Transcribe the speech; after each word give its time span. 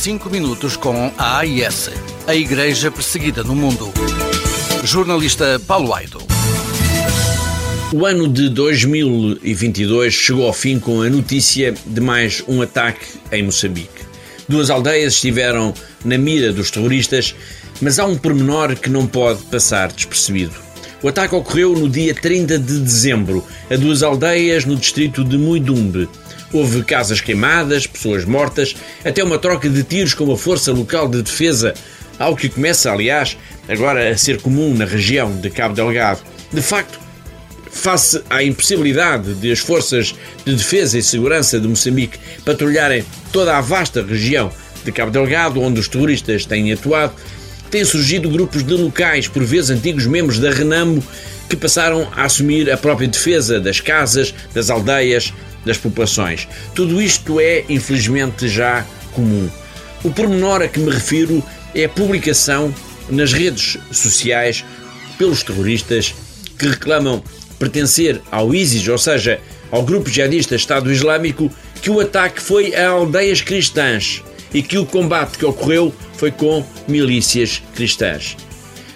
Cinco 0.00 0.30
minutos 0.30 0.78
com 0.78 1.12
a 1.18 1.40
AIS, 1.40 1.90
a 2.26 2.34
Igreja 2.34 2.90
Perseguida 2.90 3.44
no 3.44 3.54
Mundo. 3.54 3.92
Jornalista 4.82 5.60
Paulo 5.66 5.92
Aido. 5.92 6.22
O 7.92 8.06
ano 8.06 8.26
de 8.26 8.48
2022 8.48 10.14
chegou 10.14 10.46
ao 10.46 10.54
fim 10.54 10.78
com 10.78 11.02
a 11.02 11.10
notícia 11.10 11.74
de 11.84 12.00
mais 12.00 12.42
um 12.48 12.62
ataque 12.62 13.04
em 13.30 13.42
Moçambique. 13.42 14.06
Duas 14.48 14.70
aldeias 14.70 15.12
estiveram 15.12 15.74
na 16.02 16.16
mira 16.16 16.50
dos 16.50 16.70
terroristas, 16.70 17.34
mas 17.82 17.98
há 17.98 18.06
um 18.06 18.16
pormenor 18.16 18.76
que 18.76 18.88
não 18.88 19.06
pode 19.06 19.42
passar 19.42 19.92
despercebido. 19.92 20.54
O 21.02 21.08
ataque 21.08 21.34
ocorreu 21.34 21.74
no 21.74 21.90
dia 21.90 22.14
30 22.14 22.58
de 22.58 22.80
dezembro, 22.80 23.44
a 23.70 23.76
duas 23.76 24.02
aldeias 24.02 24.64
no 24.64 24.76
distrito 24.76 25.22
de 25.22 25.36
Muidumbe. 25.36 26.08
Houve 26.52 26.82
casas 26.82 27.20
queimadas, 27.20 27.86
pessoas 27.86 28.24
mortas, 28.24 28.74
até 29.04 29.22
uma 29.22 29.38
troca 29.38 29.68
de 29.68 29.82
tiros 29.84 30.14
com 30.14 30.30
a 30.32 30.36
Força 30.36 30.72
Local 30.72 31.08
de 31.08 31.22
Defesa, 31.22 31.74
algo 32.18 32.36
que 32.36 32.48
começa, 32.48 32.90
aliás, 32.90 33.36
agora 33.68 34.10
a 34.10 34.16
ser 34.18 34.40
comum 34.40 34.74
na 34.74 34.84
região 34.84 35.34
de 35.40 35.48
Cabo 35.48 35.74
Delgado. 35.74 36.20
De 36.52 36.60
facto, 36.60 36.98
face 37.70 38.20
à 38.28 38.42
impossibilidade 38.42 39.34
de 39.34 39.52
as 39.52 39.60
forças 39.60 40.14
de 40.44 40.54
defesa 40.54 40.98
e 40.98 41.02
segurança 41.02 41.60
de 41.60 41.68
Moçambique 41.68 42.18
patrulharem 42.44 43.04
toda 43.32 43.56
a 43.56 43.60
vasta 43.60 44.02
região 44.02 44.50
de 44.84 44.90
Cabo 44.90 45.10
Delgado, 45.10 45.60
onde 45.60 45.78
os 45.78 45.88
terroristas 45.88 46.44
têm 46.44 46.72
atuado, 46.72 47.12
têm 47.70 47.84
surgido 47.84 48.28
grupos 48.28 48.64
de 48.64 48.74
locais, 48.74 49.28
por 49.28 49.44
vezes 49.44 49.70
antigos 49.70 50.06
membros 50.06 50.38
da 50.38 50.50
Renamo, 50.50 51.02
que 51.48 51.56
passaram 51.56 52.08
a 52.14 52.24
assumir 52.24 52.70
a 52.70 52.76
própria 52.76 53.08
defesa 53.08 53.60
das 53.60 53.80
casas, 53.80 54.34
das 54.52 54.70
aldeias, 54.70 55.32
das 55.64 55.78
populações. 55.78 56.48
Tudo 56.74 57.00
isto 57.00 57.40
é, 57.40 57.64
infelizmente, 57.68 58.48
já 58.48 58.84
comum. 59.12 59.48
O 60.02 60.10
pormenor 60.10 60.62
a 60.62 60.68
que 60.68 60.80
me 60.80 60.90
refiro 60.90 61.42
é 61.74 61.84
a 61.84 61.88
publicação 61.88 62.74
nas 63.08 63.32
redes 63.32 63.76
sociais 63.92 64.64
pelos 65.18 65.42
terroristas 65.42 66.14
que 66.58 66.68
reclamam 66.68 67.22
pertencer 67.58 68.20
ao 68.30 68.54
ISIS, 68.54 68.88
ou 68.88 68.98
seja, 68.98 69.40
ao 69.70 69.82
grupo 69.82 70.08
jihadista 70.08 70.54
Estado 70.54 70.90
Islâmico, 70.90 71.50
que 71.82 71.90
o 71.90 72.00
ataque 72.00 72.40
foi 72.40 72.74
a 72.74 72.88
aldeias 72.88 73.40
cristãs 73.40 74.22
e 74.52 74.62
que 74.62 74.78
o 74.78 74.86
combate 74.86 75.38
que 75.38 75.44
ocorreu 75.44 75.94
foi 76.14 76.30
com 76.30 76.64
milícias 76.88 77.62
cristãs. 77.74 78.36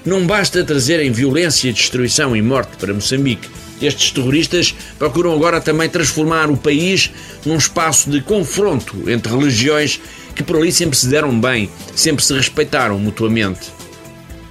Não 0.04 0.26
basta 0.26 0.64
trazerem 0.64 1.10
violência, 1.10 1.72
destruição 1.72 2.36
e 2.36 2.42
morte 2.42 2.76
para 2.76 2.92
Moçambique. 2.92 3.48
Estes 3.80 4.10
terroristas 4.10 4.74
procuram 4.98 5.32
agora 5.32 5.60
também 5.60 5.88
transformar 5.88 6.50
o 6.50 6.56
país 6.56 7.10
num 7.44 7.56
espaço 7.56 8.10
de 8.10 8.20
confronto 8.20 9.10
entre 9.10 9.32
religiões 9.32 10.00
que 10.34 10.42
por 10.42 10.56
ali 10.56 10.72
sempre 10.72 10.96
se 10.96 11.06
deram 11.06 11.38
bem, 11.38 11.68
sempre 11.94 12.24
se 12.24 12.34
respeitaram 12.34 12.98
mutuamente. 12.98 13.72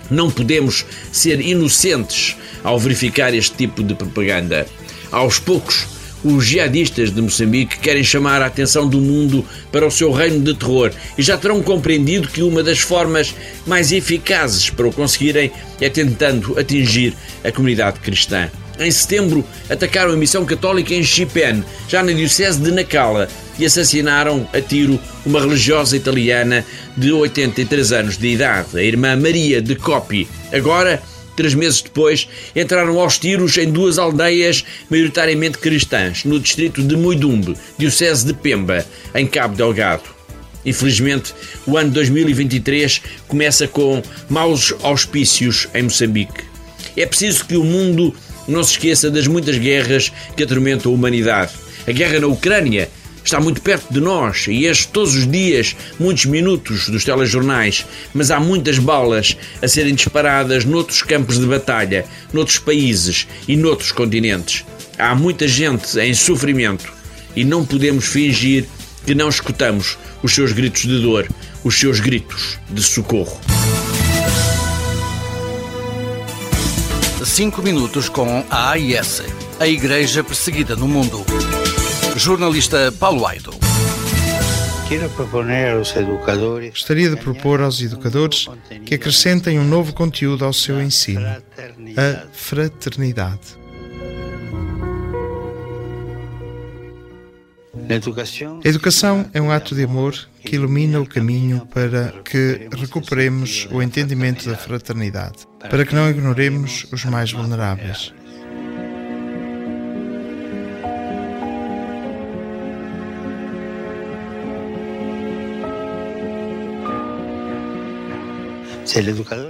Não 0.09 0.29
podemos 0.29 0.85
ser 1.11 1.39
inocentes 1.39 2.35
ao 2.63 2.79
verificar 2.79 3.33
este 3.33 3.55
tipo 3.55 3.83
de 3.83 3.95
propaganda. 3.95 4.67
Aos 5.11 5.39
poucos, 5.39 5.87
os 6.23 6.45
jihadistas 6.45 7.11
de 7.11 7.21
Moçambique 7.21 7.79
querem 7.79 8.03
chamar 8.03 8.41
a 8.41 8.45
atenção 8.45 8.87
do 8.87 9.01
mundo 9.01 9.45
para 9.71 9.85
o 9.85 9.91
seu 9.91 10.11
reino 10.11 10.39
de 10.39 10.53
terror 10.53 10.91
e 11.17 11.21
já 11.21 11.37
terão 11.37 11.61
compreendido 11.61 12.29
que 12.29 12.41
uma 12.41 12.63
das 12.63 12.79
formas 12.79 13.35
mais 13.67 13.91
eficazes 13.91 14.69
para 14.69 14.87
o 14.87 14.93
conseguirem 14.93 15.51
é 15.81 15.89
tentando 15.89 16.57
atingir 16.57 17.13
a 17.43 17.51
comunidade 17.51 17.99
cristã. 17.99 18.49
Em 18.83 18.91
setembro, 18.91 19.45
atacaram 19.69 20.11
a 20.11 20.17
missão 20.17 20.43
católica 20.43 20.93
em 20.93 21.01
Chipene, 21.01 21.63
já 21.87 22.03
na 22.03 22.11
diocese 22.11 22.59
de 22.59 22.69
Nacala, 22.69 23.29
e 23.57 23.65
assassinaram 23.65 24.45
a 24.51 24.59
tiro 24.59 24.99
uma 25.25 25.39
religiosa 25.39 25.95
italiana 25.95 26.65
de 26.97 27.09
83 27.09 27.93
anos 27.93 28.17
de 28.17 28.27
idade, 28.27 28.77
a 28.77 28.83
irmã 28.83 29.15
Maria 29.15 29.61
de 29.61 29.73
Copi. 29.77 30.27
Agora, 30.51 31.01
três 31.33 31.53
meses 31.53 31.81
depois, 31.81 32.27
entraram 32.53 32.99
aos 32.99 33.17
tiros 33.17 33.57
em 33.57 33.71
duas 33.71 33.97
aldeias 33.97 34.65
maioritariamente 34.89 35.59
cristãs, 35.59 36.25
no 36.25 36.37
distrito 36.37 36.83
de 36.83 36.97
Muidumbe, 36.97 37.55
diocese 37.77 38.25
de 38.25 38.33
Pemba, 38.33 38.85
em 39.15 39.25
Cabo 39.25 39.55
Delgado. 39.55 40.03
Infelizmente, 40.65 41.33
o 41.65 41.77
ano 41.77 41.91
2023 41.91 43.01
começa 43.29 43.65
com 43.65 44.03
maus 44.29 44.73
auspícios 44.81 45.69
em 45.73 45.83
Moçambique. 45.83 46.43
É 46.97 47.05
preciso 47.05 47.45
que 47.45 47.55
o 47.55 47.63
mundo 47.63 48.13
não 48.47 48.63
se 48.63 48.71
esqueça 48.71 49.09
das 49.09 49.27
muitas 49.27 49.57
guerras 49.57 50.11
que 50.35 50.43
atormentam 50.43 50.91
a 50.91 50.95
humanidade. 50.95 51.53
A 51.87 51.91
guerra 51.91 52.19
na 52.19 52.27
Ucrânia 52.27 52.89
está 53.23 53.39
muito 53.39 53.61
perto 53.61 53.93
de 53.93 53.99
nós 53.99 54.45
e 54.47 54.65
este 54.65 54.87
todos 54.89 55.15
os 55.15 55.29
dias, 55.29 55.75
muitos 55.99 56.25
minutos 56.25 56.89
dos 56.89 57.03
telejornais, 57.03 57.85
mas 58.13 58.31
há 58.31 58.39
muitas 58.39 58.77
balas 58.77 59.37
a 59.61 59.67
serem 59.67 59.95
disparadas 59.95 60.65
noutros 60.65 61.01
campos 61.01 61.39
de 61.39 61.45
batalha, 61.45 62.05
noutros 62.31 62.59
países 62.59 63.27
e 63.47 63.55
noutros 63.55 63.91
continentes. 63.91 64.65
Há 64.97 65.15
muita 65.15 65.47
gente 65.47 65.97
em 65.99 66.13
sofrimento 66.13 66.91
e 67.35 67.43
não 67.43 67.65
podemos 67.65 68.05
fingir 68.05 68.65
que 69.05 69.15
não 69.15 69.29
escutamos 69.29 69.97
os 70.21 70.33
seus 70.33 70.51
gritos 70.51 70.83
de 70.83 70.99
dor, 71.01 71.27
os 71.63 71.77
seus 71.79 71.99
gritos 71.99 72.57
de 72.69 72.81
socorro. 72.81 73.52
Cinco 77.25 77.61
minutos 77.61 78.09
com 78.09 78.43
a 78.49 78.71
AIS, 78.71 79.23
a 79.59 79.65
Igreja 79.65 80.23
Perseguida 80.23 80.75
no 80.75 80.87
Mundo. 80.87 81.23
Jornalista 82.17 82.91
Paulo 82.91 83.25
Aido. 83.25 83.53
Gostaria 86.69 87.09
de 87.09 87.15
propor 87.15 87.61
aos 87.61 87.81
educadores 87.81 88.47
que 88.85 88.95
acrescentem 88.95 89.57
um 89.57 89.63
novo 89.63 89.93
conteúdo 89.93 90.43
ao 90.43 90.51
seu 90.51 90.81
ensino: 90.81 91.25
a 91.25 92.27
fraternidade. 92.33 93.62
Educação 98.63 99.29
é 99.33 99.41
um 99.41 99.51
ato 99.51 99.75
de 99.75 99.83
amor 99.83 100.15
que 100.43 100.55
ilumina 100.55 100.99
o 100.99 101.05
caminho 101.05 101.65
para 101.73 102.13
que 102.23 102.67
recuperemos 102.75 103.67
o 103.71 103.81
entendimento 103.81 104.49
da 104.49 104.55
fraternidade, 104.55 105.47
para 105.69 105.85
que 105.85 105.95
não 105.95 106.09
ignoremos 106.09 106.85
os 106.91 107.05
mais 107.05 107.31
vulneráveis. 107.31 108.13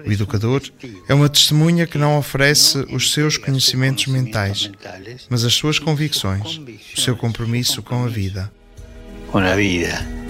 O 0.06 0.12
educador 0.12 0.62
é 1.08 1.14
uma 1.14 1.28
testemunha 1.28 1.86
que 1.86 1.98
não 1.98 2.18
oferece 2.18 2.78
os 2.92 3.12
seus 3.12 3.38
conhecimentos 3.38 4.08
mentais, 4.08 4.72
mas 5.30 5.44
as 5.44 5.54
suas 5.54 5.80
convicções, 5.80 6.62
o 6.96 7.02
seu 7.02 7.16
compromisso 7.16 7.82
com 7.84 8.04
a 8.04 8.08
vida. 8.08 8.52
Com 9.32 9.40
a 9.40 9.56
vida. 9.56 10.24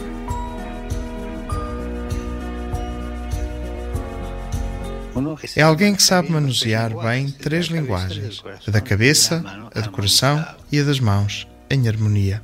É 5.56 5.62
alguém 5.62 5.96
que 5.96 6.02
sabe 6.02 6.32
manusear 6.32 6.92
bem 7.04 7.30
três 7.30 7.68
linguagens: 7.68 8.42
a 8.68 8.72
da 8.72 8.82
cabeça, 8.82 9.44
a 9.74 9.80
do 9.80 9.92
coração 9.92 10.44
e 10.72 10.80
a 10.80 10.84
das 10.84 11.00
mãos, 11.00 11.48
em 11.70 11.88
harmonia. 11.88 12.42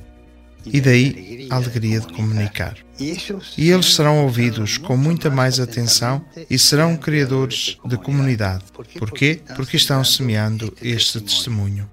e 0.64 0.80
daí 0.80 1.48
a 1.50 1.56
alegria 1.56 2.00
de 2.00 2.12
comunicar. 2.12 2.76
E 3.56 3.70
eles 3.70 3.94
serão 3.94 4.22
ouvidos 4.22 4.76
com 4.76 4.96
muita 4.96 5.30
mais 5.30 5.58
atenção 5.58 6.24
e 6.48 6.58
serão 6.58 6.96
criadores 6.96 7.78
de 7.84 7.96
comunidade. 7.96 8.64
Porquê? 8.98 9.40
Porque 9.56 9.76
estão 9.76 10.04
semeando 10.04 10.74
este 10.82 11.20
testemunho. 11.20 11.90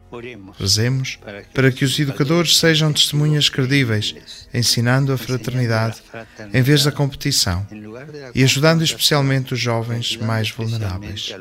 Rezemos 0.59 1.19
para 1.54 1.71
que 1.71 1.86
os 1.86 1.98
educadores 2.00 2.57
sejam 2.57 2.92
testemunhas 2.92 3.50
credíveis, 3.50 4.15
ensinando 4.54 5.13
a 5.13 5.18
fraternidade 5.18 6.01
em 6.54 6.62
vez 6.62 6.83
da 6.83 6.92
competição 6.92 7.65
e 8.33 8.44
ajudando 8.44 8.83
especialmente 8.83 9.54
os 9.54 9.59
jovens 9.59 10.18
mais 10.18 10.50
vulneráveis. 10.50 11.33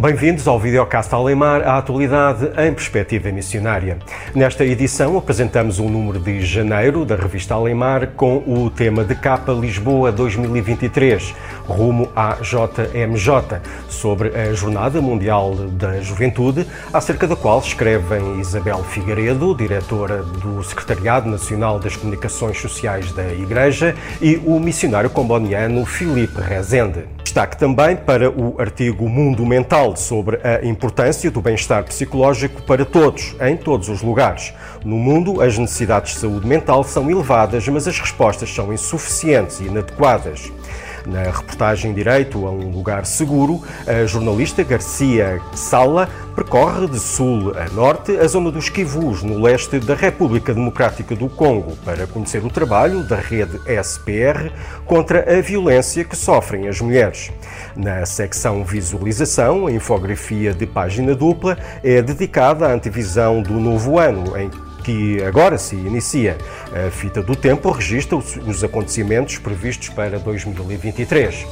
Bem-vindos 0.00 0.48
ao 0.48 0.58
Videocast 0.58 1.12
Alemar, 1.12 1.60
a 1.60 1.76
atualidade 1.76 2.46
em 2.58 2.72
perspectiva 2.72 3.30
missionária. 3.30 3.98
Nesta 4.34 4.64
edição 4.64 5.18
apresentamos 5.18 5.78
o 5.78 5.90
número 5.90 6.18
de 6.18 6.40
janeiro 6.40 7.04
da 7.04 7.14
revista 7.14 7.52
Alemar 7.52 8.12
com 8.16 8.38
o 8.46 8.70
tema 8.70 9.04
de 9.04 9.14
capa 9.14 9.52
Lisboa 9.52 10.10
2023, 10.10 11.34
rumo 11.68 12.08
à 12.16 12.38
JMJ, 12.40 13.60
sobre 13.90 14.30
a 14.34 14.54
Jornada 14.54 15.02
Mundial 15.02 15.54
da 15.72 16.00
Juventude, 16.00 16.66
acerca 16.94 17.26
da 17.26 17.36
qual 17.36 17.58
escrevem 17.58 18.40
Isabel 18.40 18.82
Figueiredo, 18.82 19.54
diretora 19.54 20.22
do 20.22 20.64
Secretariado 20.64 21.28
Nacional 21.28 21.78
das 21.78 21.94
Comunicações 21.94 22.58
Sociais 22.58 23.12
da 23.12 23.34
Igreja, 23.34 23.94
e 24.18 24.40
o 24.46 24.58
missionário 24.58 25.10
comboniano 25.10 25.84
Filipe 25.84 26.40
Rezende. 26.40 27.19
Destaque 27.30 27.56
também 27.56 27.94
para 27.94 28.28
o 28.28 28.60
artigo 28.60 29.08
Mundo 29.08 29.46
Mental 29.46 29.94
sobre 29.94 30.40
a 30.42 30.66
importância 30.66 31.30
do 31.30 31.40
bem-estar 31.40 31.84
psicológico 31.84 32.60
para 32.62 32.84
todos, 32.84 33.36
em 33.40 33.56
todos 33.56 33.88
os 33.88 34.02
lugares. 34.02 34.52
No 34.84 34.96
mundo, 34.96 35.40
as 35.40 35.56
necessidades 35.56 36.14
de 36.14 36.18
saúde 36.18 36.44
mental 36.44 36.82
são 36.82 37.08
elevadas, 37.08 37.68
mas 37.68 37.86
as 37.86 37.96
respostas 38.00 38.52
são 38.52 38.72
insuficientes 38.72 39.60
e 39.60 39.66
inadequadas. 39.66 40.50
Na 41.06 41.22
reportagem 41.22 41.94
Direito 41.94 42.46
a 42.46 42.50
um 42.50 42.70
Lugar 42.70 43.06
Seguro, 43.06 43.62
a 43.86 44.04
jornalista 44.06 44.62
Garcia 44.62 45.40
Sala 45.54 46.08
percorre 46.34 46.86
de 46.88 46.98
sul 46.98 47.52
a 47.56 47.68
norte 47.74 48.16
a 48.16 48.26
zona 48.26 48.50
dos 48.50 48.68
Kivus, 48.68 49.22
no 49.22 49.40
leste 49.40 49.78
da 49.78 49.94
República 49.94 50.54
Democrática 50.54 51.16
do 51.16 51.28
Congo, 51.28 51.76
para 51.84 52.06
conhecer 52.06 52.44
o 52.44 52.50
trabalho 52.50 53.02
da 53.02 53.16
rede 53.16 53.60
SPR 53.82 54.50
contra 54.86 55.38
a 55.38 55.40
violência 55.40 56.04
que 56.04 56.16
sofrem 56.16 56.68
as 56.68 56.80
mulheres. 56.80 57.30
Na 57.76 58.04
secção 58.06 58.64
Visualização, 58.64 59.66
a 59.66 59.72
infografia 59.72 60.52
de 60.52 60.66
página 60.66 61.14
dupla 61.14 61.58
é 61.82 62.00
dedicada 62.00 62.66
à 62.66 62.72
antevisão 62.72 63.42
do 63.42 63.54
novo 63.54 63.98
ano, 63.98 64.36
em 64.36 64.50
que 64.80 65.22
agora 65.22 65.58
se 65.58 65.76
inicia. 65.76 66.38
A 66.72 66.90
fita 66.90 67.22
do 67.22 67.36
tempo 67.36 67.70
registra 67.70 68.16
os 68.16 68.64
acontecimentos 68.64 69.38
previstos 69.38 69.88
para 69.88 70.18
2023. 70.18 71.46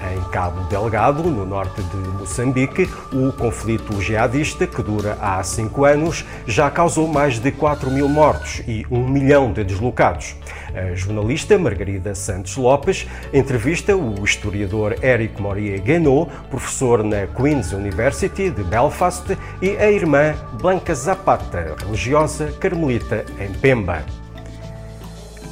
Em 0.00 0.20
Cabo 0.30 0.62
Delgado, 0.68 1.24
no 1.24 1.44
norte 1.44 1.82
de 1.82 1.96
Moçambique, 1.96 2.88
o 3.12 3.32
conflito 3.32 4.00
jihadista, 4.00 4.66
que 4.66 4.82
dura 4.82 5.18
há 5.20 5.42
cinco 5.42 5.84
anos, 5.84 6.24
já 6.46 6.70
causou 6.70 7.08
mais 7.08 7.38
de 7.40 7.50
4 7.50 7.90
mil 7.90 8.08
mortos 8.08 8.62
e 8.66 8.86
um 8.90 9.08
milhão 9.08 9.52
de 9.52 9.64
deslocados. 9.64 10.36
A 10.74 10.94
jornalista 10.94 11.58
Margarida 11.58 12.14
Santos 12.14 12.56
Lopes 12.56 13.06
entrevista 13.32 13.96
o 13.96 14.22
historiador 14.24 15.02
Eric 15.02 15.40
Morier 15.42 15.80
Guénaud, 15.82 16.30
professor 16.48 17.02
na 17.02 17.26
Queen's 17.26 17.72
University 17.72 18.50
de 18.50 18.62
Belfast, 18.62 19.36
e 19.60 19.76
a 19.76 19.90
irmã 19.90 20.34
Blanca 20.60 20.94
Zapata, 20.94 21.74
religiosa 21.80 22.52
carmelita 22.60 23.24
em 23.40 23.52
Pemba. 23.52 24.04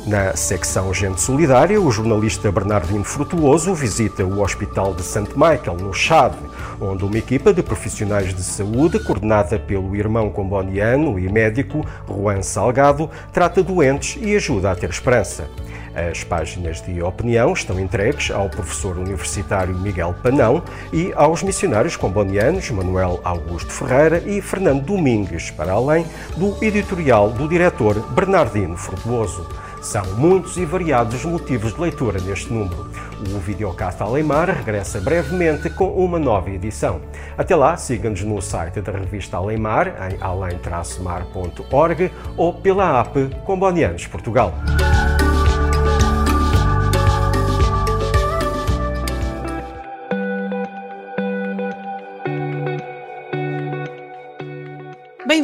Na 0.06 0.37
secção 0.37 0.94
Gente 0.94 1.20
Solidária, 1.20 1.81
o 1.81 1.91
jornalista 1.91 2.53
Bernardino 2.53 3.03
Frutuoso 3.03 3.75
visita 3.75 4.25
o 4.25 4.41
Hospital 4.41 4.94
de 4.94 5.03
St. 5.03 5.31
Michael, 5.35 5.79
no 5.81 5.93
Chad, 5.93 6.32
onde 6.81 7.05
uma 7.05 7.19
equipa 7.19 7.53
de 7.53 7.61
profissionais 7.61 8.32
de 8.32 8.41
saúde, 8.41 9.00
coordenada 9.00 9.58
pelo 9.58 9.97
irmão 9.97 10.31
comboniano 10.31 11.19
e 11.19 11.29
médico 11.29 11.85
Juan 12.08 12.41
Salgado, 12.41 13.11
trata 13.32 13.64
doentes 13.64 14.17
e 14.23 14.37
ajuda 14.37 14.70
a 14.70 14.76
ter 14.76 14.91
esperança. 14.91 15.50
As 15.93 16.23
páginas 16.23 16.81
de 16.82 17.03
opinião 17.03 17.53
estão 17.53 17.81
entregues 17.81 18.31
ao 18.31 18.49
professor 18.49 18.97
universitário 18.99 19.76
Miguel 19.76 20.14
Panão 20.23 20.62
e 20.93 21.12
aos 21.17 21.43
missionários 21.43 21.97
combonianos 21.97 22.70
Manuel 22.70 23.19
Augusto 23.25 23.73
Ferreira 23.73 24.23
e 24.25 24.41
Fernando 24.41 24.85
Domingues, 24.85 25.50
para 25.50 25.73
além 25.73 26.06
do 26.37 26.56
editorial 26.62 27.32
do 27.32 27.49
diretor 27.49 27.99
Bernardino 28.12 28.76
Frutuoso. 28.76 29.66
São 29.81 30.05
muitos 30.14 30.56
e 30.56 30.64
variados 30.64 31.14
os 31.14 31.25
motivos 31.25 31.75
de 31.75 31.81
leitura 31.81 32.20
neste 32.20 32.52
número. 32.52 32.90
O 33.34 33.38
Videocast 33.38 34.02
Alemar 34.02 34.50
regressa 34.50 35.00
brevemente 35.00 35.70
com 35.70 35.88
uma 35.88 36.19
nova 36.19 36.50
edição. 36.50 37.00
Até 37.37 37.55
lá, 37.55 37.76
siga-nos 37.76 38.23
no 38.23 38.40
site 38.43 38.81
da 38.81 38.93
revista 38.93 39.37
Alemar, 39.37 39.88
em 40.11 40.17
além-mar.org 40.20 42.11
ou 42.37 42.55
pela 42.55 43.00
app 43.00 43.31
Combonianos 43.44 44.06
Portugal. 44.06 44.55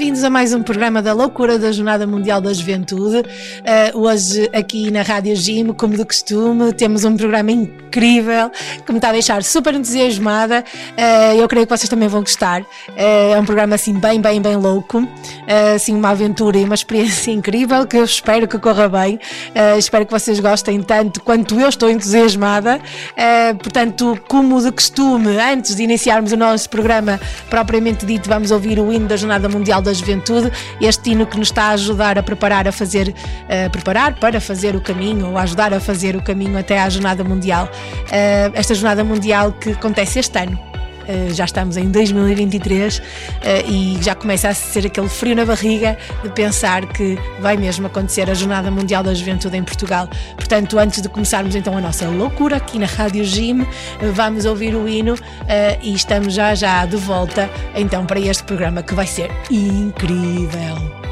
Bem-vindos 0.03 0.25
a 0.25 0.31
mais 0.31 0.53
um 0.53 0.61
programa 0.65 1.01
da 1.01 1.13
Loucura 1.13 1.61
da 1.61 1.71
Jornada 1.71 2.09
Mundial 2.09 2.41
da 2.41 2.53
Juventude. 2.53 3.19
Uh, 3.19 4.01
hoje, 4.01 4.51
aqui 4.53 4.91
na 4.91 5.01
Rádio 5.01 5.37
Gym, 5.37 5.73
como 5.75 5.97
de 5.97 6.05
costume, 6.05 6.73
temos 6.73 7.05
um 7.05 7.17
programa 7.17 7.53
incrível 7.53 8.51
que 8.85 8.91
me 8.91 8.99
está 8.99 9.11
a 9.11 9.13
deixar 9.13 9.45
super 9.45 9.73
entusiasmada. 9.75 10.65
Uh, 10.99 11.41
eu 11.41 11.47
creio 11.47 11.69
que 11.69 11.77
vocês 11.77 11.89
também 11.89 12.09
vão 12.09 12.21
gostar. 12.23 12.63
Uh, 12.63 13.35
é 13.37 13.39
um 13.39 13.45
programa 13.45 13.77
assim, 13.77 13.95
bem, 13.95 14.21
bem, 14.21 14.43
bem 14.43 14.57
louco. 14.57 15.07
assim, 15.73 15.95
uma 15.95 16.11
aventura 16.11 16.59
e 16.59 16.65
uma 16.65 16.75
experiência 16.75 17.31
incrível 17.31 17.87
que 17.87 17.97
eu 17.97 18.05
espero 18.05 18.49
que 18.49 18.59
corra 18.59 18.89
bem. 18.89 19.21
espero 19.79 20.05
que 20.05 20.11
vocês 20.11 20.41
gostem 20.41 20.83
tanto 20.83 21.21
quanto 21.21 21.61
eu 21.61 21.69
estou 21.69 21.89
entusiasmada. 21.89 22.81
portanto, 23.63 24.19
como 24.27 24.61
de 24.61 24.73
costume, 24.73 25.39
antes 25.39 25.77
de 25.77 25.85
iniciarmos 25.85 26.33
o 26.33 26.37
nosso 26.37 26.69
programa 26.69 27.21
propriamente 27.49 28.05
dito, 28.05 28.29
vamos 28.29 28.51
ouvir 28.51 28.81
o 28.81 28.93
hino 28.93 29.07
da 29.07 29.17
Jornada 29.17 29.49
Mundial 29.49 29.63
Mundial 29.73 29.92
da 29.93 29.99
Juventude, 29.99 30.51
este 30.81 31.11
hino 31.11 31.27
que 31.27 31.39
nos 31.39 31.49
está 31.49 31.65
a 31.65 31.71
ajudar 31.73 32.19
a 32.19 32.23
preparar 32.23 32.67
a 32.67 32.73
fazer, 32.73 33.15
a 33.49 33.69
preparar 33.71 34.15
para 34.19 34.41
fazer 34.41 34.75
o 34.75 34.81
caminho 34.81 35.31
ou 35.31 35.39
ajudar 35.39 35.73
a 35.73 35.81
fazer 35.81 36.17
o 36.17 36.23
caminho 36.23 36.59
até 36.59 36.81
à 36.81 36.89
Jornada 36.89 37.23
Mundial. 37.23 37.69
Eh, 38.11 38.51
esta 38.55 38.75
Jornada 38.75 39.05
Mundial 39.05 39.53
que 39.53 39.73
acontece 39.73 40.21
este 40.21 40.39
ano. 40.39 40.72
Uh, 41.03 41.33
já 41.33 41.45
estamos 41.45 41.77
em 41.77 41.91
2023 41.91 42.99
uh, 42.99 43.03
e 43.69 43.99
já 44.03 44.15
começa 44.15 44.49
a 44.49 44.55
ser 44.55 44.87
aquele 44.87 45.09
frio 45.09 45.35
na 45.35 45.45
barriga 45.45 45.97
de 46.23 46.31
pensar 46.31 46.87
que 46.87 47.19
vai 47.41 47.57
mesmo 47.57 47.87
acontecer 47.87 48.31
a 48.31 48.35
Jornada 48.35 48.71
Mundial 48.71 49.03
da 49.03 49.15
Juventude 49.15 49.57
em 49.57 49.63
Portugal. 49.63 50.09
Portanto, 50.37 50.79
antes 50.79 51.03
de 51.03 51.09
começarmos 51.09 51.55
então 51.55 51.77
a 51.77 51.81
nossa 51.81 52.09
loucura 52.09 52.57
aqui 52.57 52.79
na 52.79 52.87
Rádio 52.87 53.25
Gym, 53.25 53.67
vamos 54.15 54.45
ouvir 54.45 54.75
o 54.75 54.89
hino 54.89 55.15
e 55.83 55.95
estamos 55.95 56.35
já 56.35 56.55
já 56.55 56.85
de 56.87 56.97
volta 56.97 57.51
então 57.75 58.07
para 58.07 58.21
este 58.21 58.43
programa 58.45 58.83
que 58.83 58.95
vai 58.95 59.07
ser 59.07 59.31
incrível. 59.51 61.03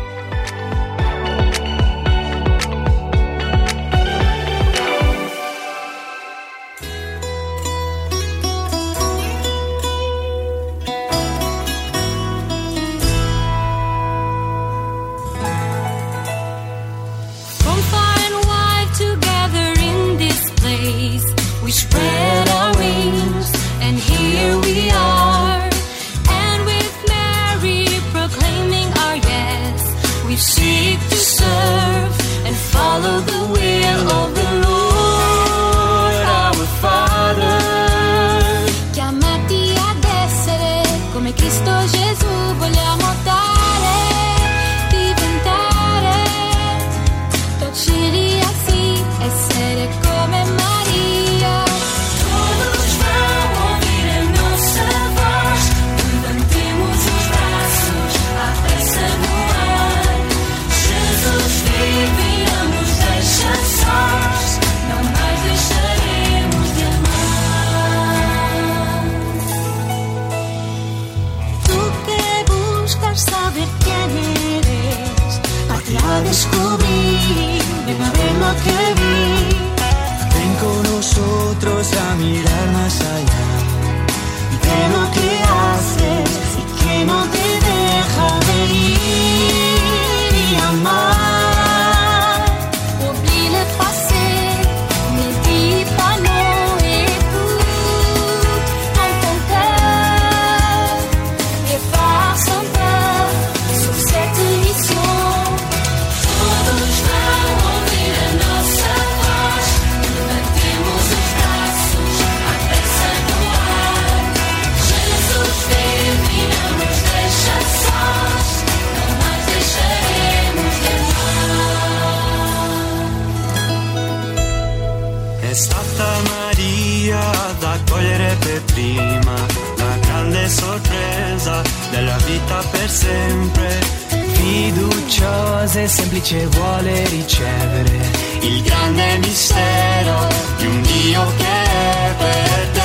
Semplice 136.20 136.46
vuole 136.46 137.08
ricevere 137.08 138.10
il 138.42 138.62
grande 138.62 139.18
mistero 139.18 140.28
di 140.58 140.66
un 140.66 140.82
Dio 140.82 141.26
che 141.36 141.44
è 141.44 142.14
per 142.18 142.70
Olá, 142.70 142.79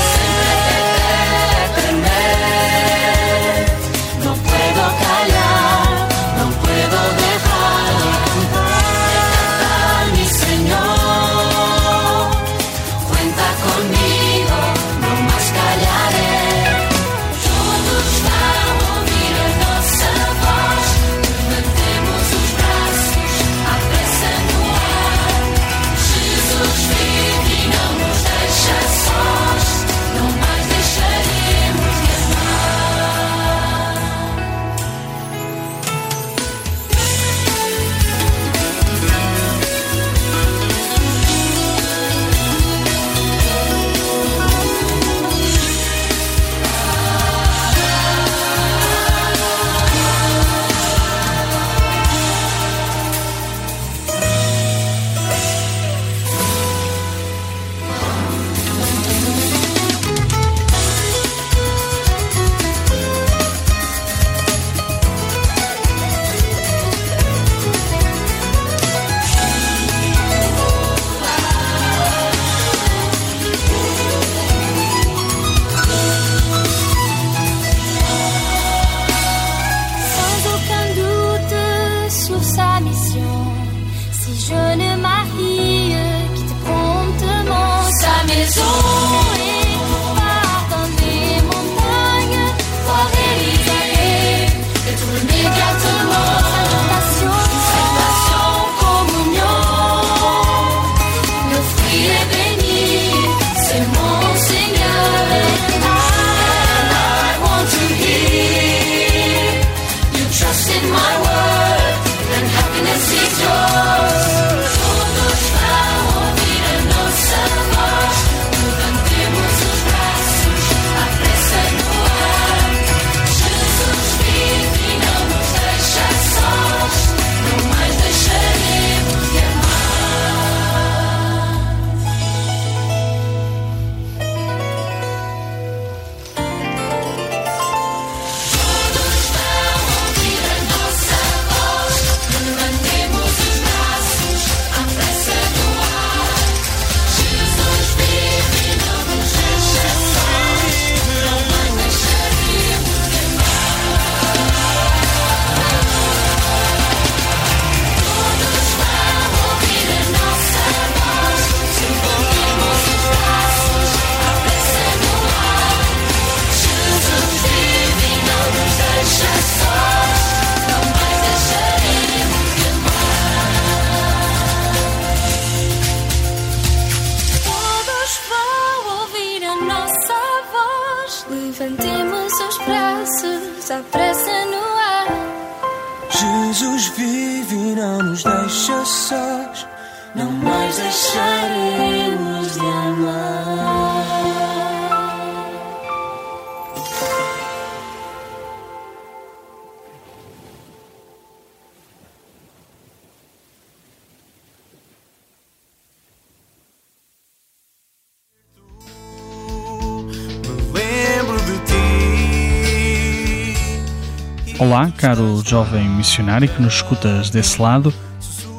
jovem 215.45 215.87
missionário 215.87 216.49
que 216.49 216.61
nos 216.61 216.75
escutas 216.75 217.29
desse 217.29 217.61
lado. 217.61 217.93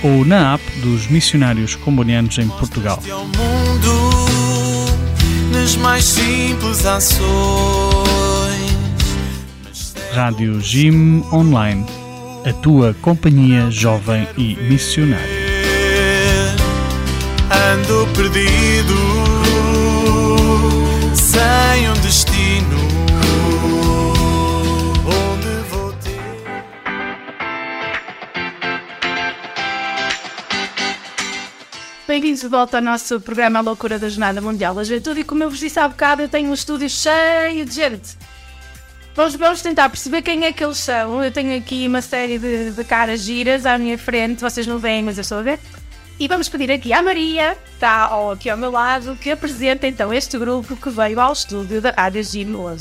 ou 0.03 0.25
na 0.25 0.55
app 0.55 0.63
dos 0.81 1.07
missionários 1.09 1.75
combonianos 1.75 2.39
em 2.39 2.49
Portugal 2.49 3.03
ações. 6.87 7.19
Rádio 10.13 10.61
Jim 10.61 11.23
Online, 11.33 11.85
a 12.49 12.53
tua 12.55 12.95
companhia 13.03 13.71
jovem 13.71 14.27
e 14.39 14.57
missionária. 14.57 15.27
Ando 17.51 18.09
perdido, 18.15 18.95
sem 21.15 21.91
um 21.91 21.95
destino. 22.01 22.79
Bem-vindos 32.07 32.41
de 32.41 32.49
volta 32.49 32.79
ao 32.79 32.83
nosso 32.83 33.21
programa 33.21 33.59
A 33.59 33.63
Loucura 33.63 33.99
da 33.99 34.09
Jornada 34.09 34.41
Mundial 34.41 34.75
da 34.75 34.83
Juventude 34.83 35.21
e 35.21 35.25
como 35.25 35.43
eu 35.43 35.51
vos 35.51 35.59
disse 35.59 35.79
há 35.79 35.87
bocado, 35.87 36.23
eu 36.23 36.29
tenho 36.29 36.49
um 36.49 36.55
estúdio 36.55 36.89
cheio 36.89 37.67
de 37.67 37.75
gente. 37.75 38.17
Vamos, 39.15 39.35
vamos 39.35 39.63
tentar 39.63 39.89
perceber 39.89 40.23
quem 40.23 40.45
é 40.45 40.53
que 40.53 40.63
eles 40.63 40.79
são. 40.79 41.23
Eu 41.23 41.33
tenho 41.33 41.57
aqui 41.59 41.87
uma 41.87 42.01
série 42.01 42.39
de, 42.39 42.71
de 42.71 42.85
caras 42.85 43.21
giras 43.23 43.67
à 43.67 43.77
minha 43.77 43.99
frente, 43.99 44.41
vocês 44.41 44.67
não 44.67 44.79
veem, 44.79 45.03
mas 45.03 45.19
eu 45.19 45.23
estou 45.23 45.39
a 45.39 45.43
ver. 45.43 45.59
E 46.21 46.27
vamos 46.27 46.49
pedir 46.49 46.71
aqui 46.73 46.93
à 46.93 47.01
Maria, 47.01 47.57
que 47.65 47.75
está 47.75 48.11
aqui 48.33 48.51
ao 48.51 48.57
meu 48.57 48.73
lado, 48.73 49.17
que 49.17 49.31
apresente 49.31 49.87
então 49.87 50.13
este 50.13 50.37
grupo 50.37 50.77
que 50.77 50.91
veio 50.91 51.21
ao 51.21 51.33
estúdio 51.33 51.81
da 51.81 51.91
Rádio 51.91 52.25
Gino 52.25 52.77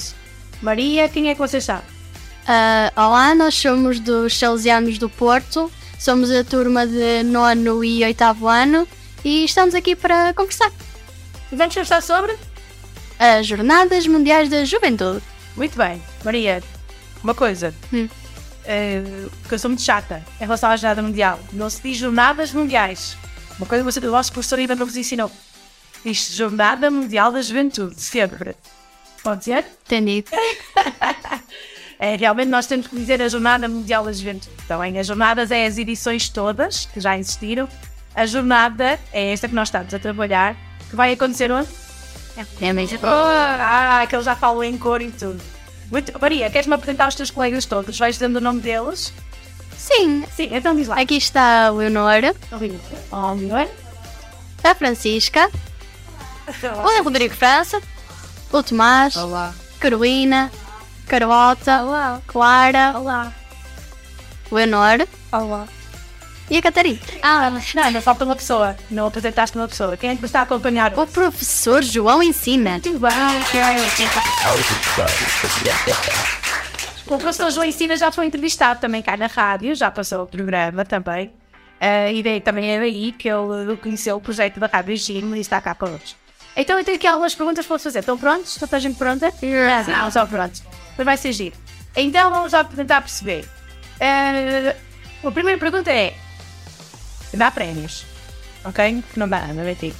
Maria, 0.59 1.07
quem 1.07 1.29
é 1.29 1.33
que 1.33 1.39
vocês 1.39 1.63
são? 1.63 1.77
Uh, 1.77 2.89
olá, 2.95 3.35
nós 3.35 3.53
somos 3.53 3.99
dos 3.99 4.37
Salesianos 4.37 4.97
do 4.97 5.07
Porto, 5.07 5.71
somos 5.99 6.31
a 6.31 6.43
turma 6.43 6.87
de 6.87 7.21
nono 7.23 7.83
e 7.83 8.03
oitavo 8.03 8.47
ano 8.47 8.87
e 9.23 9.45
estamos 9.45 9.75
aqui 9.75 9.95
para 9.95 10.33
conversar. 10.33 10.71
Vamos 11.51 11.75
conversar 11.75 12.01
sobre? 12.01 12.35
As 13.19 13.45
Jornadas 13.45 14.07
Mundiais 14.07 14.49
da 14.49 14.65
Juventude. 14.65 15.21
Muito 15.57 15.77
bem. 15.77 16.01
Maria, 16.23 16.63
uma 17.21 17.35
coisa. 17.35 17.73
Hum. 17.91 18.05
Uh, 18.05 19.29
porque 19.41 19.55
eu 19.55 19.59
sou 19.59 19.69
muito 19.69 19.81
chata 19.81 20.23
em 20.39 20.43
relação 20.43 20.69
à 20.69 20.77
Jornada 20.77 21.01
Mundial. 21.01 21.39
Não 21.51 21.69
se 21.69 21.81
diz 21.81 21.97
Jornadas 21.97 22.53
Mundiais. 22.53 23.17
Uma 23.57 23.65
coisa 23.65 23.83
que 23.83 23.91
você, 23.91 23.99
o 24.05 24.11
vosso 24.11 24.31
professor 24.31 24.59
ainda 24.59 24.75
não 24.75 24.85
vos 24.85 24.95
ensinou. 24.95 25.29
Diz 26.05 26.33
Jornada 26.33 26.89
Mundial 26.89 27.31
da 27.31 27.41
Juventude, 27.41 27.99
sempre. 27.99 28.55
Pode 29.23 29.43
ser? 29.43 29.65
Entendido. 29.85 30.29
é, 31.99 32.15
realmente 32.15 32.49
nós 32.49 32.67
temos 32.67 32.87
que 32.87 32.95
dizer 32.95 33.21
a 33.21 33.27
Jornada 33.27 33.67
Mundial 33.67 34.05
da 34.05 34.13
Juventude. 34.13 34.55
Então, 34.63 34.83
em 34.83 34.99
as 34.99 35.07
jornadas 35.07 35.51
é 35.51 35.65
as 35.65 35.77
edições 35.77 36.29
todas 36.29 36.85
que 36.85 37.01
já 37.01 37.17
existiram 37.17 37.67
a 38.17 38.25
jornada 38.25 38.99
é 39.13 39.31
esta 39.31 39.47
que 39.47 39.53
nós 39.53 39.67
estamos 39.67 39.93
a 39.93 39.99
trabalhar, 39.99 40.55
que 40.89 40.95
vai 40.95 41.13
acontecer 41.13 41.51
onde? 41.51 41.69
É 42.61 42.73
mesmo. 42.73 42.99
Oh, 43.01 43.05
ah, 43.05 44.05
que 44.07 44.15
ele 44.15 44.23
já 44.23 44.35
falou 44.35 44.63
em 44.63 44.77
cor 44.77 45.01
e 45.01 45.11
tudo. 45.11 45.41
Muito, 45.91 46.11
Maria, 46.19 46.49
queres-me 46.49 46.75
apresentar 46.75 47.07
os 47.07 47.15
teus 47.15 47.31
colegas 47.31 47.65
todos? 47.65 47.97
Vais 47.97 48.17
dando 48.17 48.37
o 48.37 48.41
nome 48.41 48.59
deles? 48.59 49.13
Sim. 49.77 50.25
Sim, 50.35 50.49
então 50.51 50.75
diz 50.75 50.87
lá. 50.87 50.99
Aqui 50.99 51.15
está 51.15 51.67
a 51.67 51.69
Leonora. 51.69 52.35
Oh, 52.51 53.33
Leonora. 53.33 53.69
A 54.63 54.75
Francisca. 54.75 55.49
o 56.99 57.03
Rodrigo 57.03 57.33
França. 57.33 57.81
O 58.51 58.61
Tomás. 58.61 59.15
Olá. 59.15 59.53
Carolina. 59.79 60.51
Carlota. 61.07 61.83
Olá. 61.83 62.21
Clara. 62.27 62.93
Olá. 62.97 63.33
Leonor. 64.51 65.07
Olá. 65.31 65.67
E 66.49 66.57
a 66.57 66.61
Catarina? 66.61 66.99
Ah, 67.21 67.49
não, 67.49 67.83
ainda 67.83 68.01
falta 68.01 68.23
uma 68.23 68.35
pessoa. 68.35 68.75
Não 68.89 69.07
apresentaste 69.07 69.57
uma 69.57 69.67
pessoa. 69.67 69.97
Quem 69.97 70.11
é 70.11 70.15
que 70.15 70.25
está 70.25 70.39
a 70.39 70.43
acompanhar? 70.43 70.97
O 70.97 71.05
professor 71.05 71.83
João 71.83 72.23
ensina. 72.23 72.71
Muito 72.71 72.99
bem. 72.99 73.11
O 77.05 77.17
professor 77.17 77.51
João 77.51 77.65
ensina 77.65 77.97
já 77.97 78.11
foi 78.11 78.25
entrevistado 78.27 78.79
também 78.79 79.01
cá 79.01 79.17
na 79.17 79.27
rádio, 79.27 79.75
já 79.75 79.91
passou 79.91 80.23
o 80.23 80.27
programa 80.27 80.85
também. 80.85 81.27
Uh, 81.81 82.11
e 82.13 82.23
daí, 82.23 82.41
também 82.41 82.71
é 82.71 82.79
aí 82.79 83.11
que 83.11 83.29
ele 83.29 83.77
conheceu 83.77 84.15
o 84.15 84.21
projeto 84.21 84.59
da 84.59 84.67
Rádio 84.67 84.95
Gino 84.97 85.35
e 85.35 85.41
está 85.41 85.61
cá 85.61 85.75
connosco. 85.75 86.17
Então 86.55 86.79
eu 86.79 86.83
tenho 86.83 86.97
aqui 86.97 87.05
algumas 87.05 87.35
perguntas 87.35 87.65
para 87.65 87.77
fazer. 87.77 87.99
Estão 87.99 88.17
prontos? 88.17 88.61
Está 88.61 88.77
a 88.77 88.79
gente 88.79 88.97
pronta? 88.97 89.31
Não, 89.91 90.09
só 90.09 90.25
prontos. 90.25 90.63
Mas 90.97 91.05
vai 91.05 91.17
ser 91.17 91.33
giro. 91.33 91.55
Então 91.95 92.31
vamos 92.31 92.51
já 92.51 92.63
tentar 92.63 93.01
perceber. 93.01 93.45
Uh, 94.01 95.27
a 95.27 95.31
primeira 95.31 95.59
pergunta 95.59 95.91
é: 95.91 96.15
dá 97.33 97.51
prémios. 97.51 98.05
Ok? 98.63 99.03
Não 99.15 99.27
dá, 99.27 99.47
não 99.47 99.63
é 99.63 99.75
tipo. 99.75 99.97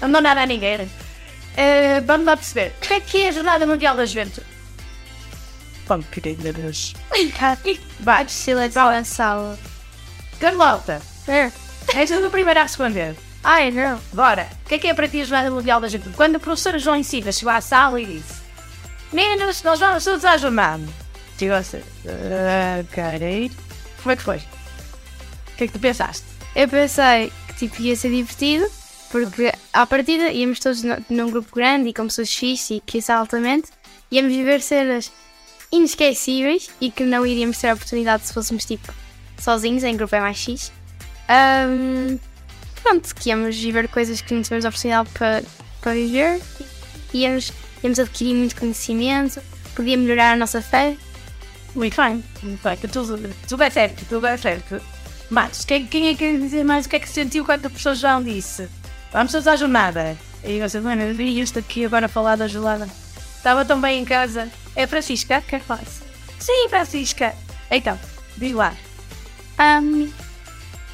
Não 0.00 0.10
dá 0.10 0.20
nada 0.20 0.42
a 0.42 0.46
ninguém. 0.46 0.82
Uh, 0.82 2.04
vamos 2.04 2.26
lá 2.26 2.36
perceber. 2.36 2.72
O 2.76 2.80
que 2.80 2.94
é 2.94 3.00
que 3.00 3.22
é 3.22 3.28
a 3.28 3.32
Jornada 3.32 3.66
Mundial 3.66 3.96
da 3.96 4.04
Juventude? 4.04 4.46
Como 5.86 6.02
querida 6.04 6.52
Deus. 6.52 6.94
Vai. 8.00 8.26
Silêncio 8.28 8.84
na 8.84 9.04
sala. 9.04 9.58
Carlota. 10.40 11.00
É. 11.28 11.50
És 11.94 12.10
a 12.10 12.30
primeira 12.30 12.60
a 12.60 12.62
responder. 12.64 13.14
Ai, 13.42 13.70
não. 13.70 14.00
Bora. 14.12 14.48
O 14.64 14.68
que 14.68 14.74
é 14.74 14.78
que 14.78 14.88
é 14.88 14.94
para 14.94 15.06
ti 15.06 15.20
a 15.20 15.24
Jornada 15.24 15.50
Mundial 15.50 15.80
da 15.80 15.88
Juventude? 15.88 16.16
Quando 16.16 16.36
o 16.36 16.40
professor 16.40 16.78
João 16.78 16.96
ensina 16.96 17.30
chegou 17.30 17.52
à 17.52 17.60
sala 17.60 18.00
e 18.00 18.06
disse 18.06 18.42
Meninos, 19.12 19.62
nós 19.62 19.78
vamos 19.78 20.02
todos 20.02 20.24
à 20.24 20.36
jornada. 20.38 20.82
Chegou 21.38 21.56
assim. 21.56 21.78
Uh, 21.78 22.84
caralho. 22.90 23.50
Como 24.04 24.12
é 24.12 24.16
que 24.16 24.22
foi? 24.22 24.36
O 24.36 25.56
que 25.56 25.64
é 25.64 25.66
que 25.66 25.72
tu 25.72 25.78
pensaste? 25.78 26.26
Eu 26.54 26.68
pensei 26.68 27.32
que 27.48 27.54
tipo, 27.54 27.80
ia 27.80 27.96
ser 27.96 28.10
divertido, 28.10 28.66
porque 29.10 29.50
à 29.72 29.86
partida 29.86 30.30
íamos 30.30 30.60
todos 30.60 30.82
num 31.08 31.30
grupo 31.30 31.56
grande 31.56 31.88
e 31.88 31.94
com 31.94 32.04
pessoas 32.04 32.30
fixe 32.30 32.74
e 32.74 32.80
que 32.80 33.00
altamente, 33.10 33.70
íamos 34.10 34.30
viver 34.30 34.60
cenas 34.60 35.10
inesquecíveis 35.72 36.68
e 36.82 36.90
que 36.90 37.02
não 37.02 37.24
iríamos 37.24 37.56
ter 37.56 37.68
a 37.68 37.74
oportunidade 37.74 38.26
se 38.26 38.34
fôssemos 38.34 38.66
tipo 38.66 38.92
sozinhos, 39.38 39.82
em 39.82 39.96
grupo 39.96 40.14
é 40.14 40.20
mais 40.20 40.36
X. 40.36 40.70
Um, 41.30 42.18
pronto, 42.82 43.14
que 43.14 43.30
íamos 43.30 43.56
viver 43.56 43.88
coisas 43.88 44.20
que 44.20 44.34
não 44.34 44.42
tivemos 44.42 44.66
a 44.66 44.68
oportunidade 44.68 45.08
para, 45.14 45.42
para 45.80 45.94
viver, 45.94 46.42
íamos, 47.14 47.50
íamos 47.82 47.98
adquirir 47.98 48.34
muito 48.34 48.54
conhecimento, 48.54 49.40
podia 49.74 49.96
melhorar 49.96 50.34
a 50.34 50.36
nossa 50.36 50.60
fé 50.60 50.94
Muito 51.74 51.96
bem, 51.96 52.24
muito 52.42 52.62
bem, 52.62 52.76
tudo, 52.76 53.34
tudo 53.48 53.62
é 53.62 53.70
certo, 53.70 54.04
tudo 54.08 54.26
é 54.26 54.36
certo. 54.36 54.80
Mas 55.28 55.64
quem, 55.64 55.86
quem 55.86 56.08
é 56.08 56.10
que 56.12 56.18
quer 56.18 56.38
dizer 56.38 56.64
mais 56.64 56.86
o 56.86 56.88
que 56.88 56.96
é 56.96 57.00
que 57.00 57.08
sentiu 57.08 57.44
quando 57.44 57.66
o 57.66 57.70
professor 57.70 57.94
João 57.94 58.22
disse? 58.22 58.68
Vamos 59.12 59.32
todos 59.32 59.48
à 59.48 59.56
jornada. 59.56 60.16
E 60.44 60.60
você, 60.60 60.78
mano, 60.78 61.14
vi 61.14 61.40
isto 61.40 61.58
aqui 61.58 61.84
agora 61.84 62.06
falar 62.06 62.36
da 62.36 62.46
jornada. 62.46 62.88
Estava 63.36 63.64
tão 63.64 63.80
bem 63.80 64.02
em 64.02 64.04
casa. 64.04 64.48
É 64.76 64.86
Francisca? 64.86 65.40
Quer 65.40 65.60
que 65.60 65.66
faça? 65.66 66.04
Sim, 66.38 66.68
Francisca. 66.68 67.34
Então, 67.70 67.98
diz 68.36 68.52
lá. 68.52 68.74
Um, 69.58 70.10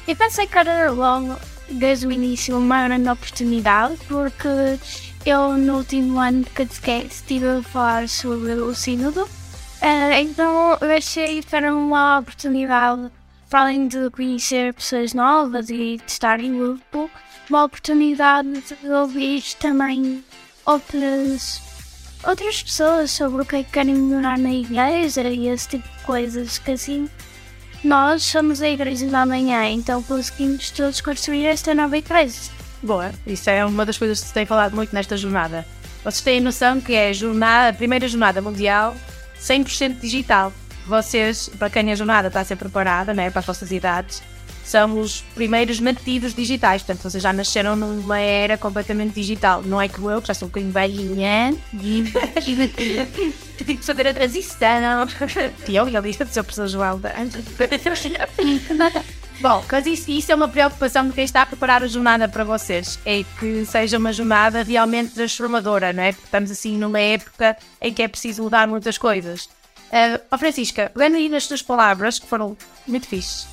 eu 0.07 0.15
pensei 0.15 0.47
que 0.47 0.57
era 0.57 0.89
logo, 0.91 1.35
desde 1.69 2.07
o 2.07 2.11
início, 2.11 2.57
uma 2.57 2.87
grande 2.87 3.09
oportunidade, 3.09 3.97
porque 4.07 4.47
eu 5.25 5.57
no 5.57 5.77
último 5.77 6.19
ano 6.19 6.43
de 6.43 6.49
catequese 6.49 7.07
estive 7.07 7.47
a 7.47 7.63
falar 7.63 8.09
sobre 8.09 8.53
o 8.53 8.73
sínodo. 8.73 9.27
Uh, 9.81 10.13
então 10.19 10.77
eu 10.79 10.91
achei 10.95 11.41
que 11.41 11.55
era 11.55 11.73
uma 11.73 12.19
oportunidade, 12.19 13.09
para 13.49 13.61
além 13.61 13.87
de 13.87 14.11
conhecer 14.11 14.73
pessoas 14.75 15.13
novas 15.13 15.69
e 15.71 15.97
de 15.97 16.03
estar 16.05 16.39
em 16.39 16.55
grupo, 16.55 17.09
uma 17.49 17.63
oportunidade 17.63 18.61
de 18.61 18.89
ouvir 18.89 19.43
também 19.59 20.23
outras, 20.65 21.61
outras 22.23 22.61
pessoas 22.61 23.09
sobre 23.09 23.41
o 23.41 23.45
que 23.45 23.55
é 23.55 23.63
que 23.63 23.71
querem 23.71 23.95
melhorar 23.95 24.37
na 24.37 24.51
igreja 24.51 25.23
e 25.23 25.47
esse 25.47 25.69
tipo 25.69 25.87
de 25.87 26.03
coisas 26.03 26.59
que 26.59 26.71
assim 26.71 27.09
nós 27.83 28.21
somos 28.21 28.61
a 28.61 28.69
igreja 28.69 29.07
da 29.07 29.25
manhã, 29.25 29.67
então 29.67 30.03
conseguimos 30.03 30.69
todos 30.69 31.01
construir 31.01 31.47
esta 31.47 31.73
nova 31.73 31.97
igreja. 31.97 32.51
Boa, 32.83 33.11
isso 33.25 33.49
é 33.49 33.65
uma 33.65 33.83
das 33.83 33.97
coisas 33.97 34.21
que 34.21 34.27
se 34.27 34.33
tem 34.33 34.45
falado 34.45 34.75
muito 34.75 34.93
nesta 34.93 35.17
jornada. 35.17 35.65
Vocês 36.03 36.21
têm 36.21 36.39
noção 36.39 36.79
que 36.79 36.93
é 36.93 37.09
a, 37.09 37.13
jornada, 37.13 37.69
a 37.69 37.73
primeira 37.73 38.07
jornada 38.07 38.41
mundial 38.41 38.95
100% 39.41 39.99
digital. 39.99 40.53
Vocês, 40.87 41.49
para 41.57 41.69
quem 41.69 41.91
a 41.91 41.95
jornada 41.95 42.27
está 42.27 42.41
a 42.41 42.45
ser 42.45 42.55
preparada, 42.55 43.13
né, 43.13 43.29
para 43.29 43.39
as 43.39 43.45
vossas 43.45 43.71
idades, 43.71 44.21
são 44.63 44.99
os 44.99 45.21
primeiros 45.35 45.79
nativos 45.79 46.33
digitais. 46.33 46.81
Portanto, 46.81 47.09
vocês 47.09 47.21
já 47.21 47.33
nasceram 47.33 47.75
numa 47.75 48.19
era 48.19 48.57
completamente 48.57 49.13
digital. 49.13 49.61
Não 49.63 49.81
é 49.81 49.87
que 49.87 49.99
eu, 49.99 50.21
que 50.21 50.27
já 50.27 50.33
sou 50.33 50.47
um 50.47 50.49
bocadinho 50.49 50.71
velhinha, 50.71 51.55
tive 53.57 53.77
que 53.77 53.85
fazer 53.85 54.07
a 54.07 54.13
transição. 54.13 55.07
E 55.67 55.75
eu, 55.75 55.89
e 55.89 55.97
a 55.97 56.01
lista 56.01 56.25
de 56.25 56.33
seu 56.33 56.43
professor 56.43 56.67
João. 56.67 57.01
Bom, 59.41 59.65
mas 59.71 59.87
isso, 59.87 60.11
isso 60.11 60.31
é 60.31 60.35
uma 60.35 60.47
preocupação 60.47 61.07
de 61.07 61.13
quem 61.13 61.23
está 61.23 61.41
a 61.41 61.45
preparar 61.47 61.81
a 61.81 61.87
jornada 61.87 62.29
para 62.29 62.43
vocês. 62.43 62.99
É 63.03 63.23
que 63.39 63.65
seja 63.65 63.97
uma 63.97 64.13
jornada 64.13 64.61
realmente 64.61 65.15
transformadora, 65.15 65.91
não 65.91 66.03
é? 66.03 66.11
Porque 66.11 66.25
estamos 66.25 66.51
assim 66.51 66.77
numa 66.77 66.99
época 66.99 67.57
em 67.81 67.91
que 67.91 68.03
é 68.03 68.07
preciso 68.07 68.43
mudar 68.43 68.67
muitas 68.67 68.99
coisas. 68.99 69.45
Uh, 69.45 70.21
oh 70.31 70.37
Francisca, 70.37 70.91
pegando 70.93 71.15
aí 71.15 71.27
nas 71.27 71.47
tuas 71.47 71.63
palavras, 71.63 72.19
que 72.19 72.27
foram 72.27 72.55
muito 72.85 73.07
fixes, 73.07 73.47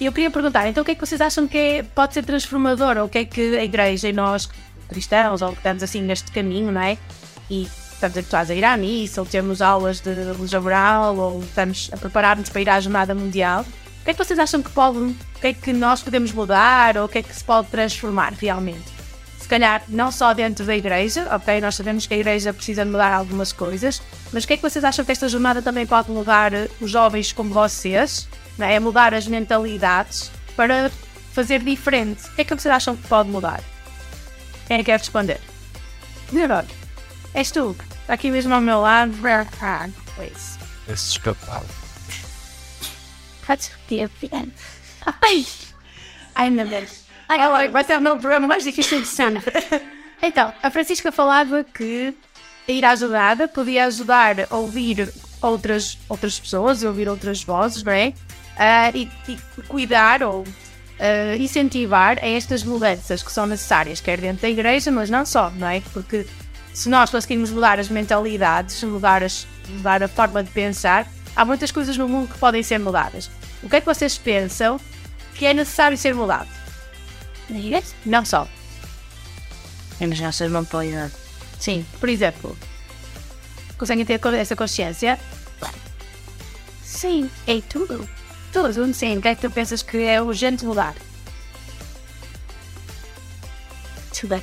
eu 0.00 0.12
queria 0.12 0.30
perguntar, 0.30 0.68
então 0.68 0.82
o 0.82 0.84
que 0.84 0.92
é 0.92 0.94
que 0.94 1.04
vocês 1.04 1.20
acham 1.20 1.48
que 1.48 1.58
é, 1.58 1.82
pode 1.82 2.14
ser 2.14 2.24
transformador? 2.24 2.96
Ou 2.96 3.06
o 3.06 3.08
que 3.08 3.18
é 3.18 3.24
que 3.24 3.56
a 3.56 3.64
igreja 3.64 4.08
e 4.08 4.12
nós, 4.12 4.48
cristãos, 4.88 5.42
ou 5.42 5.50
que 5.50 5.58
estamos 5.58 5.82
assim 5.82 6.02
neste 6.02 6.30
caminho, 6.30 6.70
não 6.70 6.80
é? 6.80 6.96
E 7.50 7.68
estamos 7.92 8.16
habituados 8.16 8.52
a 8.52 8.54
ir 8.54 8.64
à 8.64 8.76
missa, 8.76 9.20
ou 9.20 9.26
temos 9.26 9.60
aulas 9.60 9.98
de 9.98 10.14
religião 10.14 10.64
oral, 10.64 11.16
ou 11.16 11.40
estamos 11.40 11.90
a 11.92 11.96
preparar-nos 11.96 12.48
para 12.48 12.60
ir 12.60 12.68
à 12.70 12.78
Jornada 12.78 13.12
Mundial 13.12 13.66
que 14.06 14.10
é 14.10 14.14
que 14.14 14.24
vocês 14.24 14.38
acham 14.38 14.62
que 14.62 14.70
pode, 14.70 14.98
o 14.98 15.16
que 15.40 15.48
é 15.48 15.52
que 15.52 15.72
nós 15.72 16.00
podemos 16.00 16.30
mudar 16.30 16.96
ou 16.96 17.06
o 17.06 17.08
que 17.08 17.18
é 17.18 17.22
que 17.24 17.34
se 17.34 17.42
pode 17.42 17.66
transformar 17.68 18.32
realmente? 18.34 18.84
Se 19.36 19.48
calhar 19.48 19.82
não 19.88 20.12
só 20.12 20.32
dentro 20.32 20.64
da 20.64 20.76
igreja, 20.76 21.26
ok, 21.34 21.60
nós 21.60 21.74
sabemos 21.74 22.06
que 22.06 22.14
a 22.14 22.16
igreja 22.16 22.52
precisa 22.52 22.84
mudar 22.84 23.12
algumas 23.12 23.52
coisas, 23.52 24.00
mas 24.32 24.44
o 24.44 24.46
que 24.46 24.52
é 24.52 24.56
que 24.56 24.62
vocês 24.62 24.84
acham 24.84 25.04
que 25.04 25.10
esta 25.10 25.28
jornada 25.28 25.60
também 25.60 25.84
pode 25.84 26.08
mudar 26.08 26.52
os 26.80 26.88
jovens 26.88 27.32
como 27.32 27.52
vocês, 27.52 28.28
não 28.56 28.66
é? 28.66 28.78
mudar 28.78 29.12
as 29.12 29.26
mentalidades 29.26 30.30
para 30.54 30.88
fazer 31.32 31.58
diferente? 31.64 32.28
O 32.28 32.34
que 32.36 32.42
é 32.42 32.44
que 32.44 32.54
vocês 32.54 32.72
acham 32.72 32.94
que 32.96 33.08
pode 33.08 33.28
mudar? 33.28 33.60
Quem 34.68 34.76
é 34.76 34.78
que 34.78 34.84
quer 34.84 35.00
responder? 35.00 35.40
Agora, 36.44 36.66
és 37.34 37.50
tu, 37.50 37.76
está 38.02 38.14
aqui 38.14 38.30
mesmo 38.30 38.54
ao 38.54 38.60
meu 38.60 38.80
lado. 38.82 39.12
Pois. 40.14 40.58
Esse 40.88 41.10
escapado. 41.10 41.85
Filha. 44.08 44.48
Ai, 45.22 45.46
ai 46.34 46.50
meu 46.50 46.66
Deus. 46.66 47.04
Ai, 47.28 47.40
ela 47.40 47.68
vai 47.68 47.84
ser 47.84 47.98
o 47.98 48.00
meu 48.00 48.16
programa 48.16 48.46
mais 48.46 48.64
difícil 48.64 49.00
de 49.00 49.06
cena. 49.06 49.42
Então, 50.22 50.50
a 50.62 50.70
Francisca 50.70 51.12
falava 51.12 51.62
que 51.62 52.14
ir 52.66 52.84
à 52.86 52.96
jornada 52.96 53.46
podia 53.46 53.84
ajudar 53.84 54.46
a 54.50 54.56
ouvir 54.56 55.12
outras, 55.42 55.98
outras 56.08 56.40
pessoas, 56.40 56.82
ouvir 56.82 57.08
outras 57.08 57.42
vozes, 57.42 57.82
não 57.82 57.92
é? 57.92 58.14
Uh, 58.56 58.96
e, 58.96 59.10
e, 59.28 59.38
cuidar 59.68 60.22
ou 60.22 60.40
uh, 60.40 61.36
incentivar 61.38 62.18
a 62.22 62.26
estas 62.26 62.64
mudanças 62.64 63.22
que 63.22 63.30
são 63.30 63.46
necessárias, 63.46 64.00
quer 64.00 64.18
dentro 64.18 64.42
da 64.42 64.48
igreja, 64.48 64.90
mas 64.90 65.10
não 65.10 65.26
só, 65.26 65.50
não 65.50 65.68
é? 65.68 65.80
Porque 65.92 66.26
se 66.72 66.88
nós 66.88 67.10
conseguirmos 67.10 67.50
mudar 67.50 67.78
as 67.78 67.88
mentalidades, 67.88 68.82
mudar, 68.82 69.22
as, 69.22 69.46
mudar 69.68 70.02
a 70.02 70.08
forma 70.08 70.42
de 70.42 70.50
pensar, 70.50 71.06
há 71.36 71.44
muitas 71.44 71.70
coisas 71.70 71.96
no 71.96 72.08
mundo 72.08 72.32
que 72.32 72.38
podem 72.38 72.62
ser 72.62 72.78
mudadas. 72.78 73.30
O 73.62 73.68
que 73.68 73.76
é 73.76 73.80
que 73.80 73.86
vocês 73.86 74.16
pensam 74.16 74.80
que 75.34 75.44
é 75.44 75.52
necessário 75.52 75.96
ser 75.96 76.14
mudado? 76.14 76.48
Não 78.04 78.24
só. 78.24 78.48
Mas 80.00 80.18
não 80.18 80.32
ser 80.32 80.48
uma 80.48 80.62
mentalidade. 80.62 81.12
Sim, 81.60 81.86
por 82.00 82.08
exemplo, 82.08 82.56
conseguem 83.78 84.04
ter 84.04 84.20
essa 84.34 84.56
consciência? 84.56 85.18
Sim, 86.82 87.30
é 87.46 87.60
tudo. 87.60 88.08
Tudo, 88.52 88.94
sim. 88.94 89.18
O 89.18 89.22
que 89.22 89.28
é 89.28 89.34
que 89.34 89.42
tu 89.42 89.50
pensas 89.50 89.82
que 89.82 89.98
é 89.98 90.20
urgente 90.20 90.64
mudar? 90.64 90.94
Tudo 94.18 94.30
bem. 94.30 94.42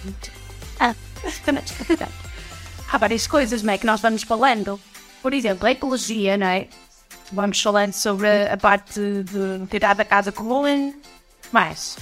Ah, 0.79 0.93
há 2.91 2.97
várias 2.97 3.25
coisas, 3.25 3.63
não 3.63 3.73
é? 3.73 3.77
Que 3.77 3.87
nós 3.87 4.01
vamos 4.01 4.21
falando. 4.23 4.79
Por 5.21 5.33
exemplo, 5.33 5.65
a 5.65 5.71
ecologia, 5.71 6.37
não 6.37 6.45
é? 6.45 6.67
Vamos 7.33 7.59
falando 7.59 7.93
sobre 7.93 8.27
a 8.47 8.55
parte 8.55 8.99
de 8.99 9.65
tirar 9.67 9.95
da 9.95 10.05
casa 10.05 10.31
comum. 10.31 10.93
Mas. 11.51 11.97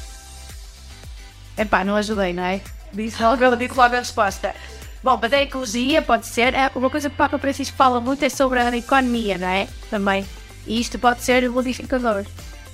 Epá, 1.58 1.86
não 1.86 1.96
ajudei, 1.96 2.34
não 2.34 2.44
é? 2.44 2.60
Disse 2.92 3.24
logo, 3.24 3.56
disse 3.56 3.78
logo 3.78 3.96
a 3.96 4.00
resposta. 4.00 4.54
Bom, 5.02 5.18
mas 5.22 5.32
a 5.32 5.42
ecologia 5.42 6.02
pode 6.02 6.28
ser. 6.28 6.54
É 6.54 6.70
uma 6.76 6.90
coisa 6.90 7.10
que 7.10 7.16
o 7.16 7.18
Papa 7.18 7.40
Francisco 7.40 7.76
fala 7.78 8.02
muito 8.02 8.24
é 8.26 8.30
sobre 8.30 8.60
a 8.60 8.76
economia, 8.76 9.38
não 9.38 9.48
é? 9.48 9.70
Também. 9.90 10.26
E 10.68 10.80
isto 10.80 11.00
pode 11.00 11.24
ser 11.24 11.50
modificador, 11.50 12.26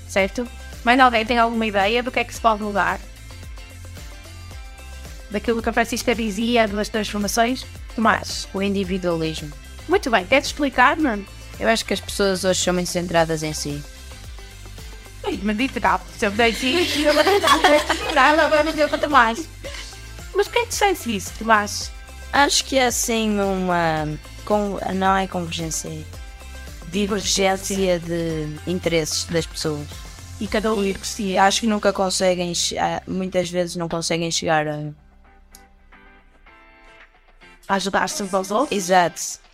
certo? 0.08 0.48
Mas 0.84 1.00
alguém 1.00 1.26
tem 1.26 1.38
alguma 1.38 1.65
ideia 1.65 2.02
do 2.02 2.12
que 2.12 2.20
é 2.20 2.24
que 2.24 2.34
se 2.34 2.41
pode 2.41 2.63
mudar? 2.63 3.00
Daquilo 5.30 5.62
que 5.62 5.70
a 5.70 5.74
Francisca 5.74 6.15
dizia 6.15 6.67
das 6.67 6.89
transformações? 6.89 7.65
Tomás. 7.96 8.48
O 8.52 8.62
individualismo. 8.63 9.52
Muito 9.88 10.10
bem, 10.10 10.26
queres 10.26 10.48
explicar, 10.48 10.98
mano? 10.98 11.26
Eu 11.60 11.70
acho 11.70 11.86
que 11.86 11.93
as 11.93 12.00
pessoas 12.00 12.43
hoje 12.43 12.63
são 12.63 12.74
muito 12.74 12.89
centradas 12.89 13.43
em 13.43 13.54
si. 13.54 13.84
Mas 15.43 15.58
disse 15.58 15.80
cá, 15.80 16.00
se 16.17 16.26
eu 16.26 16.32
dei 16.32 16.52
me 16.54 16.86
quanto 18.89 19.10
mais. 19.10 19.48
Mas 20.36 20.48
quem 20.48 20.65
te 20.65 20.76
sente 20.76 21.15
isso, 21.15 21.34
Tomás? 21.38 21.91
Acho 22.32 22.63
que 22.65 22.78
é 22.78 22.88
assim 22.88 23.39
uma. 23.39 24.08
Com, 24.46 24.80
não 24.93 25.17
é 25.17 25.28
convergência, 25.28 25.89
é 25.89 26.04
divergência 26.89 28.00
de 28.00 28.48
interesses 28.65 29.26
das 29.26 29.46
pessoas. 29.46 29.88
E 30.39 30.48
cada 30.48 30.74
um 30.74 30.84
ir 30.84 30.98
por 30.98 31.06
si. 31.06 31.38
Acho 31.38 31.62
que 31.62 31.67
nunca 31.67 31.91
conseguem, 31.91 32.54
muitas 33.08 33.50
vezes 33.50 33.76
não 33.76 33.89
conseguem 33.89 34.30
chegar 34.30 34.67
a. 34.67 34.91
ajudar-se 37.67 38.24
uns 38.24 38.34
aos 38.34 38.52
outros? 38.52 38.78
Exato. 38.78 39.47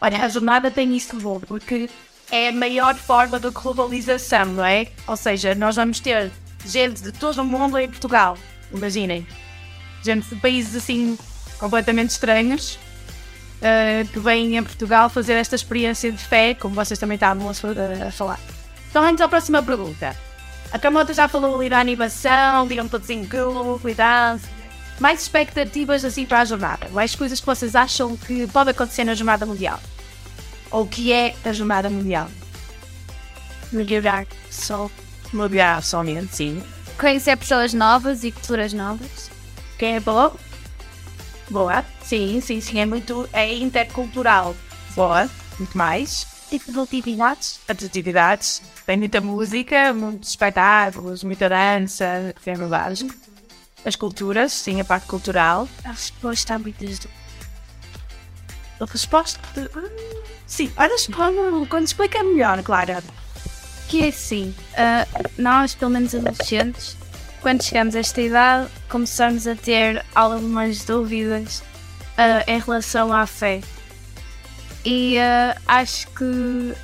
Olha, 0.00 0.24
a 0.24 0.28
jornada 0.28 0.70
tem 0.70 0.96
isso 0.96 1.16
bom, 1.16 1.40
porque 1.40 1.88
é 2.30 2.48
a 2.48 2.52
maior 2.52 2.94
forma 2.94 3.38
de 3.38 3.50
globalização, 3.50 4.46
não 4.46 4.64
é? 4.64 4.88
Ou 5.06 5.16
seja, 5.16 5.54
nós 5.54 5.76
vamos 5.76 6.00
ter 6.00 6.30
gente 6.64 7.02
de 7.02 7.12
todo 7.12 7.38
o 7.42 7.44
mundo 7.44 7.78
em 7.78 7.88
Portugal, 7.88 8.36
imaginem. 8.72 9.26
Gente 10.02 10.28
de 10.28 10.36
países 10.36 10.74
assim 10.74 11.18
completamente 11.58 12.10
estranhos 12.10 12.78
uh, 13.60 14.06
que 14.08 14.18
vêm 14.18 14.56
em 14.56 14.62
Portugal 14.62 15.08
fazer 15.08 15.34
esta 15.34 15.54
experiência 15.54 16.10
de 16.10 16.18
fé, 16.18 16.54
como 16.54 16.74
vocês 16.74 16.98
também 16.98 17.14
estavam 17.14 17.48
a, 17.48 18.10
falar. 18.10 18.40
Então, 18.90 19.02
vamos 19.02 19.20
à 19.20 19.28
próxima 19.28 19.62
pergunta. 19.62 20.16
A 20.72 20.78
Camota 20.78 21.14
já 21.14 21.28
falou 21.28 21.56
ali 21.56 21.68
da 21.68 21.78
animação, 21.78 22.66
digam 22.66 22.88
todos 22.88 23.08
em 23.10 23.24
grupo, 23.24 23.78
cuidado, 23.80 24.40
mais 25.00 25.22
expectativas 25.22 26.04
assim 26.04 26.24
para 26.26 26.40
a 26.40 26.44
jornada? 26.44 26.88
Mais 26.90 27.14
coisas 27.14 27.40
que 27.40 27.46
vocês 27.46 27.74
acham 27.74 28.16
que 28.16 28.46
pode 28.48 28.70
acontecer 28.70 29.04
na 29.04 29.14
Jornada 29.14 29.44
Mundial? 29.46 29.80
Ou 30.70 30.86
que 30.86 31.12
é 31.12 31.34
a 31.44 31.52
Jornada 31.52 31.90
Mundial? 31.90 32.28
Melhorar 33.72 34.26
só. 34.50 34.90
Melhorar 35.32 35.82
somente, 35.82 36.36
sim. 36.36 36.62
Conhecer 36.98 37.36
pessoas 37.36 37.74
novas 37.74 38.22
e 38.24 38.30
culturas 38.30 38.72
novas. 38.72 39.30
Quem 39.78 39.96
é 39.96 40.00
bom? 40.00 40.34
Boa. 41.50 41.84
Sim, 42.02 42.40
sim, 42.40 42.60
sim. 42.60 42.78
É 42.78 42.86
muito. 42.86 43.28
É 43.32 43.52
intercultural. 43.52 44.54
Boa. 44.94 45.28
Muito 45.58 45.76
mais. 45.76 46.26
tipo 46.48 46.72
de 46.72 46.78
atividades? 46.80 47.60
Atividades. 47.68 48.62
Tem 48.86 48.96
muita 48.96 49.20
música, 49.20 49.92
muitos 49.92 50.30
espetáculos, 50.30 51.24
muita 51.24 51.48
dança, 51.48 52.34
que 52.42 52.50
é 52.50 52.54
verdade. 52.54 53.06
As 53.84 53.96
culturas, 53.96 54.52
sim, 54.52 54.80
a 54.80 54.84
parte 54.84 55.06
cultural. 55.06 55.68
A 55.84 55.90
resposta 55.90 56.54
há 56.54 56.58
muitas 56.58 57.06
A 58.80 58.84
resposta. 58.86 59.40
De... 59.54 59.68
Sim, 60.46 60.72
olha, 60.76 60.94
quando 61.68 61.86
explica 61.86 62.22
melhor, 62.22 62.62
Clara. 62.62 63.02
Que 63.88 64.04
é 64.04 64.08
assim, 64.08 64.54
uh, 64.72 65.30
nós, 65.36 65.74
pelo 65.74 65.90
menos 65.90 66.14
adolescentes, 66.14 66.96
quando 67.42 67.62
chegamos 67.62 67.94
a 67.94 67.98
esta 67.98 68.22
idade, 68.22 68.70
começamos 68.88 69.46
a 69.46 69.54
ter 69.54 70.04
algumas 70.14 70.82
dúvidas 70.84 71.62
uh, 72.16 72.50
em 72.50 72.58
relação 72.58 73.12
à 73.12 73.26
fé. 73.26 73.60
E 74.84 75.18
uh, 75.18 75.60
acho 75.66 76.08
que 76.08 76.74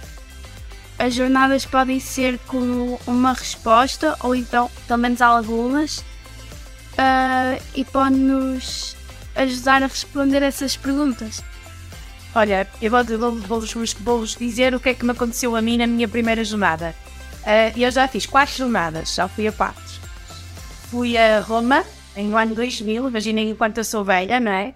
as 0.99 1.15
jornadas 1.15 1.65
podem 1.65 1.99
ser 1.99 2.39
como 2.41 3.01
uma 3.07 3.33
resposta, 3.33 4.15
ou 4.21 4.35
então, 4.35 4.71
pelo 4.87 4.99
menos 4.99 5.23
algumas, 5.23 6.05
uh, 7.01 7.63
e 7.75 7.85
pode-nos 7.85 8.97
ajudar 9.35 9.83
a 9.83 9.87
responder 9.87 10.43
essas 10.43 10.77
perguntas. 10.77 11.43
Olha, 12.35 12.69
eu 12.81 12.91
vou-vos 12.91 13.17
vou, 13.19 13.61
vou, 13.61 13.85
vou 14.01 14.25
dizer 14.25 14.75
o 14.75 14.81
que 14.81 14.91
é 14.91 14.95
que 14.95 15.05
me 15.05 15.13
aconteceu 15.13 15.57
a 15.57 15.63
mim 15.63 15.79
na 15.79 15.87
minha 15.87 16.07
primeira 16.07 16.45
jornada. 16.45 16.95
Uh, 17.43 17.79
eu 17.79 17.91
já 17.91 18.07
fiz 18.07 18.27
quatro 18.27 18.55
jornadas, 18.55 19.15
já 19.15 19.27
fui 19.27 19.49
a 19.49 19.53
quatro. 19.53 19.83
Fui 20.91 21.17
a 21.17 21.41
Roma 21.41 21.85
em 22.17 22.33
ano 22.35 22.55
2000, 22.55 23.09
imaginem 23.09 23.51
enquanto 23.51 23.79
eu 23.79 23.85
sou 23.85 24.05
velha, 24.05 24.39
não 24.39 24.53
é? 24.53 24.75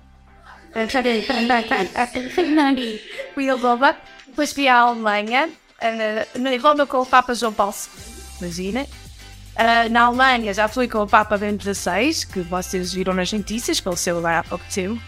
fui 3.34 3.48
a 3.48 3.54
Roma, 3.54 3.96
depois 4.26 4.52
fui 4.52 4.66
à 4.66 4.78
Alemanha, 4.78 5.48
uh, 5.48 6.38
na 6.38 6.50
Roma 6.56 6.86
com 6.86 6.98
o 6.98 7.06
Papa 7.06 7.34
João 7.34 7.52
Paulo 7.52 7.74
II, 7.74 8.14
imagina. 8.40 8.86
Uh, 9.54 9.88
na 9.90 10.02
Alemanha 10.02 10.52
já 10.52 10.66
fui 10.66 10.88
com 10.88 10.98
o 10.98 11.06
Papa 11.06 11.38
Bento 11.38 11.62
XVI, 11.62 12.26
que 12.26 12.40
vocês 12.40 12.92
viram 12.92 13.14
nas 13.14 13.32
notícias, 13.32 13.78
faleceu 13.78 14.20
lá 14.20 14.40
há 14.40 14.44
pouco 14.44 14.64
tempo. 14.72 15.00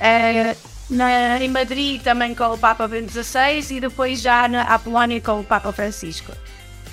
Uh, 0.00 0.56
na, 0.88 1.42
em 1.42 1.48
Madrid 1.48 2.02
também 2.02 2.34
com 2.34 2.44
o 2.44 2.58
Papa 2.58 2.88
Bento 2.88 3.12
XVI 3.12 3.76
e 3.76 3.80
depois 3.80 4.20
já 4.20 4.48
na 4.48 4.78
Polónia 4.78 5.20
com 5.20 5.40
o 5.40 5.44
Papa 5.44 5.72
Francisco. 5.72 6.32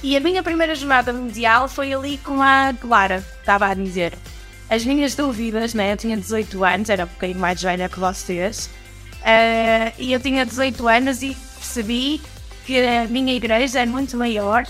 E 0.03 0.17
a 0.17 0.19
minha 0.19 0.41
primeira 0.41 0.73
jornada 0.75 1.13
mundial 1.13 1.67
foi 1.67 1.93
ali 1.93 2.17
com 2.17 2.41
a 2.41 2.73
Clara, 2.79 3.23
estava 3.39 3.67
a 3.67 3.73
dizer. 3.73 4.13
As 4.69 4.83
minhas 4.83 5.15
dúvidas, 5.15 5.73
né? 5.73 5.93
Eu 5.93 5.97
tinha 5.97 6.17
18 6.17 6.63
anos, 6.63 6.89
era 6.89 7.03
um 7.03 7.07
bocadinho 7.07 7.39
mais 7.39 7.61
velha 7.61 7.87
que 7.87 7.99
vocês. 7.99 8.69
Uh, 9.21 9.93
e 9.99 10.11
eu 10.13 10.19
tinha 10.19 10.45
18 10.45 10.87
anos 10.87 11.21
e 11.21 11.35
percebi 11.55 12.21
que 12.65 12.79
a 12.79 13.07
minha 13.07 13.33
igreja 13.33 13.81
é 13.81 13.85
muito 13.85 14.17
maior, 14.17 14.65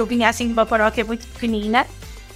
eu 0.00 0.06
vinha 0.06 0.28
assim 0.28 0.46
de 0.46 0.52
uma 0.52 0.66
paróquia 0.66 1.04
muito 1.04 1.26
pequenina 1.28 1.86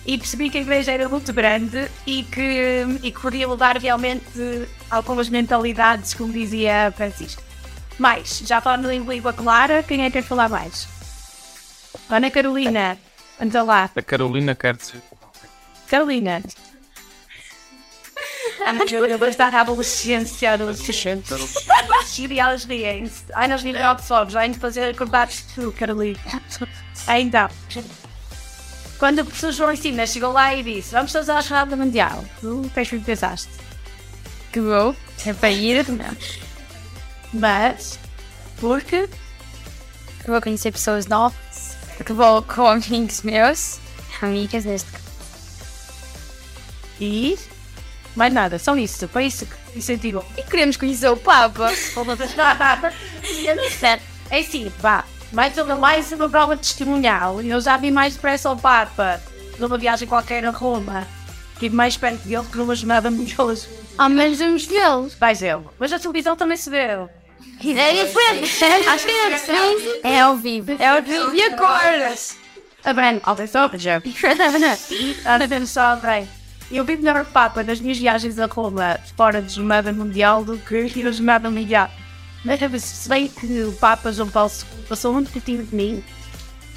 e 0.06 0.18
percebi 0.18 0.50
que 0.50 0.58
a 0.58 0.60
igreja 0.60 0.92
era 0.92 1.08
muito 1.08 1.32
grande 1.32 1.88
e 2.06 2.22
que, 2.22 2.98
e 3.02 3.10
que 3.10 3.20
podia 3.20 3.48
mudar 3.48 3.78
realmente 3.78 4.68
algumas 4.90 5.28
mentalidades, 5.28 6.12
como 6.14 6.32
dizia 6.32 6.92
Francisco. 6.94 7.42
Mais, 7.98 8.42
já 8.44 8.60
falando 8.60 8.90
em 8.90 9.02
língua 9.02 9.32
clara, 9.32 9.82
quem 9.82 10.02
é 10.02 10.06
que 10.06 10.12
quer 10.12 10.22
falar 10.22 10.48
mais? 10.48 10.86
Ana 12.10 12.30
Carolina, 12.30 12.98
anda 13.40 13.62
lá. 13.62 13.90
A 13.94 14.02
Carolina 14.02 14.54
quer 14.54 14.76
dizer. 14.76 15.00
Carolina. 15.88 16.42
Eu 18.90 19.18
vou 19.18 19.28
estar 19.28 19.54
à 19.54 19.60
adolescência, 19.60 20.52
adolescente. 20.52 21.34
E 22.18 22.38
elas 22.38 22.64
riem-se. 22.64 23.24
Ai, 23.34 23.48
nós 23.48 23.62
vimos 23.62 23.80
outsomes, 23.80 24.36
ai, 24.36 24.48
de 24.48 24.58
fazer 24.58 24.90
acordados 24.90 25.42
tu, 25.54 25.72
Carolina. 25.72 26.18
Então, 27.18 27.48
quando 28.98 29.20
o 29.20 29.24
professor 29.24 29.52
João 29.52 29.72
Ensina 29.72 30.06
chegou 30.06 30.32
lá 30.32 30.54
e 30.54 30.62
disse: 30.62 30.92
Vamos 30.92 31.12
todos 31.12 31.28
à 31.28 31.40
jornada 31.40 31.76
mundial, 31.76 32.24
tu 32.40 32.70
é 32.76 32.84
que 32.84 32.98
pensaste? 33.00 33.50
Que 34.52 34.60
vou, 34.60 34.96
é 35.26 35.32
para 35.32 35.50
ir. 35.50 35.84
Mas, 37.32 37.98
porque? 38.60 39.08
Que 40.22 40.30
vou 40.30 40.40
conhecer 40.40 40.72
pessoas 40.72 41.06
novas 41.06 41.76
que 42.02 42.12
vou 42.12 42.42
com 42.42 42.66
amigos 42.66 43.22
meus, 43.22 43.78
amigas 44.20 44.64
neste 44.64 44.90
caso. 44.90 45.04
E 47.00 47.38
mais 48.14 48.32
nada, 48.32 48.58
só 48.58 48.76
isso, 48.76 49.08
foi 49.08 49.26
isso 49.26 49.46
que 49.46 49.78
incentivou. 49.78 50.24
E 50.36 50.42
queremos 50.42 50.76
conhecer 50.76 51.08
o 51.08 51.16
Papa. 51.16 51.70
é 54.30 54.38
assim, 54.38 54.72
vá, 54.78 55.04
mais 55.32 55.56
uma, 55.58 55.74
mais 55.76 56.12
uma 56.12 56.28
prova 56.28 56.56
testemunhal. 56.56 57.40
Eu 57.42 57.60
já 57.60 57.76
vi 57.76 57.90
mais 57.90 58.14
depressa 58.14 58.50
o 58.50 58.56
Papa 58.56 59.20
numa 59.58 59.76
viagem 59.76 60.06
qualquer 60.06 60.44
a 60.44 60.50
Roma. 60.50 61.06
Estive 61.54 61.74
mais 61.74 61.96
perto 61.96 62.26
dele 62.26 62.44
que 62.50 62.56
numa 62.56 62.74
jornada 62.74 63.10
mundial. 63.10 63.52
Ao 63.96 64.08
menos 64.08 64.38
vamos 64.38 64.64
vê-los. 64.64 65.14
Vais 65.14 65.42
ele. 65.42 65.64
Mas 65.78 65.92
a 65.92 65.98
televisão 65.98 66.36
também 66.36 66.56
se 66.56 66.70
vê. 66.70 66.76
É 66.78 68.04
diferente. 68.04 68.64
Acho 68.88 69.06
que 69.06 69.12
é 69.12 69.30
diferente. 69.30 70.00
É 70.02 70.20
ao 70.20 70.36
vivo. 70.36 70.72
É 70.78 70.88
ao 70.88 71.02
vivo. 71.02 71.34
E 71.34 71.42
acordas. 71.42 72.36
A 72.84 72.92
bem, 72.92 73.20
atenção, 73.24 73.70
já. 73.74 74.02
Atenção, 75.24 75.98
bem. 76.00 76.28
Eu 76.74 76.84
vi 76.84 76.96
melhor 76.96 77.22
o 77.22 77.24
Papa 77.24 77.62
nas 77.62 77.78
minhas 77.78 77.98
viagens 77.98 78.36
a 78.36 78.46
Roma 78.46 78.98
fora 79.16 79.40
de 79.40 79.54
jornada 79.54 79.92
mundial 79.92 80.44
do 80.44 80.58
que 80.58 80.74
ir 80.74 81.06
a 81.06 81.12
jornada 81.12 81.48
mundial. 81.48 81.88
Mas 82.44 82.82
se 82.82 83.08
bem 83.08 83.28
que 83.28 83.62
o 83.62 83.72
Papa 83.74 84.10
João 84.10 84.28
Paulo 84.28 84.50
II 84.50 84.82
passou 84.88 85.12
muito 85.12 85.30
pertinho 85.30 85.64
de 85.64 85.72
mim, 85.72 86.02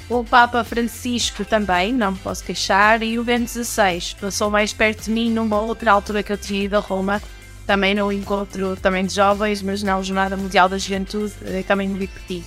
o 0.08 0.22
Papa 0.22 0.62
Francisco 0.62 1.44
também, 1.44 1.92
não 1.92 2.12
me 2.12 2.18
posso 2.18 2.44
queixar, 2.44 3.02
e 3.02 3.18
o 3.18 3.24
Bento 3.24 3.50
XVI 3.50 4.14
passou 4.20 4.48
mais 4.50 4.72
perto 4.72 5.06
de 5.06 5.10
mim 5.10 5.32
numa 5.32 5.60
outra 5.60 5.90
altura 5.90 6.22
que 6.22 6.32
eu 6.32 6.38
tinha 6.38 6.62
ido 6.62 6.76
a 6.76 6.80
Roma, 6.80 7.20
também 7.66 7.92
no 7.92 8.12
encontro 8.12 8.76
também 8.76 9.04
de 9.04 9.12
jovens, 9.12 9.62
mas 9.62 9.82
não 9.82 10.00
Jornada 10.04 10.36
Mundial 10.36 10.68
da 10.68 10.78
Juventude, 10.78 11.34
também 11.66 11.88
me 11.88 11.98
diverti. 11.98 12.44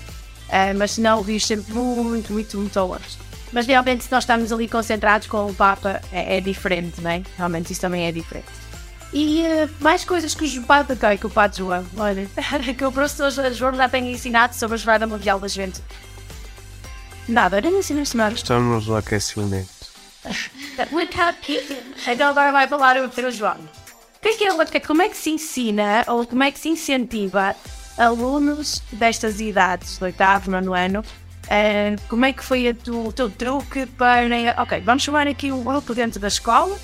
Uh, 0.48 0.78
mas 0.78 0.98
não 0.98 1.22
vi 1.22 1.38
sempre 1.38 1.74
muito, 1.74 2.32
muito, 2.32 2.58
muito 2.58 2.80
longe. 2.80 3.31
Mas 3.52 3.68
realmente, 3.68 4.04
se 4.04 4.12
nós 4.12 4.24
estamos 4.24 4.52
ali 4.52 4.68
concentrados 4.68 5.28
com 5.28 5.48
o 5.48 5.54
Papa, 5.54 6.02
é, 6.12 6.38
é 6.38 6.42
diferente, 6.42 7.02
não 7.02 7.12
é? 7.12 7.22
Realmente, 7.38 7.72
isso 7.72 7.82
também 7.82 8.06
é 8.06 8.12
diferente. 8.12 8.48
E 9.14 9.42
uh, 9.42 9.70
mais 9.84 10.06
coisas 10.06 10.34
que 10.34 10.46
o 10.46 10.64
okay, 10.94 11.18
que 11.18 11.28
o 11.28 11.30
Padre 11.30 11.58
João, 11.58 11.86
olha, 11.98 12.30
que 12.78 12.86
o 12.86 12.92
professor 12.92 13.30
João 13.54 13.74
já 13.74 13.90
tem 13.90 14.10
ensinado 14.12 14.56
sobre 14.56 14.76
a 14.76 14.78
Jornada 14.78 15.06
Mundial 15.06 15.40
da 15.40 15.48
Juventude. 15.48 15.84
Nada, 17.28 17.58
era 17.58 17.68
ensinaste 17.68 18.16
nada. 18.16 18.34
Estamos 18.36 18.88
no 18.88 18.96
aquecimento. 18.96 19.70
então 22.08 22.30
agora 22.30 22.52
vai 22.52 22.68
falar 22.68 22.98
o 22.98 23.10
Pedro 23.10 23.32
João. 23.32 23.58
O 23.58 24.22
que 24.22 24.30
é 24.30 24.34
que 24.38 24.78
é, 24.78 24.80
como 24.80 25.02
é 25.02 25.10
que 25.10 25.18
se 25.18 25.32
ensina 25.32 26.06
ou 26.08 26.26
como 26.26 26.44
é 26.44 26.52
que 26.52 26.60
se 26.60 26.70
incentiva 26.70 27.56
alunos 27.98 28.82
destas 28.92 29.42
idades, 29.42 29.98
do 29.98 30.06
oitavo, 30.06 30.52
nono 30.52 30.74
ano, 30.74 31.04
uh, 31.52 32.02
como 32.08 32.26
é 32.26 32.34
que 32.34 32.44
foi 32.44 32.74
tu, 32.74 33.08
o 33.08 33.12
teu 33.12 33.30
truque 33.30 33.86
para. 33.86 34.26
Ok, 34.58 34.80
vamos 34.82 35.04
chamar 35.04 35.28
aqui 35.28 35.52
um 35.52 35.64
grupo 35.64 35.94
dentro 35.94 36.20
da 36.20 36.28
escola. 36.28 36.78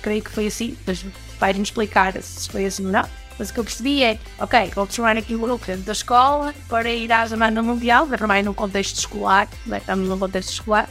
Creio 0.00 0.22
que 0.22 0.30
foi 0.30 0.46
assim, 0.46 0.76
mas 0.86 1.04
vai-nos 1.38 1.68
explicar 1.68 2.20
se 2.20 2.48
foi 2.48 2.66
assim 2.66 2.86
ou 2.86 2.92
não. 2.92 3.04
Mas 3.38 3.50
o 3.50 3.54
que 3.54 3.60
eu 3.60 3.64
percebi 3.64 4.02
é, 4.02 4.18
ok, 4.38 4.70
vou 4.74 4.88
chamar 4.90 5.16
aqui 5.16 5.34
um 5.34 5.40
grupo 5.40 5.64
dentro 5.66 5.82
da 5.82 5.92
escola 5.92 6.54
para 6.68 6.90
ir 6.90 7.10
à 7.10 7.26
Semana 7.26 7.62
Mundial, 7.62 8.06
também 8.06 8.42
num 8.42 8.52
contexto 8.52 8.98
escolar, 8.98 9.48
né? 9.66 9.78
estamos 9.78 10.08
num 10.08 10.18
contexto 10.18 10.50
escolar, 10.50 10.88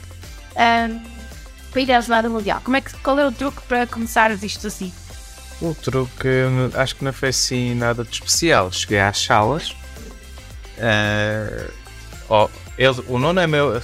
um, 0.56 1.02
para 1.72 1.82
ir 1.82 1.92
à 1.92 2.02
Semana 2.02 2.30
Mundial. 2.30 2.60
Como 2.64 2.76
é 2.76 2.82
que, 2.82 2.94
qual 2.98 3.20
é 3.20 3.28
o 3.28 3.32
truque 3.32 3.62
para 3.68 3.86
começar 3.86 4.32
isto 4.32 4.68
assim? 4.68 4.92
O 5.62 5.76
truque, 5.76 6.28
acho 6.74 6.96
que 6.96 7.06
não 7.06 7.14
foi 7.14 7.30
assim 7.30 7.76
nada 7.76 8.04
de 8.04 8.12
especial. 8.12 8.72
Cheguei 8.72 9.00
às 9.00 9.20
salas. 9.20 9.70
Uh, 10.80 11.72
oh, 12.28 12.50
ele, 12.84 13.04
o 13.08 13.20
nono 13.20 13.40
é 13.40 13.46
meu. 13.46 13.80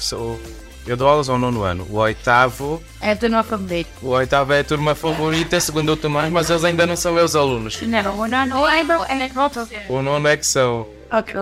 Eu 0.88 0.98
dou 0.98 1.08
aulas 1.08 1.30
ao 1.30 1.38
nono 1.38 1.62
ano. 1.62 1.86
O 1.90 1.98
oitavo. 1.98 2.82
É 3.00 3.12
a 3.12 3.16
turma 3.16 3.44
favorita. 3.44 3.90
O 4.02 4.08
oitavo 4.08 4.54
é 4.54 4.62
a 4.62 4.64
turma 4.64 4.96
favorita, 4.96 5.60
segundo 5.60 5.92
o 5.92 5.98
Tomás, 5.98 6.32
mas 6.32 6.50
eles 6.50 6.64
ainda 6.64 6.88
não 6.88 6.96
são 6.96 7.14
meus 7.14 7.36
alunos. 7.36 7.80
Não, 7.82 8.20
o 8.20 8.28
nono 8.28 8.66
é 8.68 8.84
O 9.90 10.02
nono 10.02 10.28
é 10.28 10.38
que 10.38 10.48
são. 10.48 10.88
Ok. 11.12 11.36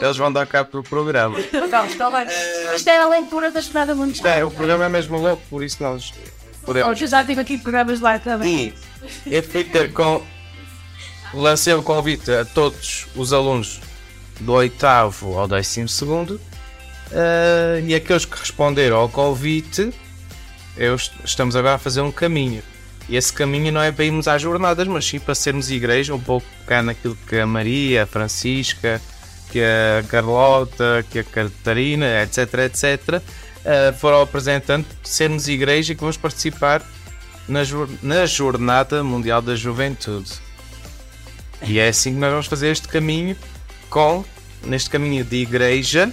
Eles 0.00 0.16
vão 0.16 0.32
dar 0.32 0.46
cabo 0.46 0.70
do 0.72 0.82
programa. 0.82 1.38
Isto 2.74 2.88
é 2.88 2.98
a 2.98 3.08
leitura 3.08 3.50
da 3.50 3.60
Jornada 3.60 3.94
Mundial. 3.94 4.26
É, 4.26 4.44
o 4.44 4.50
programa 4.50 4.86
é 4.86 4.88
mesmo 4.88 5.18
louco, 5.18 5.42
por 5.48 5.62
isso 5.62 5.80
nós 5.80 6.12
podemos. 6.64 7.00
Eu 7.00 7.06
já 7.06 7.22
tive 7.22 7.40
aqui 7.40 7.58
programas 7.58 8.00
lá 8.00 8.18
também. 8.18 8.74
E 9.26 9.36
é 9.36 9.42
feito 9.42 9.92
com. 9.92 10.33
Lancei 11.34 11.74
o 11.74 11.82
convite 11.82 12.30
a 12.30 12.44
todos 12.44 13.06
os 13.16 13.32
alunos 13.32 13.80
do 14.40 14.52
oitavo 14.52 15.38
ao 15.38 15.48
décimo 15.48 15.88
segundo 15.88 16.40
uh, 17.10 17.84
e 17.86 17.94
aqueles 17.94 18.24
que 18.24 18.38
responderam 18.38 18.96
ao 18.96 19.08
convite, 19.08 19.92
eu, 20.76 20.96
estamos 21.24 21.56
agora 21.56 21.74
a 21.74 21.78
fazer 21.78 22.00
um 22.00 22.12
caminho. 22.12 22.62
E 23.08 23.16
esse 23.16 23.32
caminho 23.32 23.70
não 23.70 23.82
é 23.82 23.92
para 23.92 24.04
irmos 24.04 24.26
às 24.26 24.40
jornadas, 24.40 24.86
mas 24.88 25.04
sim 25.04 25.18
para 25.18 25.34
sermos 25.34 25.70
igreja, 25.70 26.14
um 26.14 26.20
pouco 26.20 26.46
cá 26.66 26.82
naquilo 26.82 27.16
que 27.28 27.36
a 27.36 27.46
Maria, 27.46 28.04
a 28.04 28.06
Francisca, 28.06 29.00
que 29.50 29.60
a 29.60 30.02
Carlota, 30.08 31.04
que 31.10 31.18
a 31.18 31.24
Catarina, 31.24 32.22
etc, 32.22 32.54
etc, 32.64 33.20
uh, 33.20 33.92
foram 33.98 34.22
apresentando, 34.22 34.86
sermos 35.02 35.48
igreja 35.48 35.92
e 35.92 35.94
que 35.94 36.00
vamos 36.00 36.16
participar 36.16 36.82
na, 37.46 37.60
na 38.02 38.24
Jornada 38.24 39.04
Mundial 39.04 39.42
da 39.42 39.54
Juventude. 39.54 40.43
E 41.66 41.78
é 41.78 41.88
assim 41.88 42.14
que 42.14 42.20
nós 42.20 42.30
vamos 42.30 42.46
fazer 42.46 42.68
este 42.68 42.88
caminho 42.88 43.36
com, 43.88 44.24
neste 44.64 44.90
caminho 44.90 45.24
de 45.24 45.36
igreja, 45.36 46.12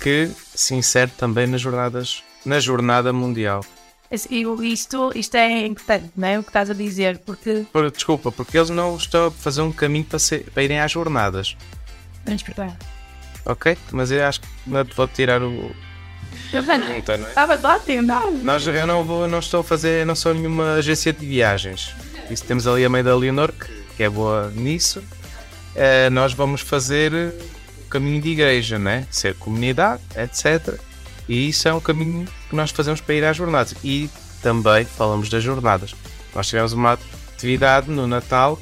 que 0.00 0.30
se 0.54 0.74
insere 0.74 1.10
também 1.16 1.46
nas 1.46 1.60
jornadas, 1.60 2.22
na 2.44 2.60
Jornada 2.60 3.12
Mundial. 3.12 3.64
Isto, 4.10 5.12
isto 5.14 5.36
é 5.36 5.66
importante, 5.66 6.10
não 6.16 6.28
é? 6.28 6.38
O 6.38 6.42
que 6.42 6.48
estás 6.48 6.70
a 6.70 6.74
dizer, 6.74 7.18
porque. 7.18 7.66
Por, 7.70 7.90
desculpa, 7.90 8.32
porque 8.32 8.56
eles 8.56 8.70
não 8.70 8.96
estão 8.96 9.26
a 9.26 9.30
fazer 9.30 9.60
um 9.60 9.70
caminho 9.70 10.04
para, 10.04 10.18
ser, 10.18 10.50
para 10.50 10.62
irem 10.62 10.80
às 10.80 10.90
jornadas. 10.90 11.56
Transportar. 12.24 12.76
Ok, 13.44 13.76
mas 13.92 14.10
eu 14.10 14.24
acho 14.24 14.40
que 14.40 14.48
não 14.66 14.84
vou 14.84 15.08
tirar 15.08 15.42
o. 15.42 15.70
Estava 17.28 17.54
lá, 17.56 17.80
não. 18.02 18.30
Nós, 18.38 18.66
eu 18.66 18.86
não, 18.86 19.04
vou, 19.04 19.28
não 19.28 19.38
estou 19.40 19.60
a 19.60 19.64
fazer, 19.64 20.06
não 20.06 20.14
sou 20.14 20.32
nenhuma 20.32 20.74
agência 20.74 21.12
de 21.12 21.26
viagens. 21.26 21.94
Isso 22.30 22.44
temos 22.44 22.66
ali 22.66 22.84
a 22.84 22.88
meio 22.88 23.04
da 23.04 23.14
Leonor, 23.14 23.52
que, 23.52 23.77
que 23.98 24.04
é 24.04 24.08
boa 24.08 24.52
nisso. 24.54 25.00
Uh, 25.00 26.08
nós 26.12 26.32
vamos 26.32 26.60
fazer 26.60 27.34
o 27.84 27.88
caminho 27.90 28.22
de 28.22 28.28
igreja, 28.28 28.78
né? 28.78 29.08
Ser 29.10 29.34
comunidade, 29.34 30.00
etc. 30.16 30.78
E 31.28 31.48
isso 31.48 31.68
é 31.68 31.74
um 31.74 31.80
caminho 31.80 32.24
que 32.48 32.54
nós 32.54 32.70
fazemos 32.70 33.00
para 33.00 33.14
ir 33.16 33.24
às 33.24 33.36
jornadas. 33.36 33.74
E 33.82 34.08
também 34.40 34.84
falamos 34.84 35.28
das 35.28 35.42
jornadas. 35.42 35.96
Nós 36.32 36.46
tivemos 36.46 36.72
uma 36.72 36.96
atividade 37.34 37.90
no 37.90 38.06
Natal 38.06 38.56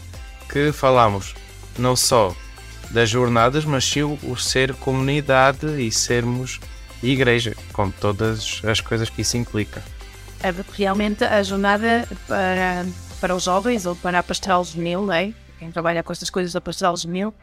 que 0.49 0.72
falamos 0.72 1.35
não 1.79 1.94
só 1.94 2.35
das 2.90 3.11
jornadas, 3.11 3.66
mas 3.66 3.85
sim 3.85 4.03
o 4.03 4.37
ser 4.37 4.72
comunidade 4.77 5.66
e 5.83 5.92
sermos 5.92 6.61
igreja, 7.03 7.55
com 7.75 7.90
todas 7.90 8.62
as 8.64 8.81
coisas 8.81 9.11
que 9.11 9.20
isso 9.20 9.37
implica. 9.37 9.83
É 10.42 10.55
realmente 10.72 11.25
a 11.25 11.42
jornada 11.42 12.09
para, 12.27 12.87
para 13.20 13.35
os 13.35 13.44
jovens 13.44 13.87
ou 13.87 13.96
para 13.96 14.18
a 14.18 14.22
pastoral 14.22 14.64
juvenil, 14.64 15.11
é? 15.12 15.33
quem 15.59 15.70
trabalha 15.70 16.02
com 16.02 16.12
estas 16.12 16.31
coisas 16.31 16.52
da 16.52 16.61
pastoral 16.61 16.96
juvenil, 16.96 17.35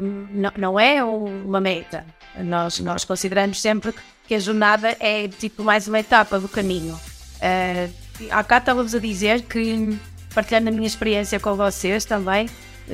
um, 0.00 0.26
não, 0.30 0.52
não 0.56 0.80
é 0.80 1.02
uma 1.02 1.60
meta. 1.60 2.04
Nós, 2.38 2.78
nós 2.80 3.04
consideramos 3.04 3.60
sempre 3.60 3.94
que 4.26 4.34
a 4.34 4.38
jornada 4.38 4.96
é 5.00 5.28
tipo 5.28 5.62
mais 5.62 5.88
uma 5.88 5.98
etapa 5.98 6.38
do 6.38 6.48
caminho. 6.48 6.94
Uh, 6.94 7.92
há 8.30 8.44
cá 8.44 8.58
estávamos 8.58 8.94
a 8.94 8.98
dizer 8.98 9.42
que, 9.42 9.98
partilhando 10.34 10.68
a 10.68 10.72
minha 10.72 10.86
experiência 10.86 11.40
com 11.40 11.54
vocês 11.54 12.04
também, 12.04 12.48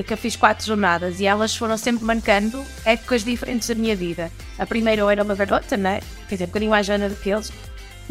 que 0.07 0.13
eu 0.13 0.17
fiz 0.17 0.37
quatro 0.37 0.65
jornadas 0.65 1.21
e 1.21 1.27
elas 1.27 1.55
foram 1.55 1.77
sempre 1.77 2.05
marcando 2.05 2.65
épocas 2.85 3.25
diferentes 3.25 3.69
da 3.69 3.75
minha 3.75 3.95
vida. 3.95 4.31
A 4.59 4.65
primeira 4.65 5.03
eu 5.03 5.11
era 5.11 5.23
uma 5.23 5.35
garota, 5.35 5.77
né? 5.77 6.01
quer 6.29 6.37
dizer, 6.37 6.45
um 6.45 6.47
bocadinho 6.47 6.71
mais 6.71 6.87
jovem 6.87 7.09
do 7.09 7.17
que 7.17 7.29
eles, 7.29 7.53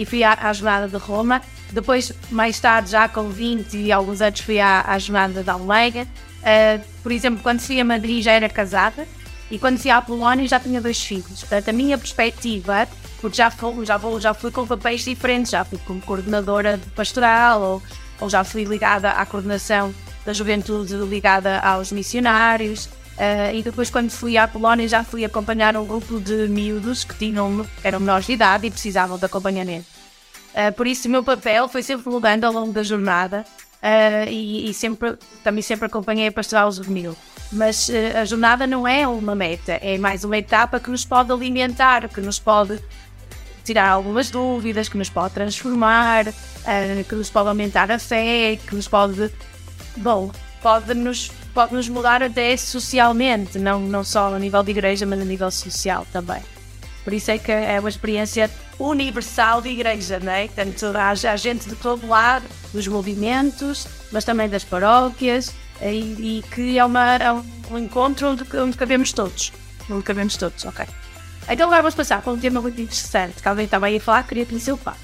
e 0.02 0.06
fui 0.06 0.24
à, 0.24 0.34
à, 0.34 0.52
jornada 0.52 0.88
de 0.88 0.98
Roma. 0.98 1.42
Depois, 1.72 2.12
mais 2.32 2.60
tarde, 2.60 2.90
já 2.90 3.08
com 3.08 3.30
20 3.30 3.78
e 3.78 3.92
alguns 3.92 4.20
anos, 4.20 4.40
fui 4.40 4.60
à, 4.60 4.82
à 4.82 4.98
jornada 4.98 5.44
da 5.44 5.54
Almeida. 5.54 6.08
Uh, 6.42 6.84
por 7.04 7.12
exemplo, 7.12 7.44
quando 7.44 7.60
fui 7.60 7.80
a 7.80 7.86
Madrid 7.86 8.24
já 8.24 8.32
era 8.32 8.50
casada 8.50 9.08
e 9.52 9.60
quando 9.60 9.78
fui 9.78 9.92
à 9.92 10.02
Polónia 10.02 10.48
já 10.48 10.60
tinha 10.60 10.82
dois 10.82 11.00
filhos. 11.00 11.42
Portanto, 11.42 11.70
a 11.70 11.72
minha 11.72 12.00
perspectiva, 12.00 12.88
porque 13.20 13.38
já 13.38 13.52
fui, 13.52 13.86
já, 13.86 13.98
vou, 13.98 14.20
já 14.20 14.34
fui 14.34 14.50
com 14.50 14.66
papéis 14.66 15.06
diferentes, 15.06 15.52
já 15.52 15.64
fui 15.64 15.78
como 15.86 16.02
coordenadora 16.02 16.78
de 16.78 16.90
pastoral 16.92 17.62
ou, 17.62 17.84
ou 18.22 18.28
já 18.28 18.44
fui 18.44 18.64
ligada 18.64 19.12
à 19.12 19.24
coordenação 19.24 19.94
da 20.26 20.34
juventude 20.34 20.96
ligada 20.96 21.60
aos 21.60 21.92
missionários. 21.92 22.90
Uh, 23.22 23.54
e 23.56 23.62
depois, 23.62 23.92
quando 23.92 24.10
fui 24.10 24.36
à 24.36 24.48
Polónia, 24.48 24.88
já 24.88 25.04
fui 25.04 25.24
acompanhar 25.24 25.78
um 25.78 25.86
grupo 25.86 26.20
de 26.20 26.48
miúdos 26.48 27.04
que 27.04 27.14
tinham, 27.14 27.64
eram 27.84 28.00
menores 28.00 28.26
de 28.26 28.34
idade 28.34 28.66
e 28.66 28.72
precisavam 28.72 29.16
de 29.16 29.24
acompanhamento. 29.24 29.86
Uh, 30.56 30.74
por 30.74 30.88
isso, 30.88 31.08
o 31.08 31.12
meu 31.12 31.24
papel 31.24 31.68
foi 31.70 31.84
sempre 31.84 32.10
mudando 32.10 32.46
ao 32.46 32.52
longo 32.52 32.74
da 32.74 32.82
jornada 32.82 33.46
uh, 33.78 34.28
e, 34.28 34.68
e, 34.68 34.74
sempre, 34.74 35.20
também 35.44 35.62
sempre 35.62 35.86
acompanhei 35.86 36.30
a 36.30 36.32
pastoral 36.32 36.72
juvenil. 36.72 37.16
Mas 37.52 37.92
a 38.16 38.26
jornada 38.26 38.66
não 38.66 38.88
é 38.88 39.06
uma 39.06 39.36
meta, 39.36 39.74
é 39.74 39.98
mais 39.98 40.24
uma 40.24 40.38
etapa 40.38 40.80
que 40.80 40.90
nos 40.90 41.06
pode 41.06 41.32
alimentar, 41.32 42.08
que 42.08 42.22
nos 42.22 42.40
pode 42.40 42.80
tirar 43.64 43.90
algumas 43.90 44.32
dúvidas, 44.32 44.88
que 44.88 44.98
nos 44.98 45.10
pode 45.10 45.34
transformar, 45.34 46.28
que 47.10 47.14
nos 47.14 47.30
pode 47.30 47.50
aumentar 47.50 47.92
a 47.92 48.00
fé, 48.00 48.58
que 48.66 48.74
nos 48.74 48.88
pode 48.88 49.30
bom, 49.98 50.32
pode-nos 50.62 51.30
pode 51.54 51.74
-nos 51.74 51.88
mudar 51.90 52.24
até 52.24 52.56
socialmente, 52.58 53.60
não, 53.60 53.80
não 53.80 54.04
só 54.04 54.34
a 54.34 54.40
nível 54.40 54.64
de 54.64 54.72
igreja, 54.72 55.06
mas 55.06 55.20
a 55.20 55.26
nível 55.26 55.52
social 55.52 56.06
também. 56.12 56.42
Por 57.04 57.14
isso 57.14 57.32
é 57.32 57.38
que 57.38 57.52
é 57.52 57.80
uma 57.80 57.90
experiência 57.90 58.50
universal 58.78 59.62
de 59.62 59.70
igreja, 59.70 60.20
não 60.20 60.32
é? 60.32 60.48
Tanto 60.48 60.86
há, 60.96 61.10
há 61.10 61.36
gente 61.36 61.68
de 61.68 61.76
todo 61.76 62.08
lado, 62.08 62.46
dos 62.74 62.88
movimentos, 62.88 63.88
mas 64.12 64.24
também 64.24 64.48
das 64.48 64.64
paróquias, 64.64 65.54
e, 65.82 66.40
e 66.40 66.44
que 66.54 66.78
é, 66.78 66.86
uma, 66.86 67.16
é 67.16 67.32
um 67.32 67.80
encontro 67.80 68.30
onde, 68.30 68.44
onde 68.58 68.78
cabemos 68.78 69.12
todos. 69.12 69.52
Onde 69.90 70.04
cabemos 70.04 70.38
todos, 70.38 70.64
ok. 70.66 70.86
Então 71.50 71.66
agora 71.66 71.82
vamos 71.82 71.96
passar 71.96 72.22
para 72.22 72.34
um 72.34 72.40
tema 72.40 72.62
muito 72.62 72.80
interessante, 72.80 73.42
que 73.42 73.48
alguém 73.48 73.66
estava 73.66 73.88
aí 73.88 73.98
a 73.98 74.02
falar, 74.02 74.24
queria 74.28 74.46
conhecer 74.46 74.72
o 74.72 74.78
Papa. 74.78 75.00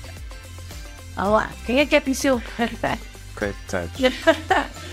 Olá, 1.18 1.50
quem 1.66 1.80
é 1.80 1.86
que 1.86 1.96
é 1.96 2.00
conhecer 2.00 2.32
o 2.32 2.40
Papa? 2.40 3.00
Coitado. 3.36 3.92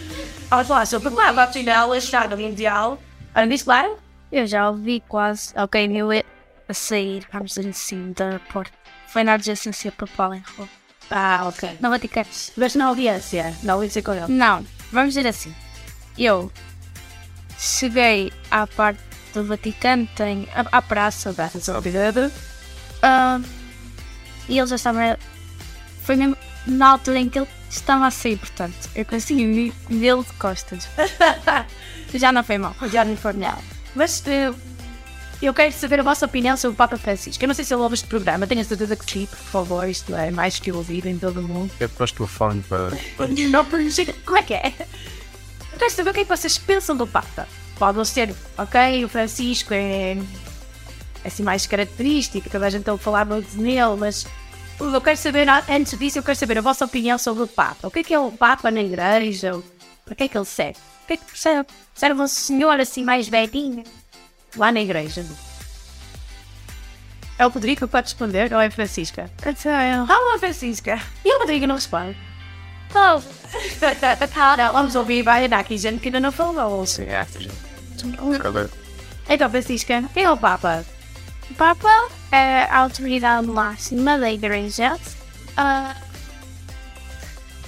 Vamos 0.50 0.68
falar 0.68 0.87
sobre 0.87 1.09
o 1.09 1.14
lava 1.14 1.42
afinal, 1.42 1.92
a 1.92 2.00
chave 2.00 2.37
mundial. 2.37 2.98
Ana 3.35 3.48
disse 3.48 3.64
claro? 3.64 3.98
Eu 4.30 4.46
já 4.46 4.70
ouvi 4.70 5.02
quase 5.09 5.52
alguém 5.57 5.88
meu 5.88 6.11
a 6.11 6.74
sair, 6.74 7.26
vamos 7.33 7.52
dizer 7.52 7.68
assim, 7.68 8.12
do 8.12 8.22
aeroporto. 8.22 8.72
Foi 9.09 9.22
na 9.24 9.35
adjacência 9.35 9.92
papal 9.92 10.35
em 10.35 10.42
Roma. 10.57 10.68
Ah, 11.11 11.44
ok. 11.46 11.78
No 11.80 11.90
Vaticano. 11.90 12.26
Mas 12.57 12.74
na 12.74 12.87
audiência? 12.87 13.54
Na 13.62 13.74
audiência 13.74 14.02
com 14.02 14.12
ele? 14.12 14.26
Não, 14.28 14.64
vamos 14.90 15.14
dizer 15.14 15.28
assim. 15.28 15.54
Eu 16.18 16.50
cheguei 17.59 18.33
à 18.50 18.66
parte 18.66 19.00
do 19.33 19.44
Vaticano, 19.44 20.09
tem 20.16 20.48
a, 20.54 20.78
a 20.78 20.83
praça 20.83 21.33
da 21.33 21.48
São 21.48 21.83
Pedro. 21.83 22.26
Uh, 22.26 23.44
e 24.48 24.59
ele 24.59 24.66
já 24.66 24.76
estava. 24.76 25.18
Foi 26.02 26.16
mesmo 26.16 26.37
na 26.66 26.90
altura 26.90 27.18
em 27.18 27.28
que 27.28 27.38
ele 27.38 27.48
estava 27.77 28.07
a 28.07 28.11
sair, 28.11 28.37
portanto, 28.37 28.91
eu 28.95 29.05
consegui 29.05 29.73
vê-lo 29.89 30.25
de 30.25 30.33
costas. 30.35 30.89
já 32.15 32.33
não 32.33 32.45
foi 32.45 32.59
mal, 32.59 32.75
já 32.91 33.05
não 33.05 33.17
foi 33.17 33.33
mal. 33.35 33.63
Mas 33.95 34.21
uh, 34.21 34.55
eu 35.43 35.53
quero 35.53 35.73
saber 35.73 36.01
a 36.01 36.03
vossa 36.03 36.27
opinião 36.27 36.57
sobre 36.57 36.75
o 36.75 36.77
Papa 36.77 36.97
Francisco. 36.97 37.43
Eu 37.43 37.49
não 37.49 37.55
sei 37.55 37.65
se 37.65 37.75
ele 37.75 37.83
ouve 37.83 37.95
este 37.95 38.07
programa, 38.07 38.47
tenho 38.47 38.61
a 38.61 38.65
certeza 38.65 38.97
que 38.97 39.11
sim, 39.11 39.27
por 39.27 39.37
favor, 39.37 39.89
isto 39.89 40.15
é 40.15 40.31
mais 40.31 40.59
que 40.59 40.73
ouvido 40.73 41.09
em 41.09 41.19
todo 41.19 41.41
o 41.41 41.43
mundo. 41.43 41.71
Eu 41.79 41.89
posto 41.89 42.25
o 42.25 42.27
fone 42.27 42.63
para. 42.63 42.91
Não, 43.51 43.65
como 43.65 44.39
é 44.39 44.43
que 44.43 44.55
é? 44.55 44.73
Eu 45.73 45.79
quero 45.79 45.91
saber 45.91 46.11
o 46.11 46.15
que 46.15 46.21
é 46.21 46.25
que 46.25 46.37
vocês 46.37 46.57
pensam 46.57 46.97
do 46.97 47.07
Papa. 47.07 47.49
Pode 47.79 48.07
ser, 48.07 48.33
ok, 48.57 49.05
o 49.05 49.09
Francisco 49.09 49.75
é, 49.75 50.13
é 50.13 51.29
assim 51.29 51.43
mais 51.43 51.67
característico, 51.67 52.49
toda 52.49 52.67
a 52.67 52.71
gente 52.71 52.83
está 52.83 52.93
a 52.93 52.99
falar 52.99 53.27
muito 53.27 53.57
nele, 53.57 53.97
mas 53.99 54.25
eu 54.81 55.01
quero 55.01 55.17
saber, 55.17 55.47
antes 55.49 55.99
disso, 55.99 56.19
eu 56.19 56.23
quero 56.23 56.39
saber 56.39 56.59
a 56.59 56.63
vossa 56.63 56.85
opinião 56.85 57.19
sobre 57.19 57.45
o 57.45 57.47
Papa. 57.47 57.87
O 57.87 57.91
que 57.91 58.01
é 58.01 58.05
que 58.05 58.14
é 58.14 58.18
o 58.18 58.33
Papa 58.33 58.70
na 58.70 58.83
igreja? 58.83 59.62
Para 60.05 60.14
que 60.14 60.25
é 60.25 60.29
que 60.29 60.37
ele 60.37 60.45
serve? 60.45 60.79
O 61.05 61.07
que 61.07 61.12
é 61.14 61.16
que 61.16 61.39
serve? 61.39 61.68
Serve 61.95 62.20
um 62.20 62.27
senhor 62.27 62.79
assim 62.81 63.05
mais 63.05 63.29
velhinho 63.29 63.85
lá 64.57 64.72
na 64.72 64.81
igreja? 64.81 65.25
É 67.39 67.47
o 67.47 67.51
Rodrigo 67.51 67.81
que 67.81 67.87
pode 67.87 68.07
responder 68.07 68.53
ou 68.53 68.61
é 68.61 68.66
a 68.66 68.70
Francisca? 68.70 69.31
Ah, 70.09 70.35
a 70.35 70.39
Francisca. 70.39 71.01
E 71.25 71.35
o 71.35 71.39
Rodrigo 71.41 71.66
não 71.66 71.75
responde? 71.75 72.16
Não, 72.93 73.20
vamos 74.72 74.95
ouvir, 74.95 75.22
vai 75.22 75.49
dar 75.49 75.59
aqui 75.59 75.77
gente 75.77 75.99
que 75.99 76.09
ainda 76.09 76.20
não 76.20 76.31
falou. 76.31 76.87
Sim, 76.87 77.05
é. 77.05 77.27
Então, 79.29 79.51
Francisca, 79.51 80.05
quem 80.12 80.22
é 80.22 80.31
o 80.31 80.37
Papa? 80.37 80.85
O 81.51 81.55
Papa 81.55 82.09
a 82.35 82.78
autoridade 82.78 83.47
máxima 83.47 84.18
da 84.18 84.32
Igreja 84.32 84.95
uh, 84.97 86.05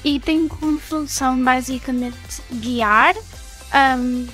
e 0.04 0.20
tem 0.20 0.46
como 0.46 0.78
função 0.78 1.42
basicamente 1.42 2.42
guiar 2.52 3.14
um, 3.98 4.26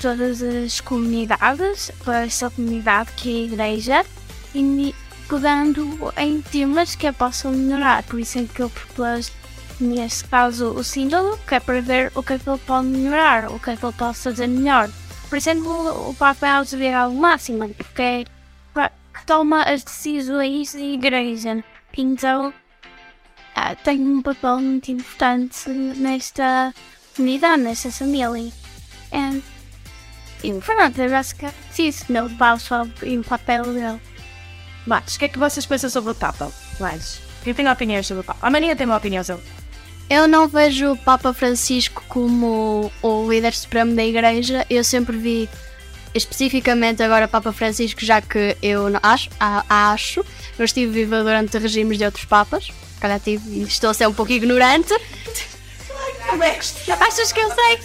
todas 0.00 0.42
as 0.42 0.80
comunidades, 0.80 1.90
para 2.04 2.26
essa 2.26 2.50
comunidade 2.50 3.10
que 3.16 3.30
é 3.30 3.34
a 3.34 3.44
Igreja, 3.44 4.06
e 4.54 4.94
pegando 5.28 6.12
em 6.16 6.40
temas 6.40 6.94
que 6.94 7.06
a 7.06 7.12
possam 7.12 7.52
melhorar. 7.52 8.02
Por 8.04 8.20
isso 8.20 8.38
é 8.38 8.44
que 8.44 8.60
eu 8.60 8.70
propus, 8.70 9.32
neste 9.80 10.24
caso, 10.24 10.70
o 10.70 10.82
símbolo, 10.82 11.38
que 11.46 11.54
é 11.54 11.60
para 11.60 11.80
ver 11.80 12.12
o 12.14 12.22
que 12.22 12.34
é 12.34 12.38
que 12.38 12.48
ele 12.48 12.58
pode 12.66 12.86
melhorar, 12.86 13.50
o 13.50 13.58
que 13.58 13.70
é 13.70 13.76
que 13.76 13.84
ele 13.84 13.94
pode 13.94 14.18
fazer 14.18 14.46
melhor. 14.46 14.88
Por 15.28 15.36
exemplo, 15.36 16.08
o 16.08 16.14
Papa 16.14 16.46
é 16.46 16.50
a 16.50 16.58
autoridade 16.58 17.14
máxima, 17.14 17.68
porque 17.68 18.24
que 19.18 19.26
toma 19.26 19.62
as 19.62 19.82
decisões 19.82 20.72
da 20.72 20.80
igreja. 20.80 21.64
Então, 21.96 22.52
ah, 23.54 23.74
tem 23.74 24.00
um 24.00 24.22
papel 24.22 24.60
muito 24.60 24.90
importante 24.92 25.68
nesta 25.68 26.72
comunidade, 27.16 27.62
nesta 27.62 27.90
família. 27.90 28.52
É, 29.10 29.40
e 30.44 30.52
pronto, 30.60 31.00
é 31.00 31.08
basicamente 31.08 31.88
isso. 31.88 32.04
Não 32.08 32.58
só 32.58 32.86
em 33.02 33.22
papel 33.22 33.64
dele. 33.64 34.00
Mas, 34.86 35.16
o 35.16 35.18
que 35.18 35.24
é 35.24 35.28
que 35.28 35.38
vocês 35.38 35.66
pensam 35.66 35.90
sobre 35.90 36.12
o 36.12 36.14
Papa? 36.14 36.50
Mais. 36.78 37.20
Quem 37.42 37.52
tem 37.52 37.68
opiniões 37.68 38.06
sobre 38.06 38.20
o 38.22 38.24
Papa? 38.24 38.46
A 38.46 38.50
Maria 38.50 38.76
tem 38.76 38.86
uma 38.86 38.96
opinião 38.96 39.24
sobre 39.24 39.44
Eu 40.08 40.28
não 40.28 40.48
vejo 40.48 40.92
o 40.92 40.96
Papa 40.96 41.32
Francisco 41.34 42.02
como 42.08 42.92
o 43.02 43.30
líder 43.30 43.52
supremo 43.52 43.94
da 43.94 44.04
Igreja. 44.04 44.64
Eu 44.70 44.84
sempre 44.84 45.16
vi 45.16 45.48
especificamente 46.14 47.02
agora 47.02 47.28
Papa 47.28 47.52
Francisco, 47.52 48.04
já 48.04 48.20
que 48.20 48.56
eu 48.62 48.88
não 48.90 49.00
acho, 49.02 49.28
a- 49.38 49.92
acho, 49.92 50.24
eu 50.58 50.64
estive 50.64 50.90
viva 50.92 51.22
durante 51.22 51.56
regimes 51.58 51.98
de 51.98 52.04
outros 52.04 52.24
papas. 52.24 52.68
Calhar 53.00 53.20
tive, 53.20 53.48
e 53.50 53.62
estou 53.62 53.90
a 53.90 53.94
ser 53.94 54.08
um 54.08 54.14
pouco 54.14 54.32
ignorante. 54.32 54.92
Como 56.28 56.42
é 56.44 56.50
que 56.50 56.92
Achas 56.92 57.32
que 57.32 57.40
eu 57.40 57.50
sei? 57.54 57.76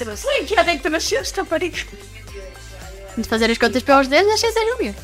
Que 0.45 0.55
é 0.55 0.63
que 0.63 0.77
tu 0.79 0.89
nasceste, 0.89 1.39
rapariga? 1.39 1.77
De 3.17 3.23
fazer 3.27 3.49
as 3.51 3.57
contas 3.57 3.83
pelos 3.83 4.07
dedos, 4.07 4.33
achei 4.33 4.51
ser 4.51 4.59
o 4.73 4.77
meu. 4.83 4.95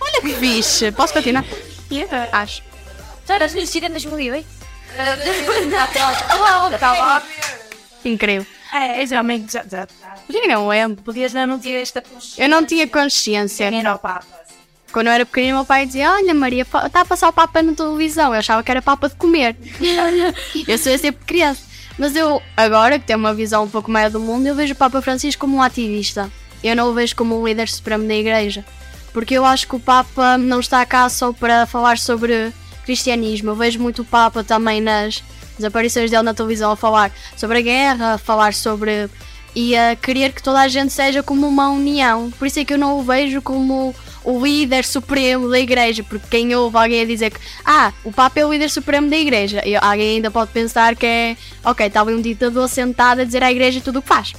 Olha 0.00 0.20
que 0.20 0.34
fixe. 0.34 0.90
Posso 0.92 1.12
continuar? 1.12 1.44
Yeah. 1.90 2.28
Acho. 2.32 2.62
Já 3.26 3.34
eras 3.36 3.54
nascida 3.54 3.86
em 3.86 3.90
2008? 3.90 4.46
Incrível. 8.04 8.46
É, 8.72 9.04
realmente 9.04 9.52
já, 9.52 9.64
já. 9.70 9.86
Eu 10.32 10.48
não 10.48 10.68
lembro. 10.68 11.02
Podias 11.04 11.34
não, 11.34 11.46
não 11.46 11.58
ter 11.58 11.82
esta 11.82 12.02
Eu 12.38 12.48
não 12.48 12.64
tinha 12.64 12.88
consciência. 12.88 13.64
Era 13.64 13.94
o 13.94 13.98
Papa. 13.98 14.24
Quando 14.90 15.06
eu 15.08 15.12
era 15.12 15.26
pequenina, 15.26 15.56
meu 15.56 15.64
pai 15.64 15.86
dizia: 15.86 16.10
Olha, 16.10 16.32
Maria, 16.32 16.62
está 16.62 17.02
a 17.02 17.04
passar 17.04 17.28
o 17.28 17.32
Papa 17.32 17.62
na 17.62 17.74
televisão. 17.74 18.32
Eu 18.32 18.38
achava 18.38 18.62
que 18.62 18.70
era 18.70 18.80
Papa 18.80 19.10
de 19.10 19.16
comer. 19.16 19.56
eu 20.66 20.78
sou 20.78 20.96
sempre 20.98 21.24
criança. 21.26 21.62
Mas 21.98 22.16
eu, 22.16 22.40
agora 22.56 22.98
que 22.98 23.06
tenho 23.06 23.18
uma 23.18 23.34
visão 23.34 23.64
um 23.64 23.68
pouco 23.68 23.90
maior 23.90 24.10
do 24.10 24.18
mundo, 24.18 24.46
eu 24.46 24.54
vejo 24.54 24.72
o 24.72 24.76
Papa 24.76 25.02
Francisco 25.02 25.40
como 25.40 25.58
um 25.58 25.62
ativista. 25.62 26.30
Eu 26.64 26.74
não 26.74 26.88
o 26.88 26.94
vejo 26.94 27.14
como 27.14 27.38
um 27.38 27.46
líder 27.46 27.68
supremo 27.68 28.06
da 28.08 28.14
Igreja. 28.14 28.64
Porque 29.12 29.34
eu 29.34 29.44
acho 29.44 29.68
que 29.68 29.76
o 29.76 29.80
Papa 29.80 30.38
não 30.38 30.60
está 30.60 30.84
cá 30.86 31.08
só 31.10 31.32
para 31.32 31.66
falar 31.66 31.98
sobre 31.98 32.52
cristianismo. 32.84 33.50
Eu 33.50 33.56
vejo 33.56 33.78
muito 33.78 34.02
o 34.02 34.04
Papa 34.04 34.42
também 34.42 34.80
nas, 34.80 35.22
nas 35.58 35.64
aparições 35.64 36.10
dele 36.10 36.22
na 36.22 36.34
televisão 36.34 36.70
a 36.72 36.76
falar 36.76 37.12
sobre 37.36 37.58
a 37.58 37.60
guerra, 37.60 38.14
a 38.14 38.18
falar 38.18 38.54
sobre. 38.54 39.08
e 39.54 39.76
a 39.76 39.94
querer 39.94 40.32
que 40.32 40.42
toda 40.42 40.60
a 40.60 40.68
gente 40.68 40.92
seja 40.92 41.22
como 41.22 41.46
uma 41.46 41.68
união. 41.68 42.30
Por 42.38 42.46
isso 42.46 42.58
é 42.58 42.64
que 42.64 42.72
eu 42.72 42.78
não 42.78 42.98
o 42.98 43.02
vejo 43.02 43.42
como 43.42 43.94
o 44.24 44.44
líder 44.44 44.84
supremo 44.84 45.48
da 45.48 45.58
igreja, 45.58 46.02
porque 46.02 46.26
quem 46.30 46.54
ouve 46.54 46.76
alguém 46.76 47.02
a 47.02 47.04
dizer 47.04 47.30
que 47.30 47.40
ah, 47.64 47.92
o 48.04 48.12
Papa 48.12 48.40
é 48.40 48.46
o 48.46 48.52
líder 48.52 48.70
supremo 48.70 49.10
da 49.10 49.16
igreja, 49.16 49.62
e 49.66 49.74
alguém 49.76 50.16
ainda 50.16 50.30
pode 50.30 50.52
pensar 50.52 50.94
que 50.94 51.06
é 51.06 51.36
ok, 51.64 51.86
está 51.86 52.00
ali 52.00 52.14
um 52.14 52.20
ditador 52.20 52.68
sentado 52.68 53.20
a 53.20 53.24
dizer 53.24 53.42
à 53.42 53.50
igreja 53.50 53.80
tudo 53.80 53.98
o 53.98 54.02
que 54.02 54.08
faz. 54.08 54.32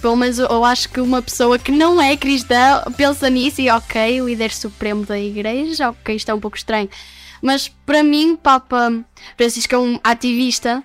Pelo 0.00 0.16
menos 0.16 0.38
eu 0.38 0.64
acho 0.64 0.88
que 0.88 1.00
uma 1.00 1.20
pessoa 1.20 1.58
que 1.58 1.70
não 1.70 2.00
é 2.00 2.16
cristã 2.16 2.82
pensa 2.96 3.28
nisso 3.28 3.60
e 3.60 3.70
ok, 3.70 4.22
o 4.22 4.28
líder 4.28 4.50
supremo 4.50 5.04
da 5.04 5.18
igreja, 5.18 5.90
ok, 5.90 6.16
isto 6.16 6.30
é 6.30 6.34
um 6.34 6.40
pouco 6.40 6.56
estranho. 6.56 6.88
Mas 7.42 7.68
para 7.68 8.02
mim, 8.02 8.36
Papa 8.36 8.92
Francisco 9.36 9.74
é 9.74 9.78
um 9.78 9.98
ativista 10.02 10.82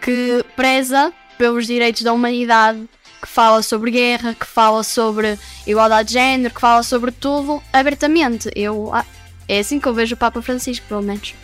que 0.00 0.44
preza 0.56 1.12
pelos 1.36 1.66
direitos 1.66 2.02
da 2.02 2.12
humanidade, 2.12 2.88
que 3.20 3.28
fala 3.28 3.62
sobre 3.62 3.90
guerra, 3.90 4.34
que 4.34 4.46
fala 4.46 4.82
sobre 4.82 5.38
igualdade 5.66 6.08
de 6.08 6.14
género, 6.14 6.54
que 6.54 6.60
fala 6.60 6.82
sobre 6.82 7.10
tudo 7.12 7.62
abertamente. 7.72 8.50
Eu, 8.54 8.90
ah, 8.92 9.04
é 9.46 9.58
assim 9.58 9.78
que 9.78 9.86
eu 9.86 9.94
vejo 9.94 10.14
o 10.14 10.18
Papa 10.18 10.40
Francisco, 10.40 10.86
pelo 10.86 11.02
menos. 11.02 11.34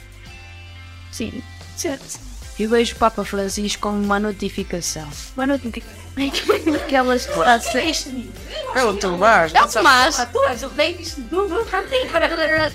Sim, 1.12 1.42
certo. 1.76 2.18
Eu 2.58 2.70
vejo 2.70 2.94
o 2.94 2.98
Papa 2.98 3.24
Francisco 3.24 3.82
como 3.82 4.02
uma 4.02 4.18
notificação. 4.18 5.08
Uma 5.36 5.46
notificação. 5.46 6.05
Aquelas 6.84 7.26
classes. 7.26 8.08
É 8.74 8.84
o 8.84 8.96
Tomás. 8.96 9.54
É 9.54 9.62
o 9.62 9.68
Tomás. 9.68 10.18
O 10.18 10.26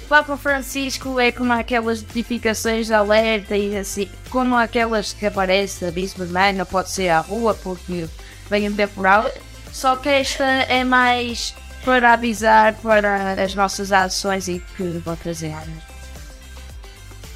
Papa 0.07 0.37
Francisco 0.37 1.19
é 1.19 1.31
como 1.31 1.51
aquelas 1.51 2.03
notificações 2.03 2.85
de 2.87 2.93
alerta 2.93 3.57
e 3.57 3.75
assim, 3.75 4.09
como 4.29 4.55
aquelas 4.55 5.13
que 5.13 5.25
aparecem 5.25 5.87
a 5.87 5.91
Bispo 5.91 6.25
de 6.25 6.31
Maia, 6.31 6.53
não 6.53 6.65
pode 6.65 6.91
ser 6.91 7.09
à 7.09 7.19
rua 7.19 7.55
porque 7.55 8.07
vem 8.49 8.69
um 8.69 8.75
temporal. 8.75 9.29
Só 9.71 9.95
que 9.95 10.09
esta 10.09 10.43
é 10.43 10.83
mais 10.83 11.55
para 11.83 12.13
avisar 12.13 12.75
para 12.75 13.41
as 13.41 13.55
nossas 13.55 13.91
ações 13.91 14.47
e 14.47 14.63
que 14.77 14.83
vão 15.03 15.15
trazer. 15.15 15.55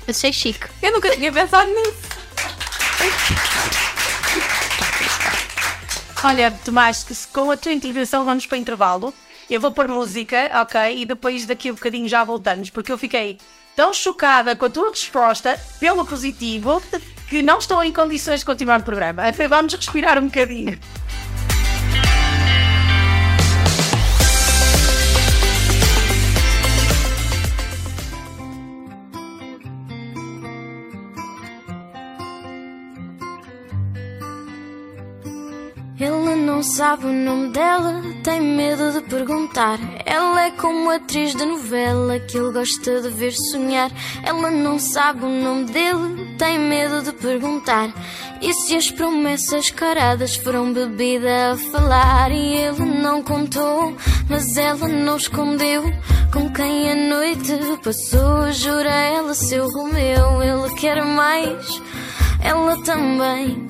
Eu 0.07 0.13
sei 0.13 0.31
chique. 0.31 0.67
Eu 0.83 0.91
nunca 0.91 1.09
tinha 1.15 1.33
pensado 1.33 1.71
nisso. 1.71 2.15
Olha, 6.27 6.49
Tomás, 6.49 7.05
com 7.31 7.51
a 7.51 7.55
tua 7.55 7.71
intervenção 7.71 8.25
vamos 8.25 8.47
para 8.47 8.55
o 8.55 8.59
intervalo. 8.59 9.13
Eu 9.47 9.61
vou 9.61 9.69
pôr 9.71 9.87
música, 9.87 10.49
ok? 10.59 11.03
E 11.03 11.05
depois 11.05 11.45
daqui 11.45 11.69
a 11.69 11.71
um 11.71 11.75
bocadinho 11.75 12.07
já 12.09 12.23
voltamos, 12.23 12.71
porque 12.71 12.91
eu 12.91 12.97
fiquei 12.97 13.37
tão 13.75 13.93
chocada 13.93 14.55
com 14.55 14.65
a 14.65 14.69
tua 14.71 14.89
resposta, 14.89 15.55
pelo 15.79 16.03
positivo, 16.03 16.81
que 17.29 17.43
não 17.43 17.59
estou 17.59 17.83
em 17.83 17.93
condições 17.93 18.39
de 18.39 18.45
continuar 18.47 18.79
o 18.79 18.83
programa. 18.83 19.29
Então 19.29 19.47
vamos 19.47 19.75
respirar 19.75 20.17
um 20.17 20.25
bocadinho. 20.25 20.79
Sabe 36.65 37.05
o 37.05 37.13
nome 37.13 37.49
dela, 37.49 38.01
tem 38.23 38.41
medo 38.41 38.91
de 38.91 39.01
perguntar. 39.01 39.79
Ela 40.05 40.45
é 40.47 40.51
como 40.51 40.89
atriz 40.89 41.35
de 41.35 41.45
novela 41.45 42.19
que 42.19 42.37
ele 42.37 42.51
gosta 42.51 43.01
de 43.01 43.09
ver 43.09 43.33
sonhar. 43.33 43.91
Ela 44.23 44.49
não 44.49 44.79
sabe 44.79 45.23
o 45.23 45.29
nome 45.29 45.65
dele, 45.65 46.35
tem 46.37 46.57
medo 46.57 47.03
de 47.03 47.11
perguntar. 47.13 47.93
E 48.41 48.51
se 48.53 48.75
as 48.75 48.89
promessas 48.89 49.69
caradas 49.69 50.35
foram 50.37 50.73
bebida 50.73 51.51
a 51.51 51.57
falar? 51.71 52.31
E 52.31 52.55
ele 52.55 52.85
não 53.01 53.21
contou, 53.21 53.95
mas 54.27 54.57
ela 54.57 54.87
não 54.87 55.17
escondeu. 55.17 55.83
Com 56.33 56.51
quem 56.51 56.91
a 56.91 56.95
noite 56.95 57.53
passou, 57.83 58.51
jura 58.51 58.89
ela 58.89 59.35
seu 59.35 59.69
Romeu. 59.69 60.41
Ele 60.41 60.75
quer 60.75 61.03
mais, 61.05 61.81
ela 62.41 62.81
também. 62.83 63.69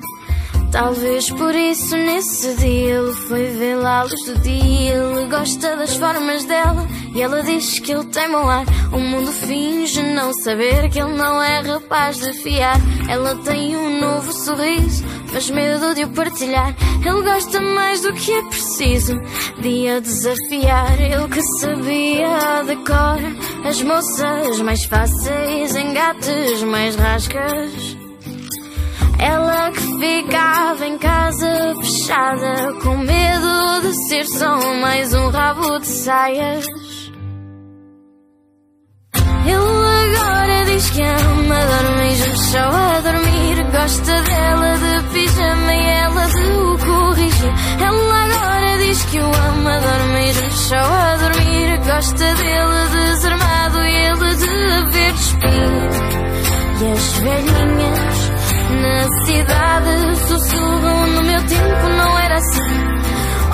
Talvez 0.70 1.30
por 1.30 1.54
isso 1.54 1.96
nesse 1.96 2.54
dia 2.56 2.96
ele 2.96 3.12
foi 3.12 3.46
vê-la 3.46 4.00
à 4.00 4.02
luz 4.02 4.24
do 4.24 4.38
dia. 4.40 4.94
Ele 4.94 5.26
gosta 5.28 5.76
das 5.76 5.96
formas 5.96 6.44
dela 6.44 6.86
e 7.14 7.22
ela 7.22 7.42
diz 7.42 7.78
que 7.78 7.92
ele 7.92 8.04
tem 8.06 8.28
mau 8.28 8.48
ar. 8.48 8.64
O 8.92 8.98
mundo 8.98 9.32
finge 9.32 10.02
não 10.02 10.32
saber 10.32 10.90
que 10.90 11.00
ele 11.00 11.12
não 11.12 11.42
é 11.42 11.60
rapaz 11.60 12.18
de 12.18 12.32
fiar. 12.32 12.76
Ela 13.08 13.34
tem 13.36 13.76
um 13.76 14.00
novo 14.00 14.32
sorriso, 14.32 15.04
mas 15.32 15.48
medo 15.50 15.94
de 15.94 16.04
o 16.04 16.08
partilhar. 16.08 16.74
Ele 17.04 17.22
gosta 17.22 17.60
mais 17.60 18.02
do 18.02 18.12
que 18.12 18.32
é 18.32 18.42
preciso 18.42 19.20
de 19.60 19.88
a 19.88 20.00
desafiar. 20.00 21.00
Ele 21.00 21.28
que 21.28 21.42
sabia 21.60 22.64
de 22.66 22.76
cor 22.76 23.66
as 23.66 23.82
moças 23.82 24.60
mais 24.60 24.84
fáceis, 24.84 25.74
engates 25.74 26.62
mais 26.62 26.96
rascas. 26.96 28.05
Ela 29.18 29.70
que 29.70 29.98
ficava 29.98 30.86
em 30.86 30.98
casa 30.98 31.74
fechada 31.80 32.72
com 32.82 32.96
medo 32.98 33.80
de 33.82 34.08
ser 34.08 34.24
só 34.26 34.56
mais 34.80 35.12
um 35.14 35.30
rabo 35.30 35.78
de 35.78 35.86
saias. 35.86 36.66
Ele 39.46 39.54
agora 39.54 40.64
diz 40.66 40.90
que 40.90 41.02
ama, 41.02 41.60
dorme 41.66 42.14
juntos 42.16 42.40
só 42.40 42.58
a 42.58 43.00
dormir. 43.00 43.64
Gosta 43.72 44.22
dela 44.22 44.76
de 44.78 45.12
pijama 45.12 45.74
e 45.74 45.86
ela 45.86 46.26
de 46.26 46.50
o 46.50 46.78
corrigir. 46.78 47.52
Ela 47.80 48.24
agora 48.24 48.78
diz 48.78 49.02
que 49.04 49.18
o 49.18 49.26
ama, 49.26 49.80
dorme 49.80 50.32
juntos 50.32 50.60
só 50.60 50.76
a 50.76 51.16
dormir. 51.16 51.78
Gosta 51.86 52.34
dele 52.34 52.88
desarmado 52.92 53.78
e 53.78 53.94
ele 54.06 54.34
de 54.34 54.92
ver 54.92 55.12
despir. 55.12 56.16
E 56.78 56.92
as 56.92 57.12
velhinhas 57.18 58.15
na 58.70 59.24
cidade 59.24 60.16
sussurram 60.28 61.06
no 61.08 61.22
meu 61.22 61.46
tempo 61.46 61.88
não 61.88 62.18
era 62.18 62.36
assim. 62.36 62.96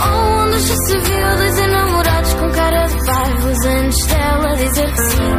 Onde 0.04 0.58
já 0.60 0.74
se 0.74 0.98
viu 0.98 1.36
dois 1.36 1.58
enamorados 1.58 2.34
com 2.34 2.50
cara 2.50 2.86
de 2.86 3.06
parvos 3.06 3.64
antes 3.66 4.06
dela 4.06 4.56
dizer 4.56 4.92
que 4.92 5.00
sim. 5.02 5.32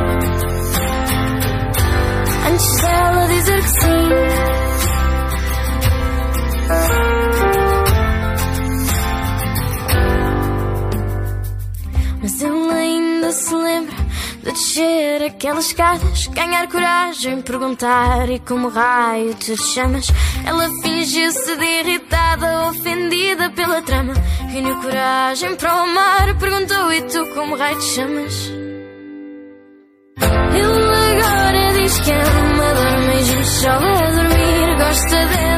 Antes 2.49 2.82
dela 2.82 3.28
dizer 3.28 3.61
que 3.61 3.69
sim. 3.69 4.09
Mas 12.21 12.41
ele 12.41 12.71
ainda 12.71 13.32
se 13.32 13.55
lembra 13.55 14.03
de 14.44 14.52
descer 14.52 15.24
aquelas 15.24 15.68
escadas, 15.68 16.28
ganhar 16.28 16.68
coragem, 16.68 17.41
perguntar 17.41 18.30
e 18.30 18.39
como 18.39 18.68
raio 18.68 19.34
te 19.36 19.56
chamas. 19.56 20.08
Ela 20.46 20.70
fingiu-se 20.82 21.56
de 21.56 21.66
irritada, 21.66 22.70
ofendida 22.70 23.50
pela 23.52 23.82
trama. 23.82 24.14
Reuniu 24.50 24.76
coragem 24.82 25.56
para 25.56 25.76
o 25.76 25.80
amar, 25.80 26.38
perguntou 26.38 26.91
e 26.91 27.02
tu 27.04 27.26
como 27.34 27.56
raio 27.56 27.80
te 27.80 27.86
chamas. 27.86 28.52
Ele 30.56 31.22
agora 31.24 31.74
diz 31.74 32.00
que 32.00 32.12
ama, 32.12 32.74
dorme 32.74 33.16
e 33.16 33.24
juntos 33.24 33.50
só 33.50 33.70
a 33.70 34.12
dormir. 34.12 34.78
Gosta 34.78 35.26
dela 35.26 35.53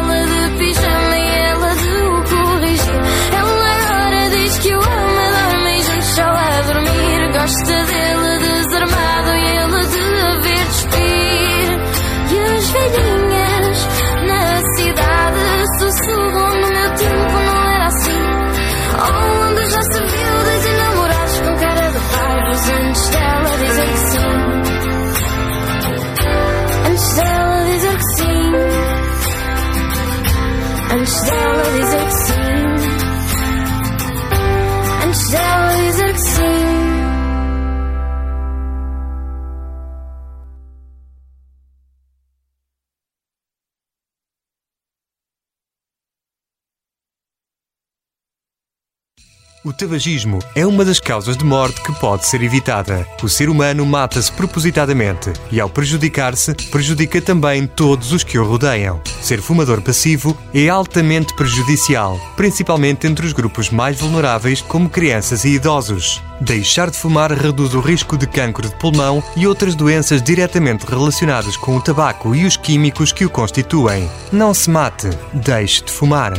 O 49.65 49.73
tabagismo 49.73 50.37
é 50.53 50.63
uma 50.63 50.85
das 50.85 50.99
causas 50.99 51.35
de 51.35 51.43
morte 51.43 51.81
que 51.81 51.91
pode 51.93 52.27
ser 52.27 52.43
evitada. 52.43 53.03
O 53.23 53.27
ser 53.27 53.49
humano 53.49 53.83
mata-se 53.83 54.31
propositadamente 54.31 55.33
e, 55.51 55.59
ao 55.59 55.67
prejudicar-se, 55.67 56.53
prejudica 56.69 57.19
também 57.19 57.65
todos 57.65 58.11
os 58.11 58.23
que 58.23 58.37
o 58.37 58.45
rodeiam. 58.45 59.01
Ser 59.23 59.41
fumador 59.41 59.81
passivo 59.81 60.37
é 60.53 60.69
altamente 60.69 61.33
prejudicial, 61.33 62.19
principalmente 62.37 63.07
entre 63.07 63.25
os 63.25 63.33
grupos 63.33 63.71
mais 63.71 63.99
vulneráveis, 63.99 64.61
como 64.61 64.87
crianças 64.87 65.43
e 65.45 65.55
idosos. 65.55 66.21
Deixar 66.39 66.91
de 66.91 66.97
fumar 66.97 67.31
reduz 67.31 67.73
o 67.73 67.79
risco 67.79 68.19
de 68.19 68.27
cancro 68.27 68.69
de 68.69 68.75
pulmão 68.75 69.23
e 69.35 69.47
outras 69.47 69.73
doenças 69.73 70.21
diretamente 70.21 70.85
relacionadas 70.85 71.57
com 71.57 71.75
o 71.75 71.81
tabaco 71.81 72.35
e 72.35 72.45
os 72.45 72.55
químicos 72.55 73.11
que 73.11 73.25
o 73.25 73.31
constituem. 73.31 74.07
Não 74.31 74.53
se 74.53 74.69
mate, 74.69 75.09
deixe 75.33 75.83
de 75.83 75.91
fumar. 75.91 76.35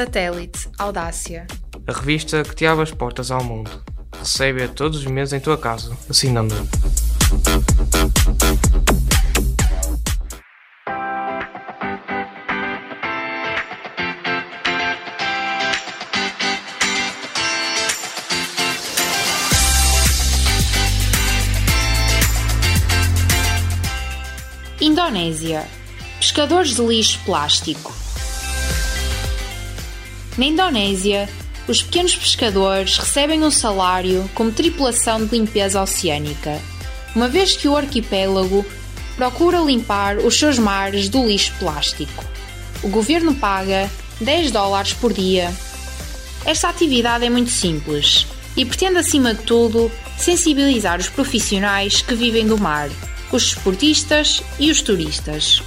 Satélite 0.00 0.66
Audácia. 0.78 1.46
A 1.86 1.92
revista 1.92 2.42
que 2.42 2.54
te 2.54 2.64
abre 2.64 2.84
as 2.84 2.90
portas 2.90 3.30
ao 3.30 3.44
mundo. 3.44 3.70
Recebe-a 4.18 4.66
todos 4.66 5.00
os 5.00 5.04
meses 5.04 5.34
em 5.34 5.40
tua 5.40 5.58
casa, 5.58 5.94
assinando. 6.08 6.54
Indonésia. 24.80 25.68
Pescadores 26.18 26.74
de 26.74 26.86
lixo 26.86 27.20
plástico. 27.26 27.92
Na 30.40 30.46
Indonésia, 30.46 31.28
os 31.68 31.82
pequenos 31.82 32.16
pescadores 32.16 32.96
recebem 32.96 33.44
um 33.44 33.50
salário 33.50 34.26
como 34.34 34.50
tripulação 34.50 35.22
de 35.22 35.36
limpeza 35.36 35.82
oceânica, 35.82 36.58
uma 37.14 37.28
vez 37.28 37.54
que 37.58 37.68
o 37.68 37.76
arquipélago 37.76 38.64
procura 39.16 39.60
limpar 39.60 40.16
os 40.16 40.38
seus 40.38 40.58
mares 40.58 41.10
do 41.10 41.26
lixo 41.26 41.52
plástico. 41.58 42.24
O 42.82 42.88
governo 42.88 43.34
paga 43.34 43.90
10 44.18 44.50
dólares 44.50 44.94
por 44.94 45.12
dia. 45.12 45.52
Esta 46.46 46.70
atividade 46.70 47.26
é 47.26 47.28
muito 47.28 47.50
simples 47.50 48.26
e 48.56 48.64
pretende, 48.64 48.96
acima 48.96 49.34
de 49.34 49.42
tudo, 49.42 49.92
sensibilizar 50.16 50.98
os 50.98 51.10
profissionais 51.10 52.00
que 52.00 52.14
vivem 52.14 52.46
do 52.46 52.56
mar, 52.56 52.88
os 53.30 53.42
esportistas 53.42 54.42
e 54.58 54.70
os 54.70 54.80
turistas. 54.80 55.62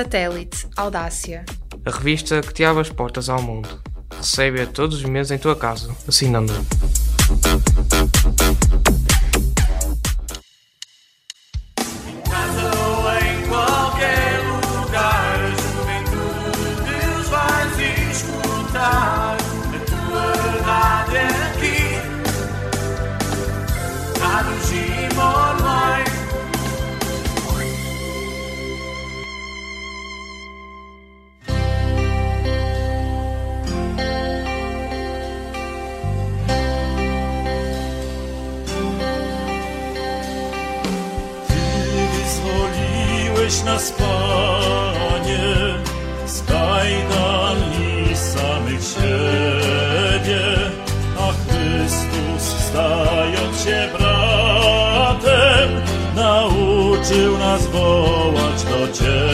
Satélite 0.00 0.66
Audácia. 0.78 1.44
A 1.84 1.90
revista 1.90 2.40
que 2.40 2.54
te 2.54 2.64
abre 2.64 2.80
as 2.80 2.88
portas 2.88 3.28
ao 3.28 3.42
mundo. 3.42 3.68
Recebe-a 4.16 4.66
todos 4.66 4.96
os 4.96 5.04
meses 5.04 5.30
em 5.30 5.36
tua 5.36 5.54
casa, 5.54 5.94
assinando. 6.08 6.54
Wołać 57.72 58.64
do 58.64 58.92
Ciebie. 58.92 59.29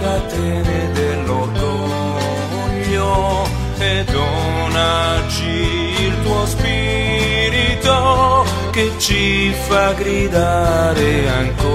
Catene 0.00 0.90
dell'orgoglio 0.92 3.46
e 3.78 4.04
donaci 4.10 6.02
il 6.06 6.14
tuo 6.22 6.44
spirito 6.46 8.44
che 8.72 8.90
ci 8.98 9.52
fa 9.66 9.92
gridare 9.92 11.28
ancora. 11.28 11.74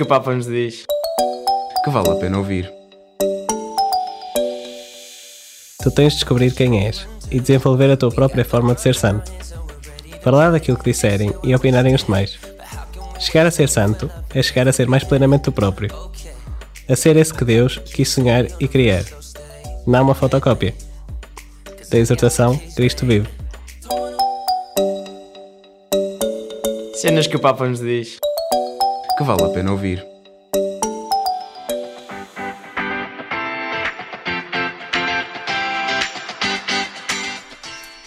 Que 0.00 0.04
o 0.04 0.06
Papa 0.06 0.34
nos 0.34 0.46
diz. 0.46 0.86
Que 1.84 1.90
vale 1.90 2.08
a 2.08 2.14
pena 2.14 2.38
ouvir. 2.38 2.72
Tu 5.82 5.90
tens 5.90 6.14
de 6.14 6.20
descobrir 6.20 6.54
quem 6.54 6.86
és 6.86 7.06
e 7.30 7.38
desenvolver 7.38 7.90
a 7.90 7.98
tua 7.98 8.10
própria 8.10 8.42
forma 8.42 8.74
de 8.74 8.80
ser 8.80 8.94
santo. 8.94 9.30
Falar 10.22 10.52
daquilo 10.52 10.78
que 10.78 10.90
disserem 10.90 11.34
e 11.44 11.54
opinarem 11.54 11.94
os 11.94 12.04
demais. 12.04 12.38
Chegar 13.18 13.46
a 13.46 13.50
ser 13.50 13.68
santo 13.68 14.10
é 14.34 14.42
chegar 14.42 14.66
a 14.66 14.72
ser 14.72 14.88
mais 14.88 15.04
plenamente 15.04 15.42
tu 15.44 15.52
próprio. 15.52 15.90
A 16.88 16.96
ser 16.96 17.18
esse 17.18 17.34
que 17.34 17.44
Deus 17.44 17.76
quis 17.76 18.08
sonhar 18.08 18.46
e 18.58 18.66
criar. 18.66 19.04
Não 19.86 20.04
uma 20.04 20.14
fotocópia. 20.14 20.74
Da 21.90 21.98
exortação, 21.98 22.58
Cristo 22.74 23.04
vive. 23.04 23.28
Cenas 26.94 27.26
que 27.26 27.36
o 27.36 27.40
Papa 27.40 27.68
nos 27.68 27.80
diz. 27.80 28.18
Que 29.20 29.24
vale 29.24 29.44
a 29.44 29.48
pena 29.50 29.70
ouvir. 29.72 30.02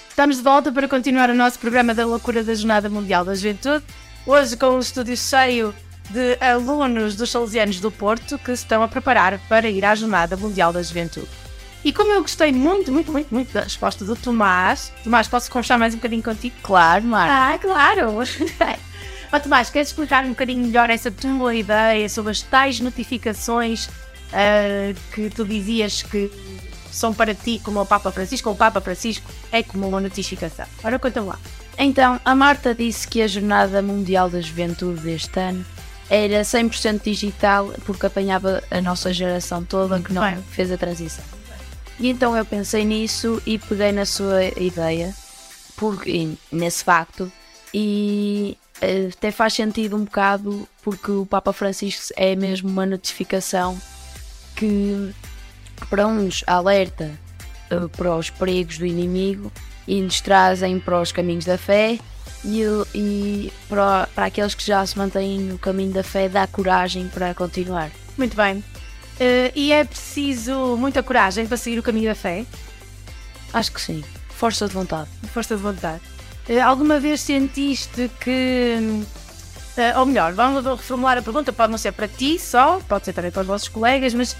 Estamos 0.09 0.38
de 0.38 0.41
volta 0.41 0.72
para 0.72 0.88
continuar 0.88 1.30
o 1.30 1.36
nosso 1.36 1.59
programa 1.59 1.93
da 1.93 2.03
loucura 2.03 2.43
da 2.43 2.55
Jornada 2.55 2.89
Mundial 2.89 3.24
da 3.24 3.36
Juventude. 3.36 3.86
Hoje 4.26 4.57
com 4.57 4.70
o 4.70 4.80
estúdio 4.80 5.16
cheio 5.16 5.76
de 6.09 6.36
alunos 6.43 7.16
dos 7.16 7.30
Salesianos 7.30 7.80
do 7.80 7.91
Porto 7.91 8.39
que 8.39 8.47
se 8.47 8.64
estão 8.64 8.82
a 8.82 8.88
preparar 8.88 9.38
para 9.47 9.70
ir 9.70 9.86
à 9.86 9.93
Jornada 9.93 10.36
Mundial 10.36 10.74
da 10.74 10.82
Juventude. 10.82 11.30
E 11.86 11.93
como 11.93 12.11
eu 12.11 12.24
gostei 12.24 12.51
muito, 12.51 12.91
muito, 12.91 13.11
muito, 13.11 13.32
muito 13.32 13.53
da 13.53 13.61
resposta 13.61 14.03
do 14.03 14.16
Tomás, 14.16 14.91
Tomás, 15.03 15.28
posso 15.28 15.51
conversar 15.51 15.78
mais 15.78 15.93
um 15.93 15.97
bocadinho 15.97 16.24
contigo? 16.24 16.55
Claro, 16.64 17.03
Marco. 17.03 17.32
Ah, 17.32 17.59
claro! 17.59 18.18
Ó 19.34 19.39
Tomás, 19.39 19.71
queres 19.71 19.88
explicar 19.88 20.23
um 20.25 20.29
bocadinho 20.29 20.63
melhor 20.63 20.91
essa 20.91 21.09
tua 21.09 21.55
ideia 21.55 22.07
sobre 22.07 22.29
as 22.29 22.43
tais 22.43 22.79
notificações 22.79 23.89
ah, 24.31 24.93
que 25.11 25.27
tu 25.31 25.43
dizias 25.43 26.03
que 26.03 26.31
são 26.91 27.11
para 27.11 27.34
ti 27.34 27.59
como 27.63 27.81
o 27.81 27.86
Papa 27.86 28.11
Francisco, 28.11 28.47
ou 28.49 28.53
o 28.53 28.57
Papa 28.57 28.79
Francisco 28.79 29.27
é 29.51 29.63
como 29.63 29.88
uma 29.88 29.99
notificação? 29.99 30.67
Ora, 30.84 30.99
conta 30.99 31.19
lá. 31.23 31.39
Então, 31.79 32.21
a 32.23 32.36
Marta 32.36 32.75
disse 32.75 33.07
que 33.07 33.23
a 33.23 33.27
Jornada 33.27 33.81
Mundial 33.81 34.29
da 34.29 34.39
Juventude 34.39 35.01
deste 35.01 35.39
ano 35.39 35.65
era 36.11 36.43
100% 36.43 37.01
digital 37.01 37.73
porque 37.88 38.05
apanhava 38.05 38.61
a 38.69 38.79
nossa 38.81 39.11
geração 39.11 39.63
toda 39.63 39.99
que 39.99 40.13
não 40.13 40.43
fez 40.43 40.71
a 40.71 40.77
transição. 40.77 41.25
E 41.99 42.07
então 42.07 42.38
eu 42.38 42.45
pensei 42.45 42.86
nisso 42.86 43.41
e 43.47 43.57
peguei 43.57 43.91
na 43.91 44.05
sua 44.05 44.45
ideia, 44.45 45.11
porque, 45.75 46.29
nesse 46.51 46.84
facto, 46.84 47.31
e 47.73 48.55
até 49.11 49.31
faz 49.31 49.53
sentido 49.53 49.95
um 49.95 50.03
bocado 50.03 50.67
porque 50.81 51.11
o 51.11 51.25
Papa 51.25 51.53
Francisco 51.53 52.13
é 52.15 52.36
mesmo 52.36 52.69
uma 52.69 52.86
notificação 52.86 53.79
que 54.55 55.13
para 55.89 56.07
uns 56.07 56.43
alerta 56.47 57.11
eh, 57.69 57.88
para 57.95 58.15
os 58.15 58.29
perigos 58.29 58.77
do 58.77 58.86
inimigo 58.86 59.51
e 59.88 60.01
nos 60.01 60.21
trazem 60.21 60.79
para 60.79 61.01
os 61.01 61.11
caminhos 61.11 61.45
da 61.45 61.57
fé 61.57 61.99
e, 62.43 62.61
e 62.93 63.53
para, 63.67 64.07
para 64.13 64.25
aqueles 64.25 64.53
que 64.53 64.65
já 64.65 64.86
se 64.86 64.97
mantêm 64.97 65.39
no 65.39 65.57
caminho 65.57 65.91
da 65.91 66.03
fé 66.03 66.27
dá 66.29 66.45
coragem 66.47 67.07
para 67.07 67.34
continuar. 67.34 67.91
Muito 68.17 68.36
bem. 68.36 68.63
Eh, 69.19 69.51
e 69.55 69.71
é 69.71 69.84
preciso 69.84 70.75
muita 70.77 71.01
coragem 71.01 71.47
para 71.47 71.57
seguir 71.57 71.79
o 71.79 71.84
caminho 71.84 72.09
da 72.09 72.15
fé? 72.15 72.45
Acho 73.53 73.71
que 73.71 73.81
sim. 73.81 74.03
Força 74.29 74.67
de 74.67 74.73
vontade. 74.73 75.09
Força 75.31 75.55
de 75.55 75.61
vontade. 75.61 76.12
Eh, 76.48 76.60
alguma 76.60 77.00
vez 77.00 77.22
sentiste 77.22 78.10
que. 78.20 78.78
eh, 79.78 79.98
ou 79.98 80.06
melhor, 80.06 80.34
vamos 80.34 80.66
reformular 80.66 81.18
a 81.18 81.22
pergunta, 81.22 81.54
pode 81.54 81.72
não 81.72 81.78
ser 81.78 81.91
para 81.94 82.08
ti 82.08 82.38
só, 82.38 82.80
pode 82.88 83.06
ser 83.06 83.14
também 83.14 83.32
para 83.32 83.41
os 83.41 83.48
vossos 83.48 83.68
colegas, 83.70 84.14
mas 84.14 84.36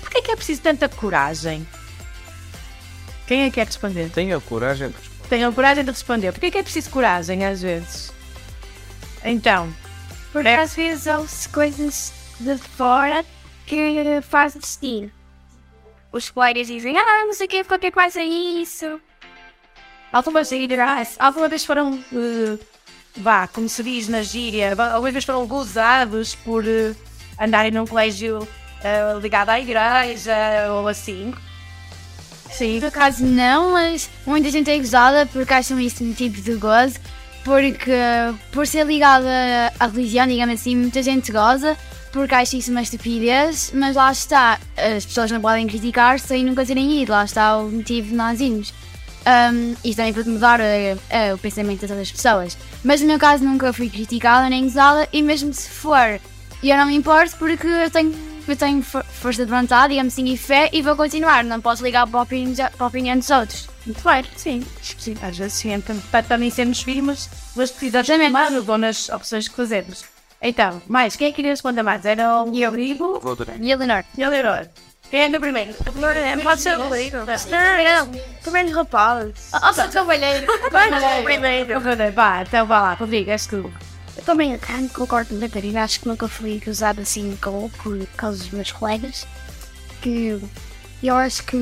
porquê 0.00 0.18
é 0.18 0.22
que 0.22 0.30
é 0.32 0.36
preciso 0.36 0.62
tanta 0.62 0.88
coragem? 0.88 1.66
Quem 3.26 3.42
é 3.42 3.44
que 3.46 3.54
quer 3.54 3.66
responder? 3.66 4.10
Tenha 4.10 4.40
coragem 4.40 4.88
de 4.88 4.96
responder. 4.96 5.28
Tenham 5.28 5.52
coragem 5.52 5.84
de 5.84 5.90
responder. 5.90 6.32
Porquê 6.32 6.46
é 6.46 6.50
que 6.50 6.58
é 6.58 6.62
preciso 6.64 6.90
coragem 6.90 7.46
às 7.46 7.62
vezes? 7.62 8.12
Então, 9.24 9.72
Porque 10.32 10.48
às 10.48 10.74
vezes 10.74 11.06
ouve-se 11.06 11.48
coisas 11.48 12.12
de 12.40 12.56
fora 12.58 13.24
que 13.66 14.20
fazem 14.22 14.60
destino. 14.60 15.10
Os 16.10 16.28
colegas 16.28 16.66
dizem, 16.66 16.98
ah, 16.98 17.24
não 17.24 17.32
sei 17.32 17.46
o 17.46 17.48
que, 17.48 17.62
qualquer 17.62 17.92
coisa 17.92 18.20
é 18.20 18.24
isso. 18.24 19.00
Alguma 20.12 20.42
vez, 20.42 21.16
alguma 21.18 21.48
vez 21.48 21.64
foram, 21.64 21.98
eh, 22.12 22.58
vá, 23.16 23.46
como 23.48 23.68
se 23.68 23.82
diz 23.82 24.08
na 24.08 24.22
gíria, 24.22 24.74
alguma 24.92 25.10
vez 25.10 25.24
foram 25.24 25.46
gozados 25.46 26.34
por 26.34 26.66
eh, 26.66 26.94
andarem 27.38 27.70
num 27.70 27.86
colégio 27.86 28.46
eh, 28.82 29.18
ligado 29.20 29.50
à 29.50 29.60
igreja 29.60 30.34
ou 30.72 30.88
assim? 30.88 31.32
Sim. 32.50 32.80
Por 32.80 32.88
acaso 32.88 33.24
não, 33.24 33.72
mas 33.72 34.10
muita 34.26 34.50
gente 34.50 34.70
é 34.70 34.76
gozada 34.76 35.26
porque 35.26 35.52
acham 35.54 35.78
isso 35.78 36.02
um 36.02 36.12
tipo 36.12 36.40
de 36.40 36.54
gozo. 36.54 36.98
Porque 37.42 37.90
por 38.52 38.66
ser 38.66 38.84
ligada 38.84 39.26
à 39.78 39.86
religião, 39.86 40.26
digamos 40.26 40.60
assim, 40.60 40.76
muita 40.76 41.02
gente 41.02 41.32
goza 41.32 41.74
porque 42.12 42.34
acha 42.34 42.56
isso 42.56 42.70
uma 42.70 42.82
estupidez, 42.82 43.72
mas 43.74 43.96
lá 43.96 44.10
está, 44.10 44.58
as 44.76 45.06
pessoas 45.06 45.30
não 45.30 45.40
podem 45.40 45.66
criticar 45.66 46.18
sem 46.18 46.44
nunca 46.44 46.66
terem 46.66 47.02
ido, 47.02 47.12
lá 47.12 47.24
está 47.24 47.56
o 47.56 47.70
motivo 47.70 48.08
de 48.08 48.14
nós 48.14 48.40
irmos. 48.40 48.74
Um, 49.26 49.72
isto 49.84 49.96
também 49.96 50.12
pode 50.14 50.28
mudar 50.30 50.60
eh, 50.60 50.96
eh, 51.10 51.34
o 51.34 51.38
pensamento 51.38 51.82
das 51.82 51.90
outras 51.90 52.10
pessoas. 52.10 52.56
Mas 52.82 53.00
no 53.00 53.06
meu 53.06 53.18
caso 53.18 53.44
nunca 53.44 53.72
fui 53.72 53.88
criticada 53.90 54.48
nem 54.48 54.64
gozada 54.64 55.06
e 55.12 55.20
mesmo 55.22 55.52
se 55.52 55.68
for, 55.68 56.18
eu 56.62 56.76
não 56.76 56.86
me 56.86 56.94
importo 56.94 57.36
porque 57.36 57.66
eu 57.66 57.90
tenho, 57.90 58.14
eu 58.48 58.56
tenho 58.56 58.82
for- 58.82 59.04
força 59.04 59.44
de 59.44 59.50
vontade, 59.50 59.90
digamos 59.90 60.14
assim, 60.14 60.24
e 60.26 60.36
fé 60.38 60.70
e 60.72 60.80
vou 60.80 60.96
continuar, 60.96 61.44
não 61.44 61.60
posso 61.60 61.84
ligar 61.84 62.06
para 62.06 62.20
a 62.20 62.22
opinião, 62.22 62.54
para 62.54 62.84
a 62.84 62.86
opinião 62.86 63.18
dos 63.18 63.28
outros. 63.30 63.68
Muito 63.84 64.02
bem, 64.02 64.24
sim. 64.36 64.64
sim. 64.98 65.14
Às 65.22 65.36
vezes 65.36 65.52
sim, 65.54 65.78
para, 65.80 65.94
para 66.10 66.22
também 66.22 66.50
sermos 66.50 66.80
firmes 66.82 67.28
nas 67.54 67.70
decisões 67.70 68.06
que 68.06 68.16
tomamos 68.18 68.68
ou 68.68 68.78
nas 68.78 69.08
opções 69.10 69.48
que 69.48 69.54
fazemos. 69.54 70.04
Então, 70.42 70.80
mais, 70.88 71.16
quem 71.16 71.26
é 71.26 71.30
que 71.30 71.36
queria 71.36 71.50
responder 71.50 71.82
mais? 71.82 72.02
Era 72.06 72.42
o 72.42 72.46
Rodrigo 72.46 73.20
e 73.60 73.70
a 73.72 73.76
Leonor. 73.76 74.04
e 74.16 74.24
a 74.24 74.28
Leonor. 74.30 74.66
Quem 75.10 75.22
é 75.22 75.28
que 75.28 75.36
é 75.36 75.40
primeiro? 75.40 75.74
Pode 76.44 76.62
ser 76.62 76.78
o 76.78 76.82
Rodrigo. 76.84 77.16
Não, 77.16 78.06
não, 78.06 78.20
primeiro 78.42 78.70
rapaz. 78.70 79.48
Ah, 79.52 79.72
sou 79.72 79.88
cavalheiro. 79.88 80.46
Primeiro. 81.24 81.80
Vá, 82.14 82.42
então 82.42 82.64
vá 82.64 82.80
lá, 82.80 82.94
Rodrigo, 82.94 83.28
és 83.28 83.44
tu. 83.44 83.72
Eu 84.16 84.22
também 84.22 84.54
ah, 84.54 84.58
concordo 84.94 85.30
com 85.30 85.36
a 85.36 85.48
Catarina, 85.48 85.82
acho 85.82 86.00
que 86.00 86.08
nunca 86.08 86.28
fui 86.28 86.62
usado 86.64 87.00
assim 87.00 87.36
com 87.42 87.68
por 87.82 88.06
causa 88.16 88.38
dos 88.38 88.50
meus 88.50 88.70
colegas. 88.70 89.26
Que 90.00 90.40
eu 91.02 91.16
acho 91.16 91.42
que 91.42 91.56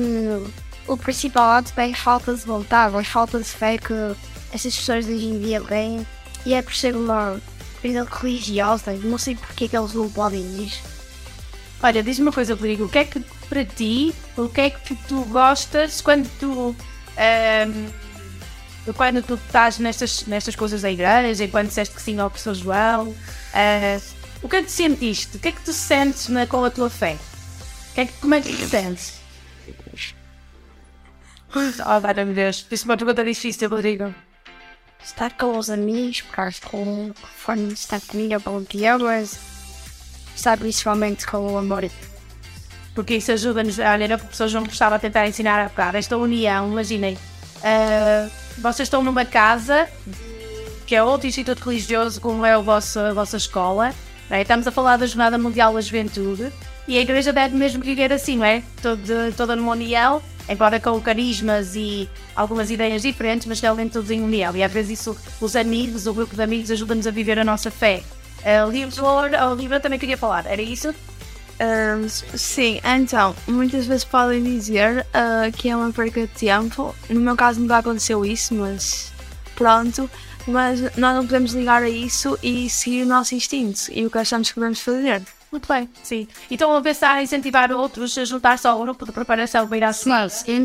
o 0.87 0.95
principal 0.95 1.63
é 1.75 1.91
a 1.91 1.95
falta 1.95 2.35
de 2.35 2.45
vontade, 2.45 2.95
a 2.95 3.03
falta 3.03 3.39
de 3.39 3.45
fé 3.45 3.79
que 3.79 3.93
essas 4.53 4.75
pessoas 4.75 5.07
hoje 5.07 5.25
em 5.25 5.39
dia 5.39 5.59
têm. 5.61 6.05
E 6.45 6.53
é 6.53 6.61
por 6.61 6.75
ser 6.75 6.95
uma 6.95 7.41
vida 7.81 8.05
religiosa, 8.09 8.93
não 8.93 9.17
sei 9.17 9.35
porque 9.35 9.65
é 9.65 9.67
que 9.69 9.77
eles 9.77 9.93
não 9.93 10.07
podem 10.07 10.41
ir. 10.41 10.73
Olha, 11.81 12.03
diz-me 12.03 12.27
uma 12.27 12.31
coisa, 12.31 12.53
Rodrigo, 12.53 12.85
o 12.85 12.89
que 12.89 12.99
é 12.99 13.05
que 13.05 13.23
para 13.49 13.65
ti, 13.65 14.13
o 14.37 14.47
que 14.47 14.61
é 14.61 14.69
que 14.69 14.95
tu 15.07 15.23
gostas 15.25 16.01
quando 16.01 16.29
tu. 16.39 16.75
ehm, 17.17 17.89
quando 18.95 19.21
tu 19.21 19.35
estás 19.35 19.77
nestas, 19.77 20.25
nestas 20.25 20.55
coisas 20.55 20.81
da 20.81 20.89
igreja, 20.91 21.43
enquanto 21.43 21.67
disseste 21.67 21.93
que 21.93 22.01
sim 22.01 22.19
ao 22.19 22.29
professor 22.29 22.55
João, 22.55 23.15
eh, 23.53 23.99
o 24.41 24.47
que 24.49 24.55
é 24.55 24.61
que 24.61 24.67
tu 24.67 24.71
sentiste? 24.71 25.37
O 25.37 25.39
que 25.39 25.49
é 25.49 25.51
que 25.51 25.61
tu 25.61 25.73
sentes 25.73 26.27
na, 26.29 26.47
com 26.47 26.63
a 26.63 26.71
tua 26.71 26.89
fé? 26.89 27.17
O 27.91 27.93
que 27.93 28.01
é 28.01 28.05
que, 28.05 28.13
como 28.13 28.33
é 28.35 28.41
que 28.41 28.55
tu 28.55 28.67
sentes? 28.67 29.19
Oh, 31.53 31.99
vai, 31.99 32.13
meu 32.13 32.33
Deus, 32.33 32.65
isso 32.69 32.85
é 32.85 32.89
uma 32.89 32.97
pergunta 32.97 33.23
difícil, 33.23 33.69
Rodrigo. 33.69 34.13
Estar 35.03 35.35
com 35.37 35.57
os 35.57 35.69
amigos, 35.69 36.21
porque 36.21 36.67
com 36.67 37.11
conforme 37.19 37.73
estar 37.73 37.99
comigo 38.01 38.33
é 38.33 38.39
bom 38.39 38.61
dia, 38.61 38.97
mas 38.97 39.39
estar 40.35 40.57
principalmente 40.57 41.25
com 41.25 41.53
o 41.53 41.57
amor. 41.57 41.89
Porque 42.99 43.15
isso 43.15 43.31
ajuda-nos. 43.31 43.79
Olha, 43.79 44.03
era 44.03 44.15
o 44.15 44.19
que 44.19 44.25
o 44.25 44.27
professor 44.27 44.93
a 44.93 44.99
tentar 44.99 45.25
ensinar 45.25 45.63
há 45.63 45.69
bocado. 45.69 45.95
Esta 45.95 46.17
união, 46.17 46.69
imaginem. 46.69 47.17
ah, 47.63 48.27
vocês 48.57 48.87
estão 48.87 49.01
numa 49.01 49.23
casa 49.23 49.87
que 50.85 50.93
é 50.93 51.01
outro 51.01 51.25
instituto 51.25 51.63
religioso, 51.63 52.19
como 52.19 52.45
é 52.45 52.57
o 52.57 52.61
vosso, 52.61 52.99
a 52.99 53.13
vossa 53.13 53.37
escola. 53.37 53.93
não 54.29 54.35
é? 54.35 54.41
Estamos 54.41 54.67
a 54.67 54.71
falar 54.71 54.97
da 54.97 55.05
Jornada 55.05 55.37
Mundial 55.37 55.73
da 55.73 55.79
Juventude 55.79 56.51
e 56.89 56.97
a 56.97 57.01
igreja 57.01 57.31
deve 57.31 57.55
mesmo 57.55 57.81
viver 57.81 58.11
assim, 58.11 58.35
não 58.35 58.43
é? 58.43 58.63
Toda, 58.81 59.31
toda 59.37 59.55
numa 59.55 59.71
união, 59.71 60.21
embora 60.49 60.77
com 60.77 60.99
carismas 60.99 61.77
e 61.77 62.09
algumas 62.35 62.69
ideias 62.69 63.03
diferentes, 63.03 63.47
mas 63.47 63.61
realmente 63.61 63.93
todos 63.93 64.11
em 64.11 64.21
união. 64.21 64.53
E 64.57 64.61
às 64.61 64.73
vezes 64.73 64.99
isso, 64.99 65.17
os 65.39 65.55
amigos, 65.55 66.05
o 66.05 66.13
grupo 66.13 66.35
de 66.35 66.41
amigos, 66.41 66.69
ajuda-nos 66.69 67.07
a 67.07 67.11
viver 67.11 67.39
a 67.39 67.45
nossa 67.45 67.71
fé. 67.71 68.03
Uh, 68.39 68.69
Livro, 68.69 69.07
a 69.07 69.51
Olivia 69.51 69.79
também 69.79 69.97
queria 69.97 70.17
falar, 70.17 70.45
era 70.45 70.61
isso? 70.61 70.93
Sim, 72.09 72.79
então, 72.83 73.35
muitas 73.47 73.85
vezes 73.85 74.05
podem 74.05 74.43
dizer 74.43 75.05
ah, 75.13 75.49
que 75.55 75.69
é 75.69 75.75
uma 75.75 75.91
perca 75.91 76.21
de 76.21 76.27
tempo. 76.27 76.95
No 77.09 77.19
meu 77.19 77.35
caso 77.35 77.59
nunca 77.59 77.77
aconteceu 77.77 78.25
isso, 78.25 78.53
mas 78.53 79.11
pronto. 79.55 80.09
Mas 80.47 80.81
nós 80.95 81.15
não 81.15 81.25
podemos 81.25 81.53
ligar 81.53 81.83
a 81.83 81.89
isso 81.89 82.39
e 82.41 82.69
seguir 82.69 83.03
o 83.03 83.05
nosso 83.05 83.35
instinto 83.35 83.81
e 83.91 84.05
o 84.05 84.09
que 84.09 84.17
achamos 84.17 84.49
que 84.49 84.59
devemos 84.59 84.79
fazer. 84.79 85.21
Muito 85.51 85.67
bem, 85.71 85.89
sim. 86.03 86.27
E 86.49 86.53
estão 86.53 86.75
a 86.75 86.81
pensar 86.81 87.19
em 87.19 87.23
incentivar 87.23 87.71
outros 87.71 88.17
a 88.17 88.25
juntar-se 88.25 88.67
ao 88.67 88.79
grupo 88.79 89.05
de 89.05 89.11
preparação 89.11 89.67
para 89.67 89.77
ir 89.77 89.83
à 89.83 89.93
semana. 89.93 90.29
Sim, 90.29 90.59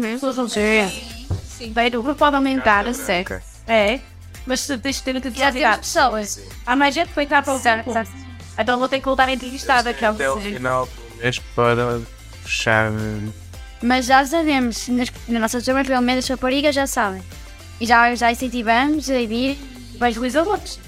Sim. 1.49 1.72
Bem, 1.72 1.88
o 1.88 2.03
grupo 2.03 2.14
pode 2.18 2.36
aumentar, 2.36 2.86
a 2.86 2.95
sério. 2.95 3.42
É, 3.66 4.01
mas 4.47 4.66
deixa 4.66 4.99
de 4.99 5.05
ter 5.05 5.16
temos 5.20 5.76
pessoas. 5.78 6.40
Há 6.66 6.76
mais 6.76 6.95
gente 6.95 7.09
que 7.09 7.14
vai 7.14 7.24
entrar 7.24 7.42
para 7.42 7.55
o 7.55 7.61
grupo. 7.61 8.24
Então 8.59 8.79
vou 8.79 8.89
ter 8.89 8.99
que 8.99 9.05
voltar 9.05 9.29
a 9.29 9.33
entrevistada, 9.33 9.93
que 9.93 10.05
é 10.05 10.11
o 10.11 10.15
Até 10.15 10.31
o 10.31 10.41
final 10.41 10.87
do 10.87 11.17
mês 11.17 11.39
para 11.55 12.01
fechar. 12.45 12.93
Mas 13.83 14.07
já 14.07 14.25
sabemos, 14.25 14.89
nas, 14.89 15.13
na 15.29 15.41
nossa 15.41 15.61
turma, 15.61 15.85
pelo 15.85 16.01
menos 16.01 16.25
as 16.25 16.31
raparigas 16.31 16.75
já 16.75 16.87
sabem. 16.87 17.23
E 17.81 17.87
já, 17.87 18.15
já 18.15 18.31
incentivamos 18.31 19.11
a 19.11 19.15
vir. 19.27 19.59
Evangelizar 19.95 20.47
outros. 20.47 20.79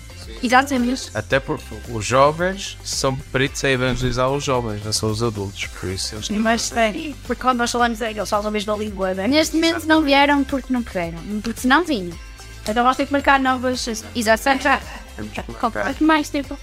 Exatamente. 0.42 1.10
Até 1.14 1.38
porque 1.38 1.64
os 1.88 2.04
jovens 2.04 2.76
são 2.82 3.14
peritos 3.14 3.64
a 3.64 3.70
evangelizar 3.70 4.28
os 4.30 4.44
jovens, 4.44 4.84
não 4.84 4.92
são 4.92 5.10
os 5.10 5.22
adultos, 5.22 5.66
por 5.66 5.88
isso 5.88 6.14
eles 6.14 6.28
Mas 6.30 6.70
bem, 6.70 7.14
porque 7.26 7.40
quando 7.40 7.58
nós 7.58 7.70
falamos 7.70 8.00
eles 8.00 8.28
falam 8.28 8.48
a 8.48 8.50
mesma 8.50 8.76
língua, 8.76 9.14
né? 9.14 9.28
Neste 9.28 9.54
momento 9.54 9.86
não 9.86 10.02
vieram 10.02 10.42
porque 10.44 10.72
não 10.72 10.82
puderam, 10.82 11.18
porque 11.42 11.60
senão 11.60 11.84
vinham. 11.84 12.16
Então 12.62 12.82
vamos 12.82 12.96
ter 12.96 13.06
que 13.06 13.12
marcar 13.12 13.38
novas. 13.38 13.86
Exatamente. 14.14 14.64
Quanto 15.60 16.04
mais 16.04 16.28
tempo. 16.28 16.58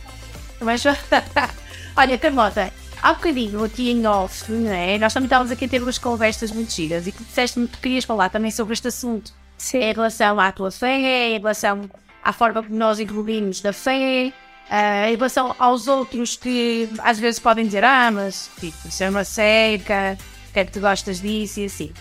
Mas, 0.64 0.84
olha, 1.95 2.18
Carlota, 2.18 2.72
há 3.01 3.14
bocadinho 3.14 3.64
aqui 3.64 3.91
em 3.91 4.05
off, 4.07 4.51
não 4.51 4.72
é? 4.72 4.97
Nós 4.97 5.14
também 5.14 5.26
estávamos 5.26 5.51
aqui 5.51 5.66
a 5.66 5.68
ter 5.68 5.82
umas 5.82 5.97
conversas 5.97 6.51
muito 6.51 6.72
giras 6.74 7.05
e 7.05 7.11
que 7.11 7.24
disseste-me 7.24 7.68
que 7.68 7.78
querias 7.78 8.05
falar 8.05 8.30
também 8.30 8.49
sobre 8.49 8.74
este 8.74 8.88
assunto. 8.88 9.34
Sim. 9.57 9.80
Em 9.80 9.93
relação 9.93 10.39
à 10.39 10.51
tua 10.51 10.72
fé, 10.72 11.30
em 11.30 11.38
relação 11.38 11.89
à 12.24 12.34
forma 12.34 12.64
como 12.64 12.76
nós 12.76 12.99
evoluímos 12.99 13.61
da 13.61 13.74
fé, 13.74 14.34
ah, 14.70 15.09
em 15.09 15.16
relação 15.16 15.55
aos 15.59 15.88
outros 15.88 16.36
que 16.36 16.89
às 16.99 17.20
vezes 17.20 17.39
podem 17.39 17.66
dizer, 17.66 17.84
ah, 17.84 18.09
mas 18.11 18.49
tipo, 18.59 18.88
isso 18.88 19.03
é 19.03 19.09
uma 19.09 19.24
seca, 19.24 20.18
que 20.51 20.59
é 20.59 20.66
que 20.66 20.72
tu 20.72 20.80
gostas 20.80 21.22
disso 21.22 21.59
e 21.59 21.66
assim. 21.66 21.91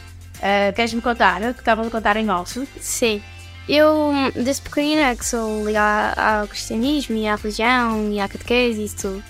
Ah, 0.40 0.72
Queres-me 0.72 1.02
contar? 1.02 1.40
Que 1.54 1.60
estavam 1.60 1.86
a 1.86 1.90
contar 1.90 2.16
em 2.16 2.30
off? 2.30 2.66
Sim. 2.80 3.22
Eu, 3.68 4.12
desde 4.34 4.62
pequenina, 4.62 5.14
que 5.14 5.24
sou 5.24 5.64
ligada 5.64 6.20
ao 6.20 6.48
cristianismo 6.48 7.16
e 7.16 7.26
à 7.26 7.36
religião 7.36 8.12
e 8.12 8.20
à 8.20 8.28
catequese 8.28 8.80
e 8.80 8.84
isso 8.84 8.96
tudo. 8.96 9.24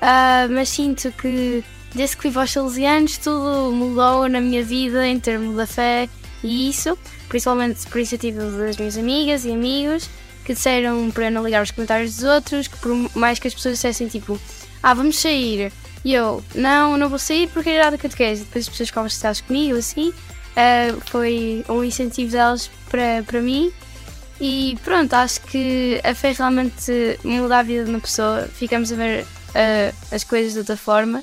Ah, 0.00 0.46
mas 0.50 0.68
sinto 0.70 1.12
que, 1.12 1.62
desde 1.94 2.16
que 2.16 2.22
fui 2.22 2.30
para 2.30 2.44
os 2.44 2.50
salesianos, 2.50 3.18
tudo 3.18 3.72
mudou 3.72 4.28
na 4.28 4.40
minha 4.40 4.62
vida 4.62 5.06
em 5.06 5.20
termos 5.20 5.56
da 5.56 5.66
fé 5.66 6.08
e 6.42 6.68
isso, 6.68 6.98
principalmente 7.28 7.86
por 7.86 7.98
iniciativa 7.98 8.42
das 8.50 8.76
minhas 8.76 8.98
amigas 8.98 9.44
e 9.44 9.52
amigos, 9.52 10.08
que 10.44 10.54
disseram 10.54 11.10
para 11.10 11.30
não 11.30 11.42
ligar 11.42 11.62
os 11.62 11.70
comentários 11.70 12.16
dos 12.16 12.24
outros, 12.24 12.68
que 12.68 12.76
por 12.78 13.16
mais 13.16 13.38
que 13.38 13.48
as 13.48 13.54
pessoas 13.54 13.76
dissessem 13.76 14.08
tipo, 14.08 14.38
ah, 14.82 14.92
vamos 14.92 15.18
sair. 15.18 15.72
E 16.04 16.12
eu, 16.12 16.44
não, 16.54 16.98
não 16.98 17.08
vou 17.08 17.18
sair 17.18 17.48
porque 17.48 17.70
era 17.70 17.90
da 17.90 17.96
catequese. 17.96 18.44
Depois 18.44 18.64
as 18.64 18.68
pessoas 18.68 18.88
ficavam 18.90 19.08
chateadas 19.08 19.40
comigo, 19.40 19.78
assim. 19.78 20.12
Ah, 20.56 20.96
foi 21.06 21.64
um 21.68 21.82
incentivo 21.82 22.32
delas 22.32 22.70
para, 22.90 23.22
para 23.26 23.40
mim. 23.40 23.72
E 24.40 24.76
pronto, 24.82 25.14
acho 25.14 25.40
que 25.42 26.00
a 26.02 26.14
fé 26.14 26.32
realmente 26.32 27.18
muda 27.24 27.58
a 27.58 27.62
vida 27.62 27.84
de 27.84 27.90
uma 27.90 28.00
pessoa. 28.00 28.48
Ficamos 28.52 28.92
a 28.92 28.96
ver 28.96 29.26
ah, 29.54 29.92
as 30.14 30.24
coisas 30.24 30.52
de 30.52 30.58
outra 30.60 30.76
forma 30.76 31.22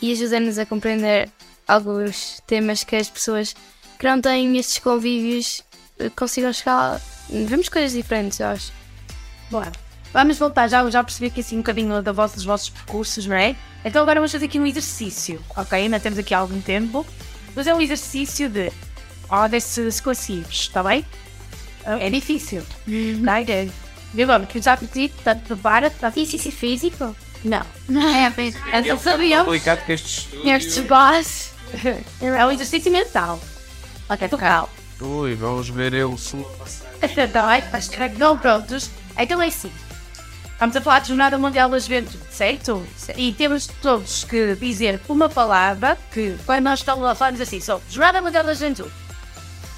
e 0.00 0.12
ajuda-nos 0.12 0.58
a 0.58 0.66
compreender 0.66 1.30
alguns 1.66 2.40
temas 2.46 2.82
que 2.84 2.96
as 2.96 3.08
pessoas 3.08 3.54
que 3.98 4.06
não 4.06 4.20
têm 4.20 4.56
estes 4.56 4.78
convívios 4.78 5.62
eh, 5.98 6.10
consigam 6.16 6.52
chegar. 6.52 7.00
Vemos 7.28 7.68
coisas 7.68 7.92
diferentes, 7.92 8.40
eu 8.40 8.46
acho. 8.48 8.72
Bora. 9.50 9.70
Vamos 10.12 10.38
voltar, 10.38 10.66
já, 10.66 10.88
já 10.90 11.04
percebi 11.04 11.26
aqui 11.26 11.40
assim 11.40 11.56
um 11.56 11.58
bocadinho 11.58 12.02
da 12.02 12.10
vossa, 12.10 12.34
dos 12.34 12.44
vossos 12.44 12.70
percursos, 12.70 13.26
não 13.26 13.36
é? 13.36 13.54
Então 13.84 14.02
agora 14.02 14.18
vamos 14.18 14.32
fazer 14.32 14.46
aqui 14.46 14.58
um 14.58 14.66
exercício, 14.66 15.40
ok? 15.56 15.78
Ainda 15.78 16.00
temos 16.00 16.18
aqui 16.18 16.34
algum 16.34 16.60
tempo. 16.60 17.06
Mas 17.54 17.66
é 17.66 17.74
um 17.74 17.80
exercício 17.80 18.48
de 18.48 18.72
ordem 19.28 19.60
se, 19.60 19.90
se 19.90 20.02
conseguires, 20.02 20.48
está 20.60 20.82
bem? 20.82 21.04
É 21.84 22.10
difícil. 22.10 22.62
Tá? 23.24 23.40
É- 23.40 23.68
Vigor, 24.12 24.44
que 24.46 24.60
já 24.60 24.76
pedi, 24.76 25.08
tanto 25.22 25.54
tá 25.90 26.08
Exercício 26.08 26.50
físico? 26.52 27.16
Não. 27.44 27.64
Não 27.88 28.08
é 28.14 28.28
bem. 28.30 28.54
Então 28.72 28.98
sabiam 28.98 29.44
Complicado 29.44 29.84
que 29.86 29.92
estes. 29.92 30.28
estes 30.44 30.84
boss 30.84 31.52
é 32.20 32.46
um 32.46 32.50
exercício 32.50 32.90
mental. 32.90 33.40
Ok, 34.08 34.28
total. 34.28 34.68
Ui, 35.00 35.34
vamos 35.34 35.68
ver 35.70 35.94
eu 35.94 36.16
sul. 36.18 36.46
Então, 37.00 37.50
é, 37.50 37.66
mas 37.72 37.88
que 37.88 38.18
não 38.18 38.36
prontos. 38.36 38.90
Então 39.16 39.40
é 39.40 39.46
assim. 39.46 39.70
Vamos 40.60 40.76
a 40.76 40.80
falar 40.82 40.98
de 40.98 41.08
Jornada 41.08 41.38
Mundial 41.38 41.70
da 41.70 41.78
Juventude, 41.78 42.22
certo? 42.28 42.86
E 43.16 43.32
temos 43.32 43.66
todos 43.66 44.24
que 44.24 44.54
dizer 44.56 45.00
uma 45.08 45.26
palavra 45.26 45.96
que, 46.12 46.36
quando 46.44 46.64
nós 46.64 46.80
estamos 46.80 47.02
a 47.06 47.14
falar, 47.14 47.32
assim, 47.40 47.60
só 47.60 47.80
Jornada 47.88 48.20
Mundial 48.20 48.44
da 48.44 48.52
Juventude. 48.52 48.92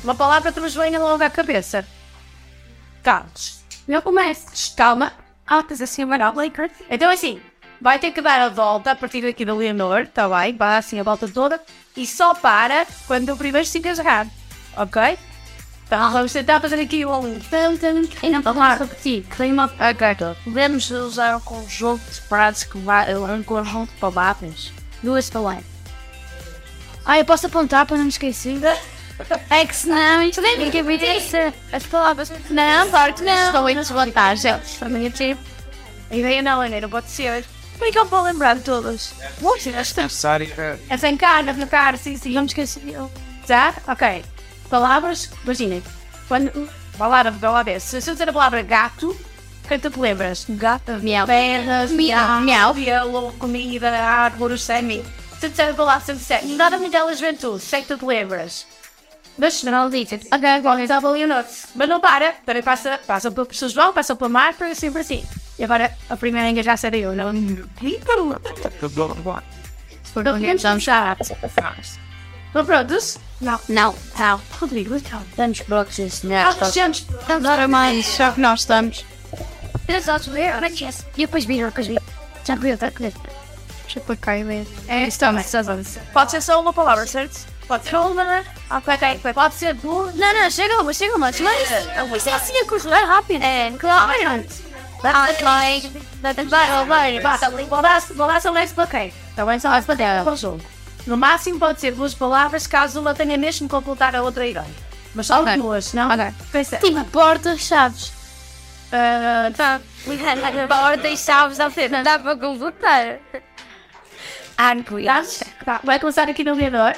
Uma 0.03 0.17
palavra 0.17 0.51
que 0.51 0.59
nos 0.59 0.75
venha 0.75 0.99
logo 0.99 1.23
à 1.23 1.31
cabeça. 1.31 1.87
Calma. 3.01 3.31
Eu 3.87 4.03
começo. 4.03 4.75
Calma. 4.77 5.13
Ah, 5.47 5.63
tens 5.63 5.81
assim 5.81 6.03
a 6.03 6.07
não. 6.19 6.35
Então 6.91 7.11
assim, 7.11 7.41
vai 7.81 8.01
ter 8.01 8.11
que 8.11 8.21
dar 8.21 8.41
a 8.41 8.49
volta 8.49 8.91
a 8.91 8.97
partir 8.97 9.23
daqui 9.23 9.45
da 9.45 9.55
Leonor, 9.55 10.09
tá 10.09 10.29
bem? 10.29 10.57
Vai 10.57 10.79
assim 10.79 10.99
a 10.99 11.05
volta 11.05 11.29
toda 11.29 11.61
e 11.97 12.05
só 12.05 12.35
para 12.35 12.89
quando 13.07 13.33
o 13.33 13.37
primeiro 13.37 13.67
se 13.69 13.79
engasgar. 13.79 14.27
Ok? 14.77 15.17
Então 15.93 16.11
vamos 16.11 16.33
tentar 16.33 16.59
fazer 16.59 16.81
aqui 16.81 17.05
um. 17.05 17.39
E 18.23 18.31
não 18.31 18.43
falar 18.43 18.79
repetir, 18.79 19.27
tem 19.37 19.53
uma. 19.53 19.67
Ok, 19.67 20.35
podemos 20.43 20.91
usar 20.91 21.37
um 21.37 21.41
conjunto 21.41 22.03
de 22.11 22.19
frases 22.19 22.65
que 22.65 22.79
vai. 22.79 23.15
um 23.15 23.43
conjunto 23.43 23.93
de 23.93 23.99
palavras. 23.99 24.73
Duas 25.03 25.29
palavras. 25.29 25.67
Ah, 27.05 27.19
eu 27.19 27.27
posso 27.27 27.47
apontar 27.47 27.85
para 27.85 27.99
não 27.99 28.05
me 28.05 28.11
esquecer? 28.11 28.59
É 29.51 29.67
que 29.67 29.77
senão 29.77 30.23
isto 30.23 30.41
nem 30.41 30.57
fica 30.57 30.83
bem 30.83 30.99
as 31.71 31.87
palavras. 31.87 32.33
Não, 32.51 32.89
claro 32.89 33.13
que 33.13 33.23
não. 33.23 33.47
Estou 33.47 33.69
em 33.69 33.77
desvantagem. 33.77 34.55
Também 34.81 35.07
assim. 35.07 35.37
A 36.11 36.17
ideia 36.17 36.43
não, 36.43 36.61
Ana, 36.61 36.81
não 36.81 36.89
pode 36.89 37.09
ser. 37.11 37.45
Como 37.75 37.85
é 37.85 37.93
que 37.93 37.99
eu 37.99 38.07
vou 38.07 38.23
lembrar 38.23 38.57
de 38.57 38.63
todas? 38.63 39.15
Poxa, 39.39 39.71
esta. 39.71 40.05
Necessário. 40.05 40.51
É 40.89 40.97
sem 40.97 41.17
cara, 41.17 41.53
na 41.53 41.67
cara, 41.67 41.99
sim, 41.99 42.17
sim. 42.17 42.33
Não 42.33 42.43
me 42.43 42.49
esqueci. 42.49 42.81
Já? 43.47 43.75
Ok. 43.87 44.25
Palavras, 44.73 45.29
imaginem. 45.45 45.83
Quando. 46.27 46.67
Palavra, 46.97 47.31
palavra, 47.31 47.79
se 47.79 47.97
eu 47.97 48.01
dizer 48.01 48.31
a 48.31 48.33
palavra 48.33 48.63
gato, 48.63 49.15
que 49.69 49.79
tu 49.79 49.91
te 49.91 49.99
lembras? 49.99 50.47
Gato, 50.49 50.93
Miau. 50.93 51.27
pernas, 51.27 51.91
Miau. 51.91 52.41
miau, 52.41 52.75
pelo, 52.75 53.33
comida, 53.33 53.91
árvore, 53.91 54.57
semi. 54.57 55.05
Se 55.39 55.45
eu 55.45 55.51
disser 55.51 55.71
a 55.71 55.75
palavra, 55.75 56.03
se 56.03 56.13
eu 56.13 56.17
disser 56.17 56.47
nada 56.47 56.79
me 56.79 56.89
dela 56.89 57.15
juventude, 57.15 57.63
sei 57.63 57.83
que 57.83 57.89
tu 57.89 57.99
te 57.99 58.07
lembras. 58.07 58.67
Mas 59.37 59.63
não 59.63 59.91
dizem, 59.91 60.19
ok, 60.33 60.49
agora 60.49 60.83
estava 60.83 61.11
ali 61.11 61.25
o 61.25 61.29
nosso. 61.29 61.69
Mas 61.75 61.89
não 61.91 62.01
para, 62.01 62.33
também 62.47 62.63
passa, 62.63 62.99
passa 63.07 63.31
pelo 63.31 63.45
professor 63.45 63.69
João, 63.69 63.93
passa 63.93 64.17
pela 64.17 64.31
Marta, 64.31 64.65
é 64.65 64.75
sempre 64.75 65.03
assim. 65.03 65.23
E 65.59 65.65
agora 65.65 65.95
a 66.09 66.17
primeira 66.17 66.49
a 66.49 66.51
engajar 66.51 66.79
será 66.79 66.97
eu, 66.97 67.15
não? 67.15 67.27
Vamos 67.27 67.67
começar. 71.41 71.77
Estão 72.49 72.65
prontos? 72.65 73.19
Não. 73.43 73.61
Não. 73.69 73.95
Não. 74.19 74.41
Rodrigo, 74.59 74.97
então. 74.97 75.21
Estamos 75.29 75.61
prontos, 75.61 75.97
sim, 75.97 76.09
senhor. 76.09 76.57
Ah, 76.61 76.71
gente, 76.71 77.07
Agora 77.29 77.67
mais, 77.67 78.07
só 78.07 78.31
que 78.31 78.41
nós 78.41 78.61
estamos. 78.61 79.05
E 81.17 81.27
depois 81.27 81.45
vira, 81.45 81.67
depois 81.67 81.89
vira. 81.89 82.03
Já 82.45 82.55
viu, 82.55 82.79
tá 82.79 82.91
com 82.91 83.03
Deixa 83.03 84.01
eu 84.09 84.17
cá 84.17 84.39
e 84.39 84.45
ver. 84.45 84.67
É, 84.87 85.07
também. 85.19 85.45
Pode 86.13 86.31
ser 86.31 86.41
só 86.41 86.61
uma 86.61 86.73
palavra, 86.73 87.07
certo? 87.07 87.47
Pode 87.67 87.85
ser 87.89 87.97
uma, 87.97 88.25
né? 88.25 88.45
Ok, 88.71 88.95
ok. 88.95 89.33
Pode 89.35 89.55
ser 89.55 89.75
duas. 89.75 90.15
Não, 90.15 90.33
não, 90.33 90.51
chega 90.51 90.81
uma, 90.81 90.93
chega 90.95 91.17
uma. 91.17 91.33
Chega 91.33 92.05
uma. 92.05 92.17
Isso 92.17 92.29
é 92.29 92.33
assim, 92.33 92.57
a 92.59 92.67
coisa 92.67 92.89
é 92.95 93.05
rápida. 93.05 93.45
É, 93.45 93.71
claro. 93.73 94.13
Vou 97.69 97.83
dar, 97.83 98.01
vou 98.01 98.27
dar 98.29 98.41
só 98.41 98.53
next 98.53 98.79
ok. 98.81 99.13
Tá 99.35 99.45
bem? 99.45 99.59
Só 99.59 99.77
esse 99.77 99.87
para 99.87 99.97
jogo. 100.37 100.61
No 101.07 101.17
máximo 101.17 101.59
pode 101.59 101.81
ser 101.81 101.93
duas 101.93 102.15
palavras 102.15 102.67
caso 102.67 103.01
uma 103.01 103.15
tenha 103.15 103.37
mesmo 103.37 103.69
que 103.69 103.75
completar 103.75 104.15
a 104.15 104.23
outra 104.23 104.47
ideia. 104.47 104.67
Mas 105.15 105.27
só 105.27 105.43
Ok. 105.43 105.57
duas, 105.57 105.93
não? 105.93 106.11
Ok. 106.11 106.25
Pensa. 106.51 106.77
Tipo, 106.79 107.05
portas, 107.07 107.61
chaves. 107.61 108.13
Ah, 108.93 109.51
tá. 109.57 109.81
Portas, 110.69 111.21
chaves, 111.21 111.59
não 111.59 111.71
sei, 111.71 111.89
não 111.89 112.03
dá 112.03 112.19
para 112.19 112.37
completar. 112.37 113.19
Ah, 114.57 114.75
não 114.75 114.83
Tá? 114.85 115.25
Tá. 115.65 115.81
Vai 115.83 115.99
começar 115.99 116.29
aqui 116.29 116.45
no 116.45 116.55
vereador. 116.55 116.95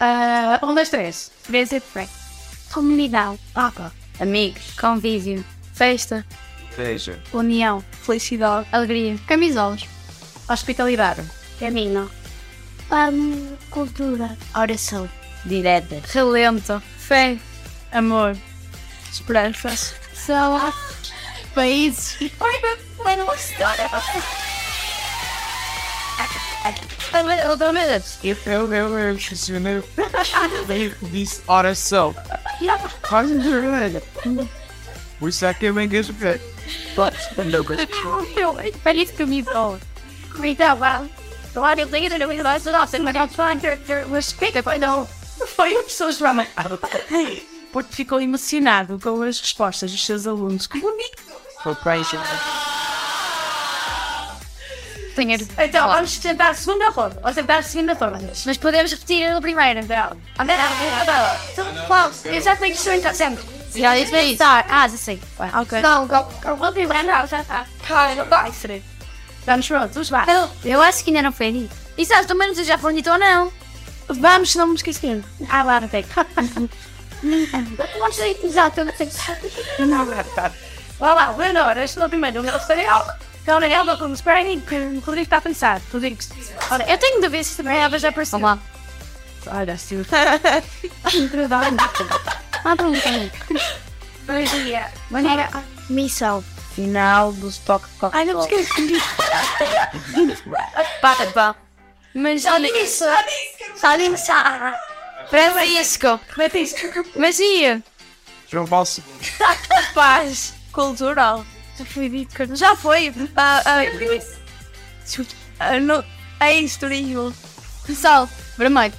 Uh, 0.00 0.66
um, 0.66 0.74
dois, 0.74 0.88
três. 0.88 1.30
Se 1.42 1.76
é 1.76 2.08
Comunidade. 2.72 3.38
Ah, 3.54 3.72
pá. 3.74 3.90
Amigos. 4.20 4.72
Convívio. 4.78 5.44
Festa. 5.72 6.24
Veja. 6.76 7.20
União. 7.32 7.82
Felicidade. 8.02 8.66
Alegria. 8.72 9.16
Camisolas. 9.26 9.82
Hospitalidade. 10.48 11.22
Caminho. 11.58 12.10
Um, 12.90 13.56
cultura. 13.70 14.36
Oração. 14.54 15.08
Direta. 15.44 16.00
Relento. 16.12 16.82
Fé. 16.98 17.38
Amor. 17.92 18.36
Esperança. 19.10 19.94
Saúde. 20.14 20.74
Países. 21.54 22.30
Oi, 22.40 23.16
não 23.16 23.34
história. 23.34 23.88
Outra 27.48 27.72
vez. 27.72 28.18
Eu, 28.22 28.36
eu, 28.46 28.72
eu, 28.72 28.98
eu, 28.98 29.18
funcionei. 29.18 29.82
Disse 31.02 31.42
oração. 31.46 32.14
Por 35.18 35.28
isso 35.28 35.46
é 35.46 35.54
que 35.54 35.66
eu 35.66 35.74
me 35.74 35.84
engajo 35.84 36.12
bem. 36.14 36.40
Eu, 38.36 38.54
feliz 38.82 39.10
camisola. 39.12 39.80
Então, 40.42 40.76
vá. 40.76 41.04
Eu 41.78 41.88
tenho 41.88 42.10
que 42.10 42.42
dar 42.42 42.56
isso, 42.56 42.70
nossa, 42.70 42.98
mas 42.98 43.14
não 43.14 43.28
fã, 43.28 43.52
respeita, 44.12 44.62
pai, 44.62 44.78
não. 44.78 45.06
Foi 45.54 45.72
o 45.72 45.78
professor 45.80 46.12
João. 46.12 46.46
Porque 47.72 47.94
ficou 47.94 48.20
emocionado 48.20 48.98
com 49.02 49.22
as 49.22 49.38
respostas 49.40 49.90
dos 49.90 50.04
seus 50.04 50.26
alunos. 50.26 50.66
Que 50.66 50.80
bonito. 50.80 51.22
Foi 51.62 51.74
para 51.74 51.98
isso. 51.98 52.16
Então, 55.58 55.88
vamos 55.88 56.18
tentar 56.18 56.50
a 56.50 56.54
segunda 56.54 56.90
ronda. 56.90 57.18
Vamos 57.22 57.34
tentar 57.34 57.56
a 57.58 57.62
segunda 57.62 57.94
ronda. 57.94 58.32
Mas 58.44 58.56
podemos 58.58 58.92
repetir 58.92 59.30
a 59.30 59.40
primeira, 59.40 59.80
então. 59.80 60.16
Então, 61.52 61.86
Klaus, 61.86 62.24
eu 62.26 62.40
já 62.40 62.54
tenho 62.56 62.74
que 62.74 62.80
sentar 62.80 63.14
sempre. 63.14 63.42
Já 63.74 63.98
isso 63.98 64.14
é 64.14 64.24
isso. 64.24 64.42
Ah, 64.42 64.88
já 64.88 64.96
sei. 64.96 65.20
Ok. 65.60 65.80
Não, 65.80 66.06
go, 66.06 66.22
go, 66.22 66.56
vou 66.56 66.72
primeiro, 66.72 67.06
não, 67.06 67.26
já 67.26 67.40
está. 67.40 67.66
Cara, 67.86 68.24
vai 68.24 68.52
ser. 68.52 68.82
Vamos 69.46 69.68
prontos, 69.68 70.10
vá. 70.10 70.26
Eu, 70.28 70.50
eu 70.64 70.82
acho 70.82 71.04
que 71.04 71.10
ainda 71.10 71.22
não 71.22 71.32
foi 71.32 71.52
dito. 71.52 71.74
E 71.96 72.04
sabes, 72.04 72.26
também 72.26 72.48
não 72.48 72.54
sei 72.54 72.64
se 72.64 72.68
já 72.70 72.76
foi 72.76 72.92
dito 72.94 73.10
ou 73.10 73.18
não. 73.18 73.52
Vamos, 74.08 74.52
senão 74.52 74.66
me 74.66 74.74
esquecer. 74.74 75.22
Ah, 75.48 75.62
lá, 75.62 75.80
não 75.80 75.88
tem. 75.88 76.04
Não 77.22 78.12
sei, 78.12 78.38
exato, 78.44 78.84
não 78.84 78.92
sei. 78.94 79.08
Não, 79.78 80.04
não, 80.04 80.24
tá. 80.34 80.52
Vá 80.98 81.14
lá, 81.14 81.30
Leonor, 81.30 81.76
este 81.78 81.98
é 81.98 82.04
o 82.04 82.08
primeiro. 82.08 82.40
O 82.40 82.42
Gabriel. 82.42 83.06
Então, 83.42 83.58
Daniel, 83.58 83.96
como 83.98 84.14
espera 84.14 84.38
aí, 84.40 84.60
que 84.60 84.74
o 84.74 85.00
Rodrigo 85.00 85.24
está 85.24 85.38
a 85.38 85.40
pensar. 85.40 85.80
Rodrigo, 85.92 86.18
Olha, 86.70 86.90
eu 86.90 86.98
tenho 86.98 87.20
de 87.20 87.28
ver 87.28 87.42
se 87.42 87.56
também 87.56 87.78
ela 87.78 87.98
já 87.98 88.10
apareceu. 88.10 88.38
Vamos 88.38 88.60
lá. 89.46 89.58
olha, 89.58 89.76
se 89.78 89.94
o. 89.96 90.06
Ah, 92.64 92.76
pronto, 92.76 93.00
também. 93.00 93.32
Maneira, 95.10 95.48
missão. 95.88 96.44
Final 96.76 97.32
do 97.32 97.48
estoque 97.48 97.88
de 97.88 97.96
Ai, 98.12 98.26
não 98.26 98.34
me 98.34 98.40
esqueci. 98.42 99.02
Bata, 101.00 101.26
pá. 101.32 101.56
Mas 102.14 102.44
olha 102.44 102.82
isso. 102.82 103.04
Olha 103.82 104.06
isso. 104.14 104.30
Francisco. 105.30 107.02
Mas 107.16 107.38
ia. 107.38 107.82
João 108.46 108.66
Paulo 108.66 108.86
II. 108.86 109.02
Paz 109.94 110.52
cultural. 110.70 111.46
Já 111.78 111.84
foi 111.86 112.08
dito. 112.10 112.56
Já 112.56 112.76
foi. 112.76 113.12
Ah, 113.34 113.62
ah, 113.64 113.80
ah, 115.60 116.04
é 116.40 116.60
Estoril. 116.60 117.32
Sol. 117.94 118.28
Vermelho. 118.58 118.94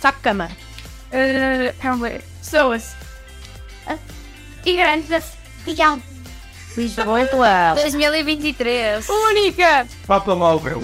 Saco 0.00 0.20
cama. 0.22 0.50
Uh, 1.12 2.22
pessoas. 2.40 2.96
Igreja. 4.64 5.22
Legal. 5.64 6.00
Lisboa. 6.76 7.74
2023. 7.74 9.08
Única. 9.08 9.86
Papa 10.06 10.34
Móvel. 10.34 10.82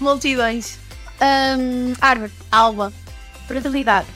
Multidões. 0.00 0.78
Um, 1.20 1.94
árvore. 2.00 2.32
Alba. 2.52 2.92
Fertilidade. 3.48 4.06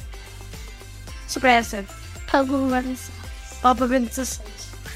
Expressa. 1.29 1.85
Pagulares. 2.31 3.11
Alfabetização. 3.63 4.45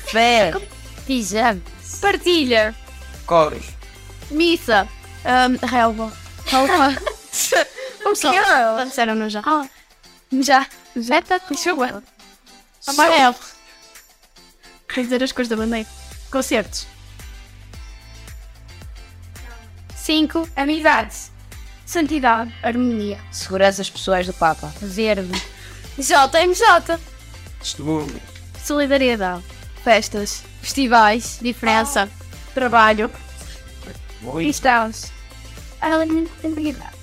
Fé. 0.06 0.52
Pijama. 1.06 1.60
Partilha. 2.00 2.74
Cores. 3.26 3.64
Missa. 4.30 4.88
Um, 5.24 5.66
relva. 5.66 6.12
Relva. 6.46 6.96
O 8.04 8.12
que 8.12 8.26
é? 8.26 8.84
Disseram-nos 8.84 9.32
já. 10.42 10.62
Já. 10.94 11.00
Zeta 11.00 11.40
Teixeira. 11.40 12.02
Amarelo. 12.86 13.34
Quer 14.88 15.02
dizer 15.02 15.22
as 15.22 15.32
cores 15.32 15.48
da 15.48 15.56
bandeira. 15.56 15.88
Concertos. 16.30 16.86
5. 19.96 20.48
Amizade. 20.54 21.14
Santidade. 21.86 22.54
Harmonia. 22.62 23.18
Seguranças 23.32 23.88
pessoais 23.90 24.26
do 24.26 24.32
Papa. 24.34 24.72
Verde. 24.80 25.42
J. 25.98 26.40
MJ. 26.46 26.98
Solidariedade. 28.62 29.42
Festas. 29.82 30.42
Festivais. 30.60 31.38
Diferença. 31.40 32.08
Trabalho. 32.54 33.10
Cristãos. 34.32 35.10
Alimentaridade. 35.80 36.93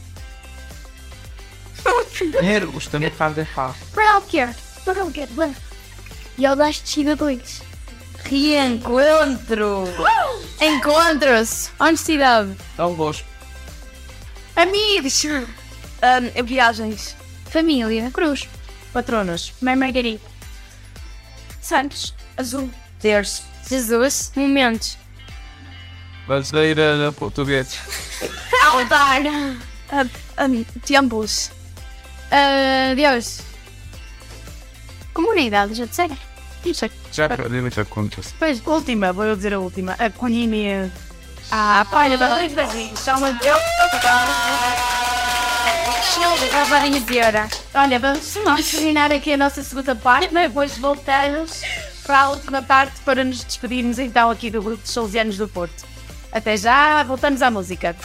Dinheiro, 2.30 2.72
os 2.76 2.88
também 2.88 3.09
fazem 3.09 3.45
fácil. 3.45 3.86
Healthcare. 3.97 4.55
Healthcare. 4.86 5.55
E 6.38 6.45
audacity 6.45 7.03
2. 7.15 7.61
Reencontro. 8.24 9.86
Encontros. 10.59 11.72
Honestidade. 11.80 12.55
Dá 12.78 12.88
um 12.88 12.95
gosto. 12.95 13.26
Amigos. 14.55 15.24
Um, 15.26 16.45
viagens. 16.45 17.15
Família. 17.49 18.09
Cruz. 18.11 18.47
Patronos. 18.93 19.53
Mãe 19.61 19.76
Margarida. 19.76 20.22
Santos. 21.61 22.13
Azul. 22.38 22.69
Terço. 22.99 23.43
Jesus. 23.67 24.32
Momentos. 24.36 24.97
Brasileira 26.28 26.97
na 26.97 27.11
português. 27.11 27.78
Altar. 28.63 29.22
Uh, 29.91 30.43
um, 30.45 30.63
tempos. 30.86 31.51
Uh, 32.32 32.95
Deus. 32.95 33.41
Comunidade, 35.13 35.73
já 35.73 35.86
disseram? 35.86 36.17
Não 36.65 36.73
sei. 36.73 36.91
Já 37.11 37.27
perdi 37.27 37.59
muita 37.59 37.84
conta. 37.84 38.21
Pois, 38.39 38.65
última, 38.65 39.11
vou 39.11 39.25
eu 39.25 39.36
dizer 39.36 39.53
a 39.53 39.59
última. 39.59 39.95
A 39.99 40.09
Conini. 40.09 40.91
Ah, 41.51 41.86
olha, 41.91 42.17
Chama 42.95 43.34
de 43.34 43.49
Olha, 47.73 47.99
vamos 47.99 48.36
nós 48.45 48.71
terminar 48.71 49.11
aqui 49.11 49.34
a 49.34 49.38
nossa 49.38 49.61
segunda 49.63 49.95
parte, 49.95 50.34
né? 50.34 50.47
depois 50.47 50.77
voltamos 50.77 51.61
para 52.03 52.21
a 52.21 52.29
última 52.29 52.61
parte 52.61 52.99
para 53.01 53.23
nos 53.23 53.43
despedirmos 53.43 53.99
então 53.99 54.29
aqui 54.29 54.49
do 54.49 54.61
grupo 54.61 54.82
de 54.82 54.89
Salesianos 54.89 55.38
do 55.38 55.47
Porto. 55.47 55.86
Até 56.32 56.55
já, 56.55 57.03
voltamos 57.03 57.41
à 57.41 57.51
música. 57.51 57.95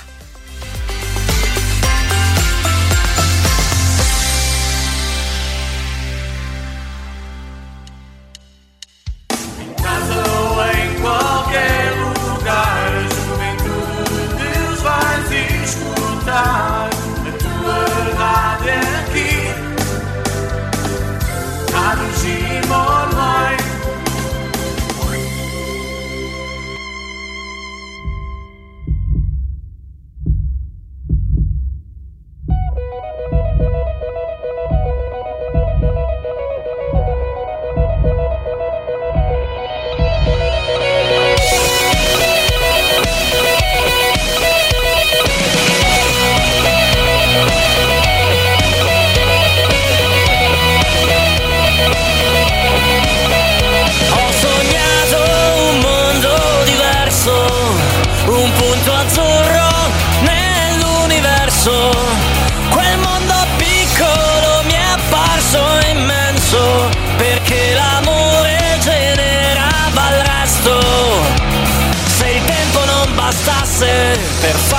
perfecto. 74.40 74.75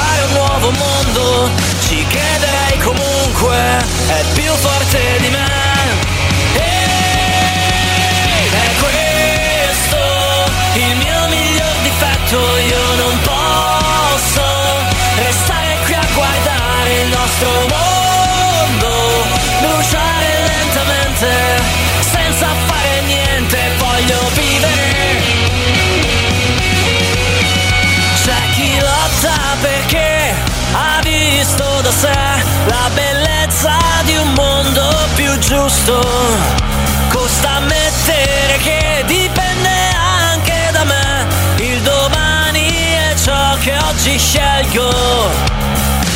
Scelgo. 44.77 44.91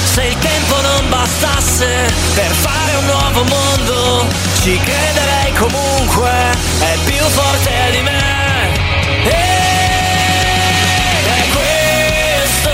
Se 0.03 0.23
il 0.23 0.37
tempo 0.37 0.79
non 0.81 1.09
bastasse 1.09 2.05
per 2.35 2.51
fare 2.51 2.95
un 2.97 3.05
nuovo 3.05 3.43
mondo, 3.43 4.25
ci 4.61 4.79
crederei 4.79 5.53
comunque, 5.53 6.29
è 6.79 6.97
più 7.05 7.23
forte 7.23 7.71
di 7.91 8.01
me. 8.01 8.19
Ed 9.23 9.33
è 11.25 11.47
questo 11.55 12.71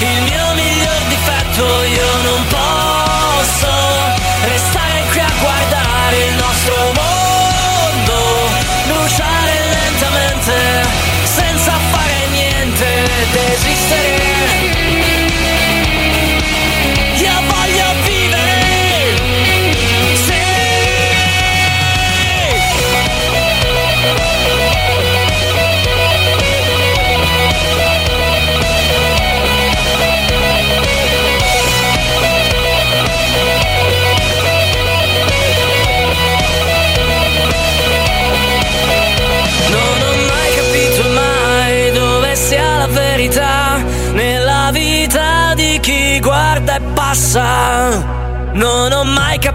il 0.00 0.22
mio 0.22 0.54
miglior 0.54 1.02
difetto, 1.08 1.82
io 1.84 2.16
non 2.22 2.46
posso 2.48 3.68
restare 4.44 5.04
qui 5.10 5.20
a 5.20 5.32
guardare 5.40 6.16
il 6.28 6.34
nostro 6.34 6.92
mondo 6.94 8.48
bruciare 8.86 9.52
lentamente 9.70 10.86
senza 11.24 11.72
fare 11.90 12.26
niente 12.30 13.04
ed 13.04 13.36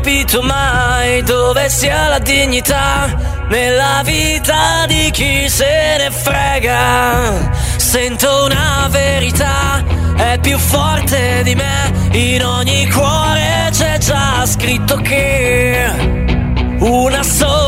capito 0.09 0.41
mai 0.41 1.21
dove 1.21 1.69
sia 1.69 2.07
la 2.07 2.17
dignità 2.17 3.45
nella 3.47 4.01
vita 4.03 4.85
di 4.87 5.11
chi 5.11 5.47
se 5.47 5.97
ne 5.99 6.09
frega. 6.09 7.51
Sento 7.77 8.45
una 8.45 8.87
verità, 8.89 9.83
è 10.17 10.39
più 10.41 10.57
forte 10.57 11.43
di 11.43 11.53
me. 11.53 12.09
In 12.13 12.43
ogni 12.43 12.89
cuore 12.89 13.69
c'è 13.71 13.99
già 13.99 14.47
scritto 14.47 14.95
che 14.95 15.91
una 16.79 17.21
sola 17.21 17.58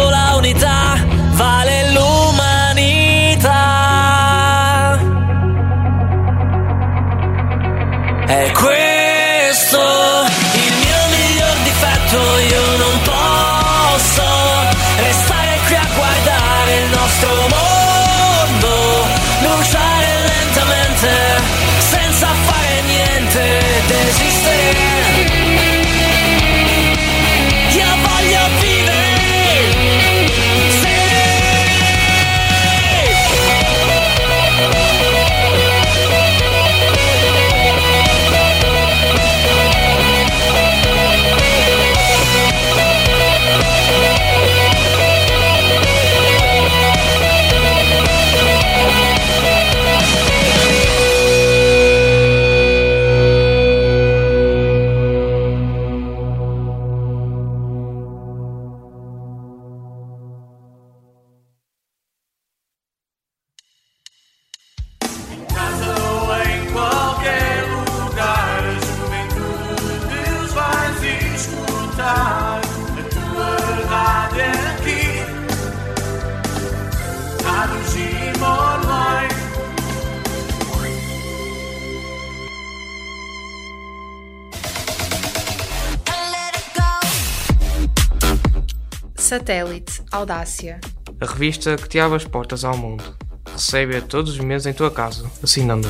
Audácia. 90.21 90.79
A 91.19 91.25
revista 91.25 91.75
que 91.75 91.89
te 91.89 91.99
abre 91.99 92.15
as 92.15 92.25
portas 92.25 92.63
ao 92.63 92.77
mundo. 92.77 93.03
Recebe-a 93.51 94.01
todos 94.01 94.33
os 94.33 94.39
meses 94.39 94.67
em 94.67 94.73
tua 94.73 94.91
casa, 94.91 95.25
assinando. 95.41 95.87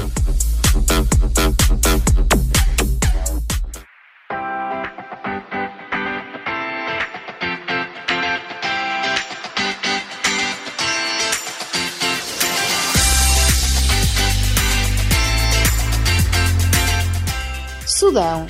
Sudão. 17.85 18.47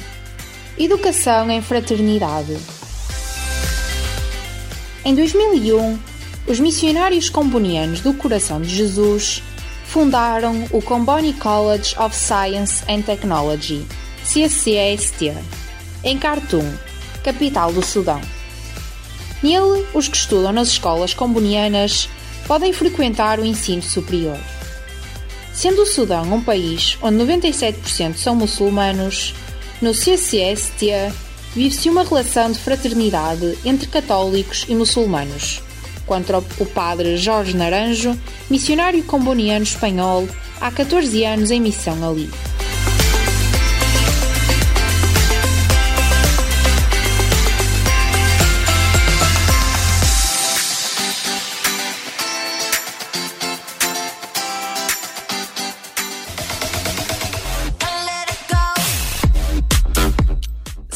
Educação 0.77 1.49
em 1.49 1.59
fraternidade. 1.59 2.80
Em 5.03 5.15
2001, 5.15 5.97
os 6.47 6.59
missionários 6.59 7.27
combonianos 7.27 8.01
do 8.01 8.13
Coração 8.13 8.61
de 8.61 8.69
Jesus 8.69 9.41
fundaram 9.87 10.63
o 10.71 10.79
Comboni 10.79 11.33
College 11.33 11.95
of 11.97 12.15
Science 12.15 12.83
and 12.87 13.01
Technology, 13.01 13.83
CSCST, 14.23 15.33
em 16.03 16.19
Khartoum, 16.19 16.71
capital 17.23 17.73
do 17.73 17.83
Sudão. 17.83 18.21
Nele, 19.41 19.87
os 19.91 20.07
que 20.07 20.17
estudam 20.17 20.53
nas 20.53 20.67
escolas 20.67 21.15
combonianas 21.15 22.07
podem 22.45 22.71
frequentar 22.71 23.39
o 23.39 23.45
ensino 23.45 23.81
superior. 23.81 24.37
Sendo 25.51 25.81
o 25.81 25.85
Sudão 25.87 26.31
um 26.31 26.43
país 26.43 26.99
onde 27.01 27.17
97% 27.17 28.17
são 28.17 28.35
muçulmanos, 28.35 29.33
no 29.81 29.95
CCST 29.95 31.11
vive-se 31.55 31.89
uma 31.89 32.03
relação 32.03 32.51
de 32.51 32.59
fraternidade 32.59 33.57
entre 33.65 33.87
católicos 33.87 34.65
e 34.67 34.75
muçulmanos. 34.75 35.61
Ao 36.07 36.43
o 36.59 36.65
padre 36.65 37.15
Jorge 37.15 37.55
Naranjo, 37.55 38.17
missionário 38.49 39.01
comboniano 39.03 39.63
espanhol, 39.63 40.27
há 40.59 40.69
14 40.69 41.23
anos 41.23 41.51
em 41.51 41.61
missão 41.61 42.09
ali. 42.09 42.29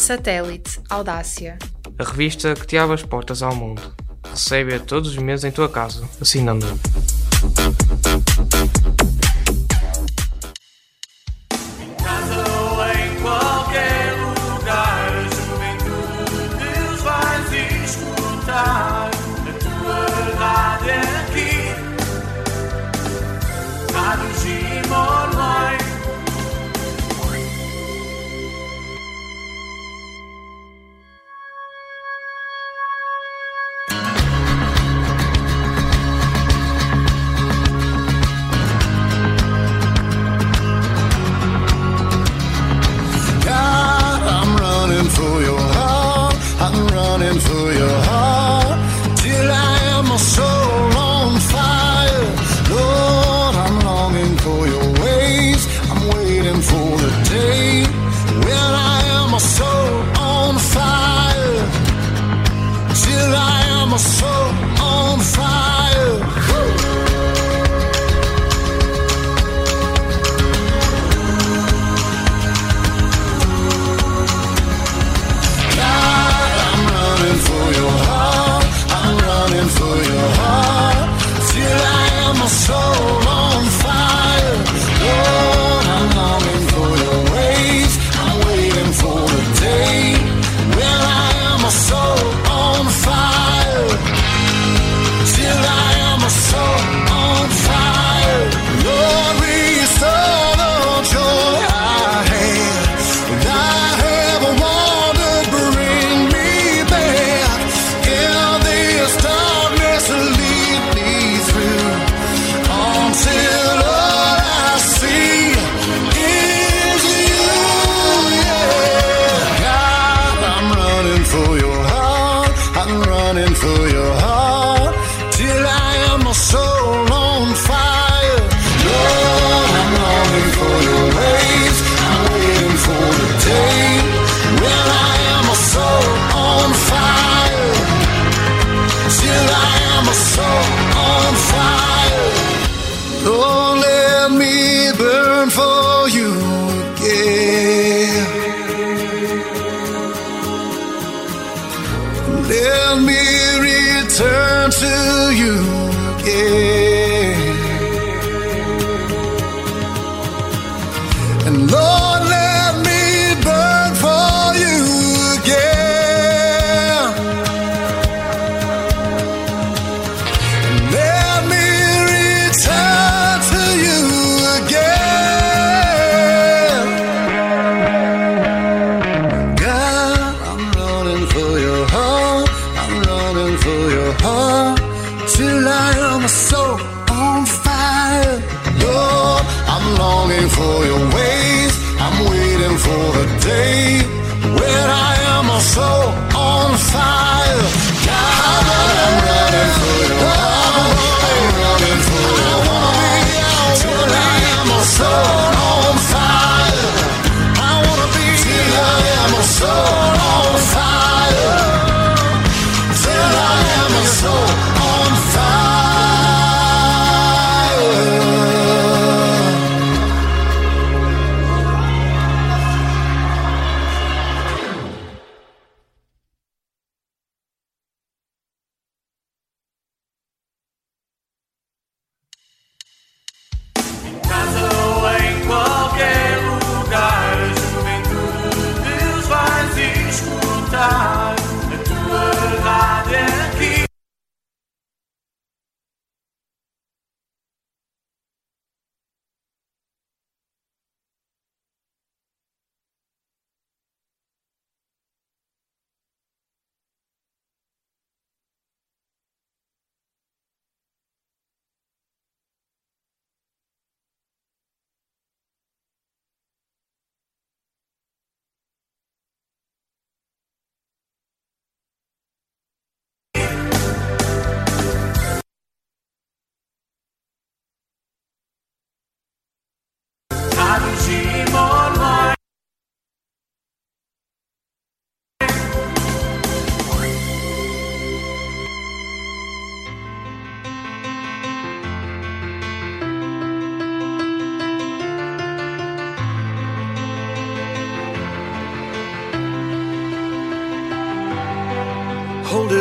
Satélite 0.05 0.79
Audácia. 0.87 1.57
A 1.97 2.03
revista 2.03 2.53
que 2.53 2.67
te 2.67 2.77
abre 2.77 2.93
as 2.93 3.01
portas 3.01 3.41
ao 3.41 3.55
mundo. 3.55 3.81
Recebe-a 4.23 4.79
todos 4.79 5.09
os 5.09 5.17
meses 5.17 5.45
em 5.45 5.51
tua 5.51 5.67
casa, 5.67 6.07
assinando. 6.21 6.67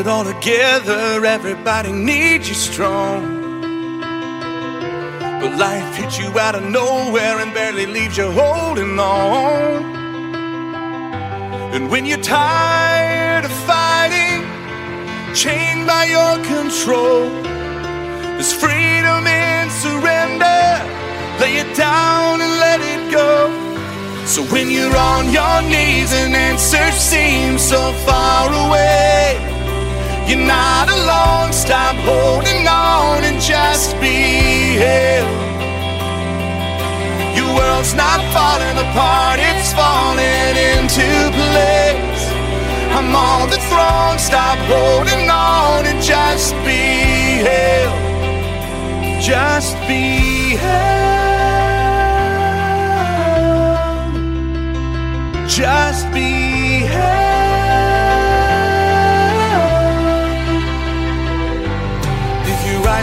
It 0.05 0.09
all 0.09 0.25
together, 0.25 1.25
everybody 1.25 1.91
needs 1.91 2.47
you 2.49 2.55
strong. 2.55 3.41
But 5.41 5.57
life 5.57 5.97
hits 5.97 6.19
you 6.19 6.27
out 6.39 6.55
of 6.55 6.65
nowhere 6.65 7.39
and 7.39 7.55
barely 7.55 7.87
leaves 7.87 8.19
you 8.19 8.31
holding 8.31 8.99
on. 8.99 9.83
And 11.75 11.91
when 11.91 12.05
you're 12.05 12.19
tired 12.21 13.47
of 13.47 13.53
fighting, 13.65 14.45
chained 15.35 15.87
by 15.87 16.05
your 16.05 16.37
control, 16.45 17.31
there's 18.37 18.53
freedom 18.53 19.27
in 19.27 19.71
surrender. 19.71 20.65
Lay 21.41 21.57
it 21.65 21.77
down 21.77 22.43
and 22.43 22.53
let 22.67 22.81
it 22.81 23.11
go. 23.11 23.49
So 24.27 24.43
when 24.53 24.71
you're 24.71 24.97
on 24.97 25.33
your 25.33 25.63
knees 25.63 26.13
and 26.13 26.35
answers 26.35 26.95
seem 26.95 27.59
so 27.59 27.93
far 28.07 28.49
away, 28.67 29.54
you're 30.29 30.47
not 30.47 30.89
alone. 30.89 31.53
Stop 31.53 31.97
holding 31.97 32.67
on 32.69 33.25
and 33.25 33.41
just 33.41 33.99
be 34.01 34.77
held. 34.85 35.45
Your 37.37 37.51
world's 37.55 37.95
not 37.95 38.21
falling 38.33 38.77
apart, 38.87 39.39
it's 39.41 39.73
falling 39.73 40.57
into 40.71 41.09
place. 41.39 42.25
I'm 42.97 43.15
on 43.15 43.51
the 43.51 43.59
throne. 43.69 44.19
Stop 44.19 44.59
holding 44.71 45.29
on 45.29 45.85
and 45.85 46.01
just 46.03 46.55
be 46.65 47.43
held. 47.49 48.01
Just 49.21 49.77
be 49.89 50.57
held. 50.57 51.05
Just 55.49 56.11
be 56.13 56.54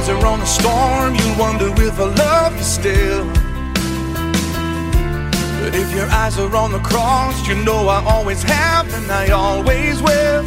eyes 0.02 0.10
are 0.10 0.26
on 0.26 0.40
the 0.40 0.46
storm, 0.46 1.14
you 1.14 1.38
wonder 1.38 1.68
if 1.84 2.00
I 2.00 2.06
love 2.06 2.58
you 2.58 2.64
still. 2.64 3.26
But 5.62 5.76
if 5.76 5.94
your 5.94 6.10
eyes 6.10 6.40
are 6.40 6.56
on 6.56 6.72
the 6.72 6.80
cross, 6.80 7.48
you 7.48 7.54
know 7.64 7.88
I 7.88 8.04
always 8.06 8.42
have 8.42 8.92
and 8.96 9.12
I 9.12 9.30
always 9.30 10.02
will. 10.02 10.42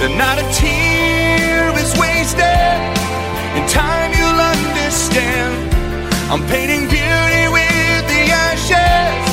That 0.00 0.12
not 0.16 0.38
a 0.40 0.46
tear 0.56 1.68
is 1.76 1.92
wasted. 2.00 2.78
In 3.56 3.68
time 3.68 4.10
you'll 4.16 4.42
understand. 4.54 5.52
I'm 6.32 6.40
painting 6.48 6.88
beauty 6.88 7.44
with 7.52 8.02
the 8.12 8.22
ashes. 8.32 9.24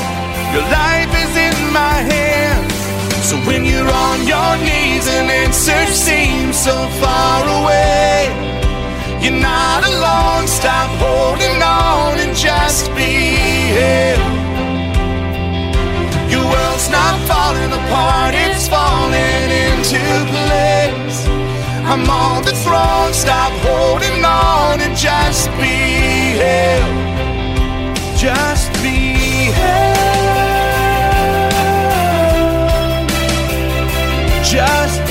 Your 0.52 0.68
life 0.68 1.12
is 1.24 1.34
in 1.48 1.58
my 1.72 1.98
hands. 2.12 2.76
So 3.24 3.38
when 3.48 3.64
you're 3.64 3.88
on 3.88 4.28
your 4.28 4.58
knees 4.60 5.08
and 5.08 5.32
answers 5.32 5.96
seem 5.96 6.52
so 6.52 6.76
far 7.00 7.48
away, 7.64 8.63
you're 9.24 9.40
not 9.40 9.88
alone. 9.88 10.48
Stop 10.48 10.90
holding 11.00 11.62
on 11.64 12.20
and 12.20 12.36
just 12.36 12.94
be 12.94 13.72
held. 13.78 14.34
Your 16.30 16.44
world's 16.44 16.90
not 16.90 17.16
falling 17.30 17.72
apart, 17.72 18.36
it's 18.36 18.68
falling 18.68 19.50
into 19.68 20.04
place. 20.34 21.26
I'm 21.86 22.10
on 22.10 22.44
the 22.44 22.56
throne, 22.64 23.14
stop 23.14 23.52
holding 23.68 24.26
on 24.26 24.82
and 24.82 24.96
just 24.98 25.50
be 25.62 26.36
held. 26.44 26.98
Just 28.18 28.72
be 28.82 29.52
held. 29.60 30.04
Just 34.44 35.03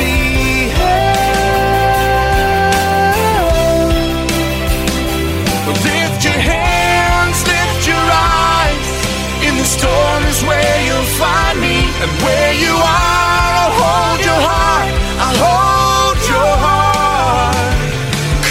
And 12.03 12.13
where 12.25 12.55
you 12.65 12.75
are, 12.75 13.53
I'll 13.63 13.75
hold 13.83 14.21
your 14.31 14.41
heart. 14.51 14.93
I'll 15.25 15.39
hold 15.47 16.19
your 16.35 16.53
heart. 16.67 17.57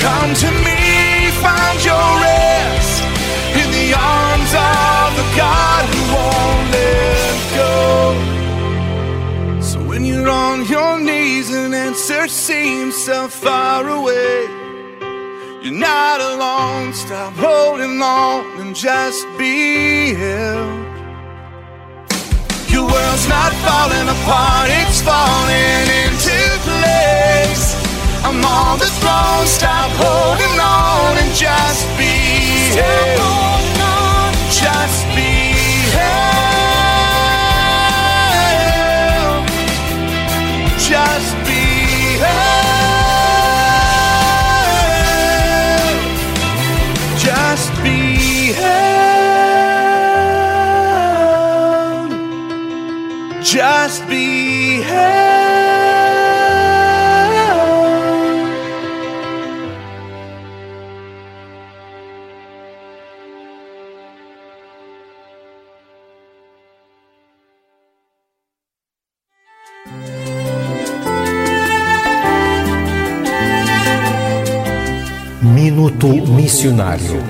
Come 0.05 0.31
to 0.43 0.49
me, 0.67 0.79
find 1.45 1.77
your 1.91 2.07
rest. 2.27 3.03
In 3.61 3.69
the 3.79 3.89
arms 3.93 4.51
of 4.55 5.07
the 5.19 5.27
God 5.43 5.83
who 5.91 6.01
won't 6.15 6.65
let 6.77 7.35
go. 7.59 7.75
So 9.61 9.77
when 9.89 10.05
you're 10.05 10.29
on 10.29 10.65
your 10.65 10.99
knees 10.99 11.49
and 11.53 11.75
answer 11.75 12.27
seems 12.29 12.95
so 12.95 13.27
far 13.27 13.87
away, 13.89 14.47
You're 15.61 15.73
not 15.73 16.19
alone. 16.21 16.93
Stop 16.93 17.33
holding 17.35 18.01
on 18.01 18.45
and 18.61 18.75
just 18.75 19.27
be 19.37 20.13
held. 20.13 20.80
World's 22.91 23.27
not 23.27 23.53
falling 23.65 24.09
apart, 24.09 24.69
it's 24.69 25.01
falling 25.01 25.87
into 26.03 26.37
place. 26.67 27.75
I'm 28.23 28.43
on 28.43 28.77
the 28.79 28.91
throne, 28.99 29.47
stop 29.47 29.91
holding 29.95 30.59
on 30.59 31.17
and 31.17 31.33
just 31.33 31.87
be 31.97 32.13
held. 32.75 33.51
Just 34.51 35.07
be 35.15 35.31
held. 35.95 36.31
Just 40.77 41.35
be 41.47 41.63
held. 42.21 42.61
Just 47.17 47.71
be 47.81 48.53
held. 48.53 48.80
Just 53.51 54.07
be. 54.07 54.79
Minuto 75.41 76.07
Missionário. 76.07 77.21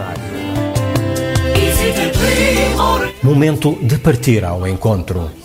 Momento 3.23 3.79
de 3.81 3.97
partir 3.97 4.45
ao 4.45 4.67
encontro. 4.67 5.40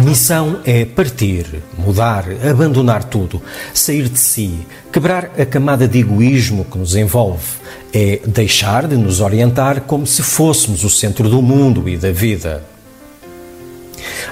Missão 0.00 0.60
é 0.64 0.84
partir, 0.84 1.62
mudar, 1.78 2.24
abandonar 2.50 3.04
tudo, 3.04 3.40
sair 3.72 4.08
de 4.08 4.18
si, 4.18 4.66
quebrar 4.92 5.30
a 5.38 5.46
camada 5.46 5.86
de 5.86 6.00
egoísmo 6.00 6.64
que 6.64 6.76
nos 6.76 6.96
envolve. 6.96 7.46
É 7.94 8.20
deixar 8.26 8.88
de 8.88 8.96
nos 8.96 9.20
orientar 9.20 9.82
como 9.82 10.06
se 10.06 10.22
fôssemos 10.22 10.82
o 10.82 10.90
centro 10.90 11.28
do 11.28 11.40
mundo 11.40 11.88
e 11.88 11.96
da 11.96 12.10
vida. 12.10 12.64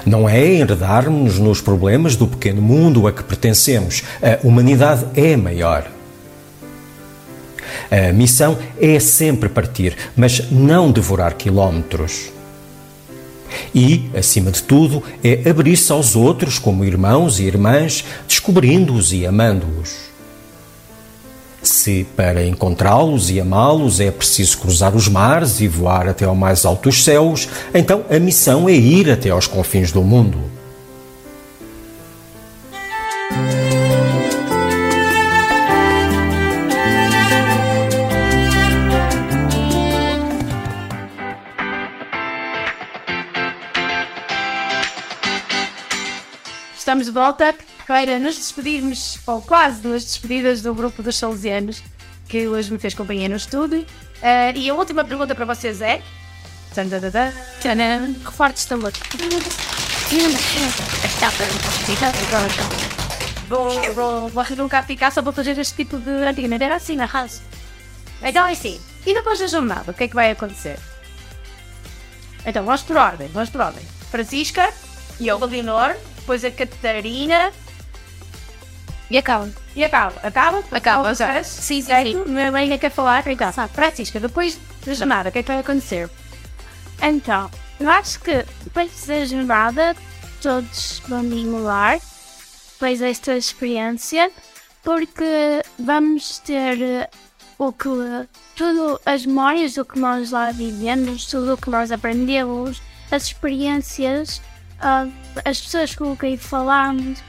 Não 0.05 0.27
é 0.27 0.55
enredarmos 0.55 1.39
nos 1.39 1.61
problemas 1.61 2.17
do 2.17 2.27
pequeno 2.27 2.61
mundo 2.61 3.07
a 3.07 3.13
que 3.13 3.23
pertencemos. 3.23 4.03
A 4.21 4.45
humanidade 4.45 5.05
é 5.15 5.37
maior. 5.37 5.89
A 7.89 8.11
missão 8.11 8.57
é 8.79 8.99
sempre 8.99 9.47
partir, 9.47 9.95
mas 10.17 10.51
não 10.51 10.91
devorar 10.91 11.35
quilómetros. 11.35 12.40
E, 13.73 14.09
acima 14.15 14.51
de 14.51 14.63
tudo, 14.63 15.03
é 15.23 15.49
abrir-se 15.49 15.91
aos 15.91 16.15
outros 16.15 16.59
como 16.59 16.85
irmãos 16.85 17.39
e 17.39 17.43
irmãs, 17.43 18.03
descobrindo-os 18.27 19.11
e 19.13 19.25
amando-os. 19.25 20.11
Se 21.61 22.07
para 22.15 22.45
encontrá-los 22.45 23.29
e 23.29 23.39
amá-los 23.39 23.99
é 23.99 24.09
preciso 24.09 24.57
cruzar 24.57 24.95
os 24.95 25.07
mares 25.07 25.61
e 25.61 25.67
voar 25.67 26.07
até 26.09 26.25
ao 26.25 26.35
mais 26.35 26.65
altos 26.65 27.03
céus, 27.03 27.47
então 27.73 28.03
a 28.09 28.17
missão 28.17 28.67
é 28.67 28.73
ir 28.73 29.11
até 29.11 29.29
aos 29.29 29.45
confins 29.45 29.91
do 29.91 30.01
mundo. 30.01 30.39
Estamos 46.91 47.05
de 47.05 47.13
volta 47.13 47.55
para 47.87 48.19
nos 48.19 48.35
despedirmos, 48.35 49.17
ou 49.25 49.41
quase 49.41 49.87
nos 49.87 50.03
despedidas 50.03 50.61
do 50.61 50.75
grupo 50.75 51.01
dos 51.01 51.15
Salesianos, 51.15 51.81
que 52.27 52.49
hoje 52.49 52.69
me 52.69 52.77
fez 52.77 52.93
companhia 52.93 53.29
no 53.29 53.37
estúdio. 53.37 53.85
Eh, 54.21 54.51
e 54.57 54.69
a 54.69 54.73
última 54.73 55.05
pergunta 55.05 55.33
para 55.33 55.45
vocês 55.45 55.79
é. 55.79 56.01
Refortes 58.25 58.65
tambor. 58.65 58.91
Vou, 63.47 63.93
vou, 63.93 64.27
vou 64.27 64.43
arrancar 64.43 64.85
ficar 64.85 65.13
só 65.13 65.21
para 65.21 65.31
fazer 65.31 65.57
este 65.57 65.75
tipo 65.75 65.97
de. 65.97 66.11
Antigamente 66.11 66.65
era 66.65 66.75
assim 66.75 66.97
na 66.97 67.05
raça. 67.05 67.41
Então 68.21 68.45
é 68.45 68.51
assim. 68.51 68.81
E 69.05 69.13
depois 69.13 69.39
da 69.39 69.47
jornada, 69.47 69.91
o 69.91 69.93
que 69.93 70.03
é 70.03 70.07
que 70.09 70.15
vai 70.15 70.31
acontecer? 70.31 70.77
Então, 72.45 72.65
vamos 72.65 72.81
por 72.81 72.97
ordem, 72.97 73.29
vamos 73.29 73.49
por 73.49 73.61
ordem. 73.61 73.85
Francisca, 74.09 74.73
e 75.21 75.29
eu, 75.29 75.37
Leonor, 75.37 75.95
depois 76.21 76.45
a 76.45 76.51
Catarina. 76.51 77.51
E 79.09 79.17
acaba. 79.17 79.49
E 79.75 79.83
acaba. 79.83 80.15
Acaba? 80.23 80.63
Acaba, 80.71 81.11
Ok. 81.11 81.25
ok. 81.25 81.43
Sim, 81.43 81.81
sim. 81.81 82.23
Minha 82.25 82.51
mãe 82.51 82.77
quer 82.77 82.89
falar, 82.89 83.27
então. 83.27 83.51
Francisca, 83.67 84.19
depois 84.19 84.57
da 84.85 84.93
jornada, 84.93 85.29
o 85.29 85.31
que 85.31 85.39
é 85.39 85.43
que 85.43 85.47
vai 85.51 85.59
acontecer? 85.59 86.09
Então, 87.01 87.51
eu 87.79 87.89
acho 87.89 88.19
que 88.21 88.45
depois 88.63 89.05
da 89.05 89.25
jornada 89.25 89.95
todos 90.41 91.01
vão 91.07 91.23
mimolar 91.23 91.99
depois 92.73 92.99
desta 92.99 93.35
experiência 93.35 94.31
porque 94.83 95.61
vamos 95.77 96.39
ter 96.39 96.81
eh, 96.81 97.09
o 97.57 97.71
que 97.71 97.89
tudo 98.55 98.99
as 99.05 99.25
memórias 99.25 99.75
do 99.75 99.85
que 99.85 99.99
nós 99.99 100.31
lá 100.31 100.51
vivemos, 100.51 101.25
tudo 101.25 101.53
o 101.53 101.57
que 101.57 101.69
nós 101.69 101.91
aprendemos, 101.91 102.81
as 103.11 103.25
experiências, 103.25 104.41
ah, 104.81 105.07
as 105.45 105.61
pessoas 105.61 105.95
com 105.95 106.15
quem 106.15 106.37
falamos, 106.37 107.21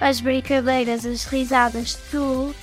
as 0.00 0.20
brincadeiras, 0.20 1.04
as 1.06 1.24
risadas, 1.24 1.94
tudo. 2.10 2.54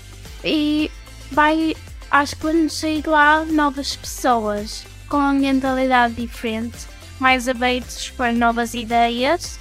E 0.43 0.89
vai, 1.31 1.75
acho 2.11 2.35
que 2.35 2.43
vamos 2.43 2.73
sair 2.73 3.05
lá 3.05 3.43
novas 3.45 3.95
pessoas 3.95 4.85
com 5.07 5.17
uma 5.17 5.33
mentalidade 5.33 6.13
diferente, 6.15 6.77
mais 7.19 7.47
abertos 7.49 8.09
para 8.11 8.31
novas 8.31 8.73
ideias 8.73 9.59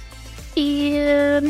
e 0.55 0.93
eh, 0.95 1.41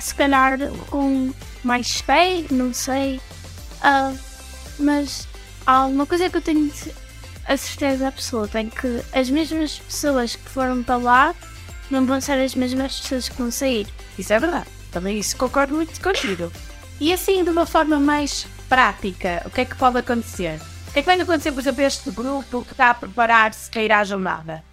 se 0.00 0.14
calhar 0.14 0.58
com 0.90 1.32
mais 1.62 2.00
fé, 2.00 2.44
não 2.50 2.72
sei. 2.72 3.20
Ah, 3.82 4.12
mas 4.78 5.28
há 5.66 5.86
uma 5.86 6.06
coisa 6.06 6.30
que 6.30 6.36
eu 6.36 6.42
tenho 6.42 6.70
a 7.46 7.56
certeza 7.56 8.08
absoluta 8.08 8.60
é 8.60 8.64
que 8.64 9.02
as 9.12 9.30
mesmas 9.30 9.78
pessoas 9.78 10.36
que 10.36 10.48
foram 10.50 10.82
para 10.82 10.96
lá 10.96 11.34
não 11.90 12.04
vão 12.06 12.20
ser 12.20 12.42
as 12.42 12.54
mesmas 12.54 13.00
pessoas 13.00 13.28
que 13.28 13.36
vão 13.36 13.50
sair. 13.50 13.86
Isso 14.18 14.32
é 14.32 14.38
verdade. 14.38 14.66
Também 14.90 15.18
isso 15.18 15.36
concordo 15.36 15.74
muito 15.74 16.00
contigo. 16.00 16.52
E 17.00 17.12
assim, 17.12 17.44
de 17.44 17.50
uma 17.50 17.66
forma 17.66 17.98
mais 17.98 18.46
prática, 18.68 19.42
o 19.46 19.50
que 19.50 19.60
é 19.60 19.64
que 19.64 19.76
pode 19.76 19.98
acontecer? 19.98 20.60
O 20.88 20.92
que 20.92 20.98
é 21.00 21.02
que 21.02 21.06
vai 21.06 21.20
acontecer, 21.20 21.52
por 21.52 21.60
exemplo, 21.60 21.82
este 21.82 22.10
grupo 22.10 22.62
que 22.64 22.72
está 22.72 22.90
a 22.90 22.94
preparar-se 22.94 23.70
para 23.70 23.82
ir 23.82 23.92
à 23.92 24.04
jornada? 24.04 24.64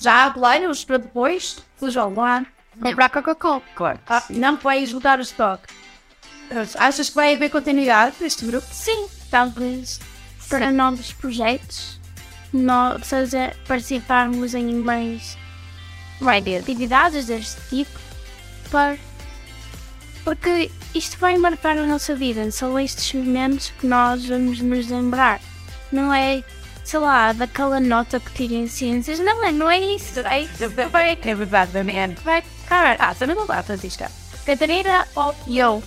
Já 0.00 0.26
há 0.26 0.30
planos 0.30 0.84
para 0.84 0.98
depois 0.98 1.58
João 1.82 2.14
lá? 2.14 2.46
Comprar 2.80 3.10
Coca-Cola. 3.10 3.62
Claro. 3.74 3.98
Ah, 4.08 4.22
não 4.30 4.56
vai 4.56 4.82
esgotar 4.82 5.18
o 5.18 5.22
estoque. 5.22 5.64
Achas 6.78 7.08
que 7.08 7.14
vai 7.14 7.34
haver 7.34 7.50
continuidade 7.50 8.16
deste 8.18 8.44
grupo? 8.44 8.66
Sim, 8.72 9.08
talvez 9.30 10.00
para 10.48 10.72
novos 10.72 11.12
projetos, 11.12 12.00
no, 12.52 12.98
seja 13.04 13.54
participarmos 13.68 14.52
em 14.54 14.74
mais 14.74 15.38
vai 16.20 16.40
ter 16.42 16.58
atividades 16.58 17.26
deste 17.26 17.56
tipo, 17.68 17.98
para, 18.70 18.96
porque 20.24 20.70
isto 20.94 21.18
vai 21.18 21.36
marcar 21.36 21.76
a 21.78 21.86
nossa 21.86 22.14
vida, 22.14 22.50
são 22.50 22.78
estes 22.78 23.12
momentos 23.14 23.72
que 23.78 23.86
nós 23.86 24.24
vamos 24.26 24.60
nos 24.60 24.88
lembrar, 24.88 25.40
não 25.90 26.12
é, 26.12 26.42
sei 26.84 27.00
lá, 27.00 27.32
daquela 27.32 27.80
nota 27.80 28.20
que 28.20 28.30
tirei 28.32 28.58
em 28.58 28.68
ciências, 28.68 29.18
não 29.18 29.44
é, 29.44 29.52
não 29.52 29.70
é 29.70 29.78
isso, 29.78 30.20
é 30.20 30.42
isso, 30.42 30.68
vai, 30.90 31.18
É 31.22 31.34
verdade, 31.34 31.72
Damiano. 31.72 32.14
vai 32.24 32.42
ficar, 32.42 32.96
Ah, 32.98 33.14
você 33.14 33.26
não 33.26 33.46
vai, 33.46 33.62
Francisca. 33.62 34.10
Catarina 34.44 35.06
ou 35.14 35.34
eu. 35.48 35.82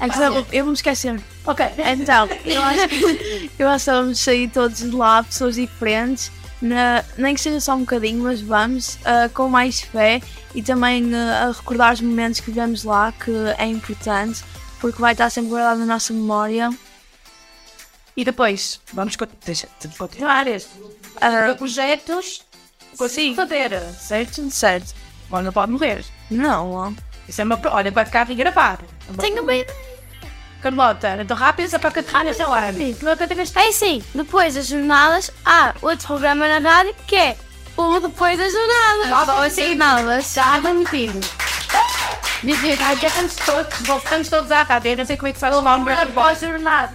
Então, 0.00 0.46
eu 0.52 0.64
vou 0.64 0.72
me 0.72 0.74
esquecer. 0.74 1.18
Ok, 1.46 1.64
então, 1.78 2.28
eu 2.44 2.62
acho 2.62 2.88
que 2.88 3.50
eu 3.58 3.68
acho 3.68 3.84
que 3.84 3.90
vamos 3.90 4.20
sair 4.20 4.48
todos 4.48 4.78
de 4.78 4.90
lá, 4.90 5.22
pessoas 5.22 5.54
diferentes, 5.54 6.30
na- 6.60 7.04
nem 7.18 7.34
que 7.34 7.40
seja 7.40 7.60
só 7.60 7.74
um 7.74 7.80
bocadinho, 7.80 8.22
mas 8.22 8.40
vamos 8.40 8.98
ah, 9.04 9.28
com 9.32 9.48
mais 9.48 9.80
fé 9.80 10.20
e 10.54 10.62
também 10.62 11.14
ah, 11.14 11.48
a 11.48 11.52
recordar 11.52 11.92
os 11.94 12.00
momentos 12.00 12.40
que 12.40 12.46
vivemos 12.50 12.84
lá, 12.84 13.12
que 13.12 13.30
é 13.58 13.66
importante, 13.66 14.42
porque 14.80 15.00
vai 15.00 15.12
estar 15.12 15.30
sempre 15.30 15.50
guardado 15.50 15.78
na 15.78 15.86
nossa 15.86 16.12
memória. 16.12 16.70
E 18.16 18.24
depois, 18.24 18.80
vamos 18.92 19.14
continuar 19.16 20.46
este. 20.46 20.70
Ah, 21.20 21.54
projetos, 21.56 22.42
consigo 22.96 23.34
fazer, 23.36 23.78
certo? 23.98 24.50
Certo. 24.50 24.94
Mas 25.28 25.44
não 25.44 25.52
pode 25.52 25.72
morrer. 25.72 26.04
Não. 26.30 26.94
Isso 27.28 27.40
é 27.40 27.44
uma. 27.44 27.60
Olha, 27.72 27.90
vai 27.90 28.04
ficar 28.06 28.24
gravado. 28.26 28.84
Tenho 29.18 29.44
bem. 29.44 29.66
Carlota, 30.70 31.18
então 31.20 31.36
rápido 31.36 31.78
para 31.78 31.90
cantar 31.90 32.26
essa 32.26 32.48
hora. 32.48 32.72
É 33.60 33.72
sim, 33.72 34.02
depois 34.14 34.54
das 34.54 34.66
jornadas 34.66 35.30
há 35.44 35.74
outro 35.80 36.06
programa 36.06 36.48
na 36.48 36.58
rádio 36.58 36.94
que 37.06 37.14
é 37.14 37.36
o 37.76 38.00
depois 38.00 38.36
das 38.38 38.52
jornadas. 38.52 39.12
Ah, 39.12 39.24
bom, 39.24 39.42
assim, 39.42 39.74
não, 39.76 40.20
já 40.20 40.60
mantido. 40.60 41.20
Dizer, 42.42 42.78
ai, 42.80 42.96
já 42.96 43.08
estamos 43.08 43.36
todos, 43.36 43.86
voltamos 43.86 44.28
todos 44.28 44.50
à 44.50 44.62
rádio, 44.62 44.90
eu 44.92 44.96
não 44.98 45.04
sei 45.04 45.16
como 45.16 45.28
é 45.28 45.32
que 45.32 45.38
fala 45.38 45.58
o 45.58 45.62
nome, 45.62 45.84
mas 45.84 46.00
após 46.00 46.40
jornadas. 46.40 46.90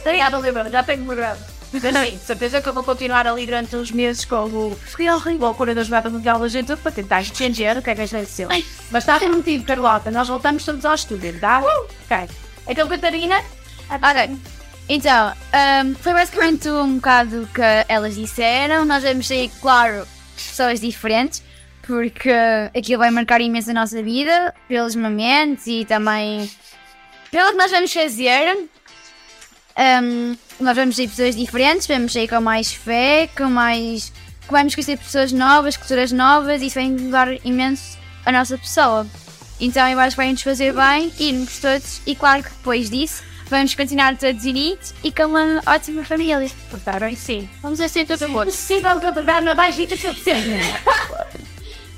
Obrigada, 0.00 0.38
Oliver, 0.38 0.70
já 0.70 0.82
tenho 0.82 1.04
programa. 1.04 1.38
Mas 1.72 1.82
sim, 2.10 2.18
certeza 2.18 2.60
que 2.60 2.68
eu 2.68 2.72
vou 2.72 2.82
continuar 2.82 3.26
ali 3.28 3.46
durante 3.46 3.76
uns 3.76 3.92
meses 3.92 4.24
com 4.24 4.44
o 4.46 4.78
Real 4.98 5.20
Loucura 5.38 5.74
da 5.74 5.84
Jogada 5.84 6.10
Mundial 6.10 6.38
da 6.40 6.48
Gente 6.48 6.74
para 6.76 6.90
tentar 6.90 7.22
entender 7.22 7.76
o 7.76 7.82
que 7.82 7.90
é 7.90 7.94
que 7.94 8.00
aconteceu. 8.02 8.48
Mas 8.90 9.04
está 9.04 9.18
prometido, 9.18 9.64
Carlota, 9.64 10.10
nós 10.10 10.26
voltamos 10.28 10.64
todos 10.64 10.84
ao 10.84 10.94
estúdio, 10.94 11.38
tá? 11.38 11.60
Ok. 11.60 12.28
Então, 12.70 12.86
Catarina, 12.88 13.42
Ok, 13.90 14.38
então, 14.88 15.34
ahm, 15.52 15.94
foi 15.94 16.12
basicamente 16.12 16.68
um 16.68 16.94
bocado 16.96 17.42
o 17.42 17.46
que 17.48 17.60
elas 17.88 18.14
disseram. 18.14 18.84
Nós 18.84 19.02
vamos 19.02 19.26
sair, 19.26 19.50
claro, 19.60 20.06
pessoas 20.36 20.80
diferentes, 20.80 21.42
porque 21.84 22.30
aquilo 22.76 23.00
vai 23.00 23.10
marcar 23.10 23.40
imenso 23.40 23.70
a 23.70 23.74
nossa 23.74 24.00
vida, 24.00 24.54
pelos 24.68 24.94
momentos 24.94 25.66
e 25.66 25.84
também 25.84 26.48
pelo 27.32 27.50
que 27.50 27.56
nós 27.56 27.72
vamos 27.72 27.92
fazer. 27.92 28.68
Ahm, 29.76 30.36
nós 30.60 30.76
vamos 30.76 30.94
ser 30.94 31.08
pessoas 31.08 31.34
diferentes, 31.34 31.88
vamos 31.88 32.12
sair 32.12 32.28
com 32.28 32.40
mais 32.40 32.72
fé, 32.72 33.28
com 33.36 33.50
mais. 33.50 34.12
vamos 34.48 34.76
conhecer 34.76 34.96
pessoas 34.96 35.32
novas, 35.32 35.76
culturas 35.76 36.12
novas, 36.12 36.62
e 36.62 36.66
isso 36.66 36.76
vai 36.76 36.88
mudar 36.88 37.28
imenso 37.44 37.98
a 38.24 38.30
nossa 38.30 38.56
pessoa. 38.56 39.04
Então 39.60 39.86
eu 39.88 39.98
acho 40.00 40.16
que 40.16 40.22
vai 40.22 40.32
nos 40.32 40.42
fazer 40.42 40.72
bem, 40.72 41.12
irmos 41.18 41.58
todos, 41.58 42.00
e 42.06 42.14
claro 42.14 42.42
que 42.42 42.50
depois 42.50 42.88
disso 42.88 43.22
vamos 43.48 43.74
continuar 43.74 44.16
todos 44.16 44.44
unidos 44.44 44.94
e 45.04 45.12
com 45.12 45.24
uma 45.24 45.60
ótima 45.66 46.04
família. 46.04 46.50
Portaram 46.70 47.14
sim. 47.14 47.48
Vamos 47.60 47.80
assim 47.80 48.06
todos 48.06 48.26
juntos. 48.26 48.56
Possível 48.56 48.98
que 48.98 49.06
eu 49.06 49.12
pegar 49.12 49.42
na 49.42 49.54
baixita 49.54 49.96
se 49.96 50.06
eu 50.06 50.14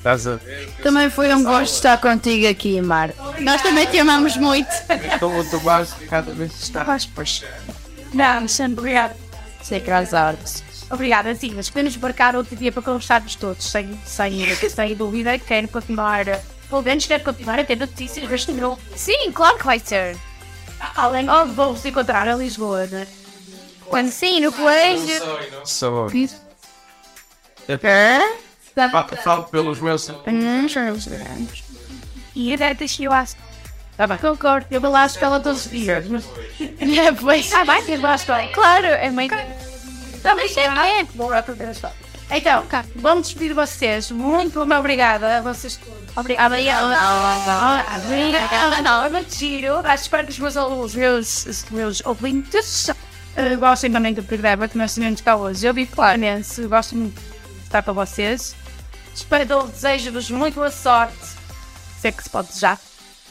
Estás 0.02 0.26
a 0.26 0.34
ver? 0.34 0.68
Também 0.82 1.08
foi 1.08 1.32
um 1.32 1.44
gosto 1.44 1.74
estar 1.74 1.96
contigo 2.00 2.48
aqui, 2.48 2.80
Mar. 2.80 3.10
Nós 3.38 3.62
também 3.62 3.86
te 3.86 4.00
amamos 4.00 4.36
muito. 4.36 4.68
Estou 5.12 5.30
muito 5.30 5.60
baixo, 5.60 5.94
cada 6.10 6.32
vez 6.32 6.52
estás. 6.60 7.06
Pois. 7.06 7.44
Não, 8.12 8.38
Alexandre, 8.38 8.80
obrigada. 8.80 9.16
Sei 9.62 9.78
que 9.78 9.90
às 9.92 10.12
horas. 10.12 10.64
Obrigada, 10.90 11.32
sim, 11.36 11.52
mas 11.54 11.70
podemos 11.70 11.96
marcar 11.96 12.34
outro 12.34 12.56
dia 12.56 12.72
para 12.72 12.82
conversarmos 12.82 13.36
todos, 13.36 13.64
sem, 13.70 13.96
sem, 14.04 14.54
sem 14.56 14.96
dúvida. 14.96 15.38
Quero 15.38 15.68
continuar, 15.68 16.26
pelo 16.72 16.82
menos 16.82 17.04
quero 17.04 17.22
continuar 17.22 17.58
a 17.58 17.64
ter 17.64 17.76
notícias 17.76 18.26
deste 18.26 18.50
novo. 18.52 18.80
Sim, 18.96 19.30
claro 19.30 19.58
que 19.58 19.66
vai 19.66 19.78
ser. 19.78 20.16
Além 20.96 21.26
de 21.26 21.52
vou-vos 21.52 21.84
encontrar 21.84 22.26
a 22.26 22.34
Lisboa, 22.34 22.86
né? 22.86 23.06
Quando 23.90 24.10
sim, 24.10 24.40
no 24.40 24.50
colégio. 24.50 25.20
Não 25.52 25.66
sou. 25.66 26.08
Hã? 27.68 28.20
Fa- 28.90 29.06
Falo 29.22 29.44
pelos 29.44 29.80
meus. 29.80 30.08
E 32.34 32.54
a 32.54 32.56
data 32.56 32.86
que 32.86 33.04
eu 33.04 33.12
acho. 33.12 33.36
Tá 33.98 34.06
bem. 34.06 34.16
Concordo, 34.16 34.66
eu 34.70 34.80
vou 34.80 34.90
lá 34.90 35.02
à 35.02 35.06
escola 35.06 35.40
todos 35.40 35.66
os 35.66 35.70
dias, 35.70 36.06
mas. 36.08 36.24
É, 36.58 37.12
pois. 37.12 37.52
Ah, 37.52 37.64
vai 37.64 37.82
ter 37.82 37.98
lá 38.00 38.12
à 38.12 38.14
escola. 38.14 38.48
Claro, 38.48 38.86
é 38.86 39.10
mãe. 39.10 39.28
Também 40.22 40.46
é 40.56 40.70
bem. 40.70 41.04
Vou 41.14 41.28
lá 41.28 41.42
para 41.42 41.52
ver 41.52 41.68
a 41.68 41.72
escola. 41.72 41.94
Então, 42.34 42.64
vamos 42.96 43.28
despedir 43.28 43.54
vocês. 43.54 44.10
Muito 44.10 44.60
obrigada 44.60 45.38
a 45.38 45.40
vocês 45.42 45.76
todos. 45.76 46.16
Obrigada. 46.16 46.54
Obrigada. 46.54 47.98
Acho 49.84 50.02
espero 50.02 50.26
que 50.26 50.32
os 50.32 50.38
meus, 50.38 50.56
os 50.56 50.94
meus, 50.94 51.64
meus 51.70 52.06
ouvintes 52.06 52.88
eh, 53.36 53.56
gostem 53.56 53.92
também 53.92 54.14
do 54.14 54.22
programa 54.22 54.66
que 54.66 54.78
nós 54.78 54.94
temos 54.94 55.20
cá 55.20 55.36
hoje. 55.36 55.66
Eu 55.66 55.74
vi 55.74 55.86
claramente, 55.86 56.62
gosto 56.66 56.96
muito 56.96 57.20
de 57.20 57.62
estar 57.64 57.82
com 57.82 57.92
vocês. 57.92 58.54
Espero, 59.14 59.66
desejo-vos 59.66 60.30
muito 60.30 60.54
boa 60.54 60.70
sorte. 60.70 61.18
Sei 62.00 62.12
que 62.12 62.22
se 62.22 62.30
pode 62.30 62.48
desejar. 62.48 62.78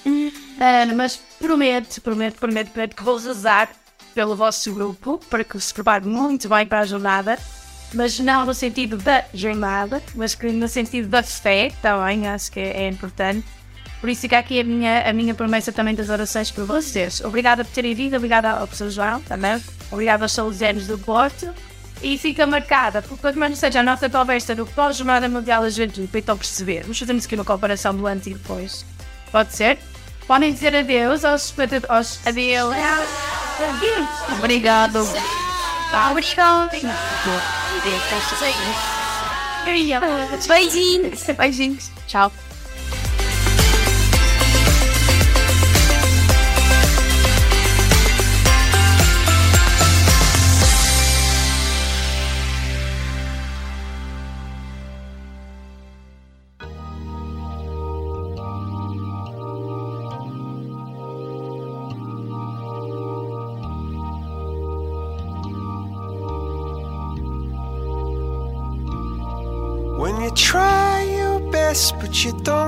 Eh, 0.06 0.86
mas 0.96 1.20
prometo, 1.40 2.00
prometo, 2.02 2.40
prometo, 2.40 2.72
prometo 2.72 2.96
que 2.96 3.04
vou 3.04 3.18
rezar 3.18 3.70
pelo 4.14 4.36
vosso 4.36 4.72
grupo 4.74 5.20
para 5.30 5.44
que 5.44 5.60
se 5.60 5.74
prepare 5.74 6.06
muito 6.06 6.48
bem 6.48 6.68
para 6.68 6.82
a 6.82 6.86
jornada. 6.86 7.40
Mas 7.94 8.20
não 8.20 8.46
no 8.46 8.54
sentido 8.54 8.98
da 8.98 9.26
jornada, 9.34 10.02
mas 10.16 10.38
no 10.38 10.68
sentido 10.68 11.08
da 11.08 11.22
fé 11.22 11.72
também, 11.82 12.28
acho 12.28 12.52
que 12.52 12.60
é 12.60 12.88
importante. 12.88 13.46
Por 14.00 14.10
isso 14.10 14.22
fica 14.22 14.40
aqui 14.40 14.60
a 14.60 14.64
minha, 14.64 15.08
a 15.08 15.14
minha 15.14 15.34
promessa 15.34 15.72
também 15.72 15.94
das 15.94 16.10
orações 16.10 16.50
por 16.50 16.66
vocês. 16.66 17.22
Obrigada 17.22 17.64
por 17.64 17.72
terem 17.72 17.94
vindo, 17.94 18.16
obrigada 18.16 18.50
ao 18.50 18.68
professor 18.68 18.90
João 18.90 19.22
também, 19.22 19.62
obrigada 19.92 20.26
aos 20.26 20.32
salesianos 20.32 20.88
do 20.88 20.98
Porto. 20.98 21.54
E 22.02 22.18
fica 22.18 22.48
marcada, 22.48 23.04
porque 23.04 23.22
quanto 23.22 23.38
mais 23.38 23.56
seja 23.60 23.82
a 23.82 23.84
nossa 23.84 24.10
conversa 24.10 24.56
no 24.56 24.66
pós-Jornada 24.66 25.30
Mundial 25.30 25.62
da 25.62 25.70
Juventude, 25.70 26.08
para 26.08 26.20
então 26.20 26.36
perceber. 26.36 26.82
Vamos 26.82 26.98
fazermos 26.98 27.26
aqui 27.26 27.36
uma 27.36 27.46
comparação 27.46 27.96
do 27.96 28.08
antes 28.08 28.26
e 28.26 28.34
depois. 28.34 28.84
Pode 29.32 29.54
ser? 29.54 29.78
Podem 30.26 30.52
dizer 30.52 30.76
adeus 30.76 31.24
aos. 31.24 31.54
Aos... 31.88 32.26
Adeus. 32.26 32.76
Obrigado. 34.40 35.00
Obrigado. 35.02 35.08
Beijinhos. 40.48 41.24
Beijinhos. 41.38 41.92
Tchau. 42.08 42.32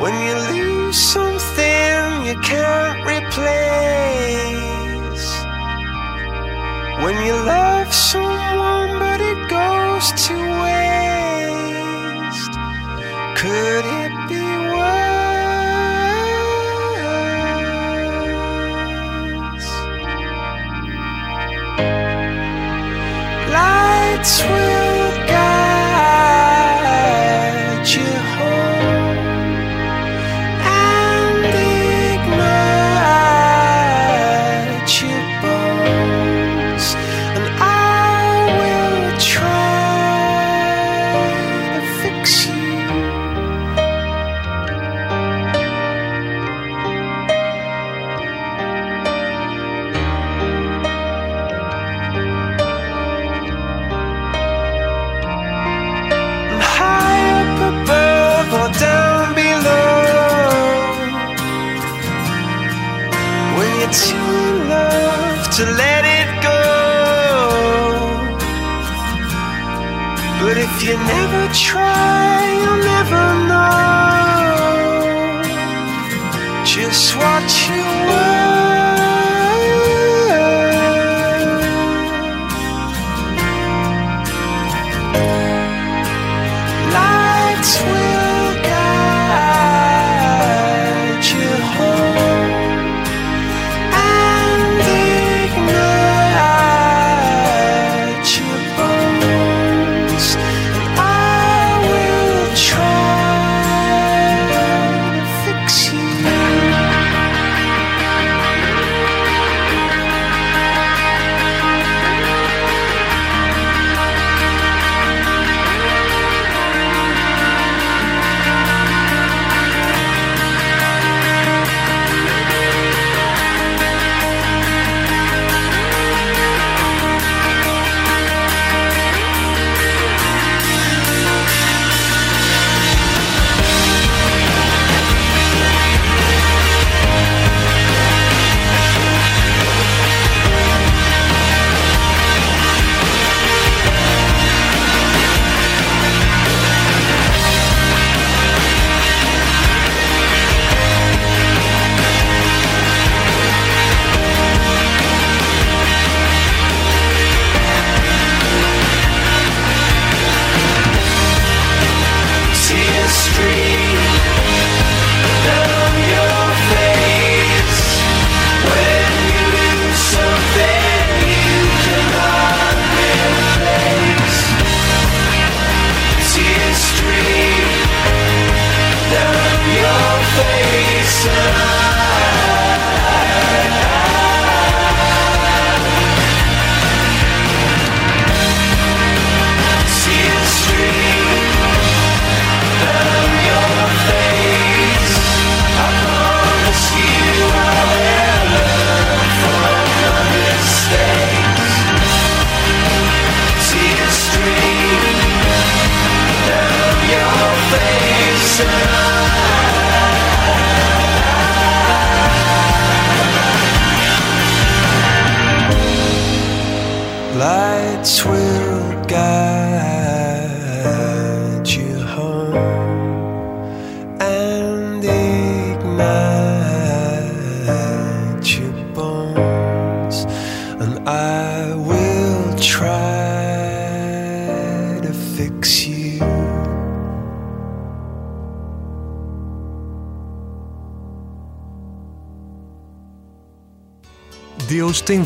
When 0.00 0.14
you 0.26 0.36
lose 0.54 0.96
something 0.96 2.24
you 2.26 2.36
can't 2.40 2.98
replace. 3.14 3.48
When 7.04 7.16
you 7.26 7.34
love 7.34 7.77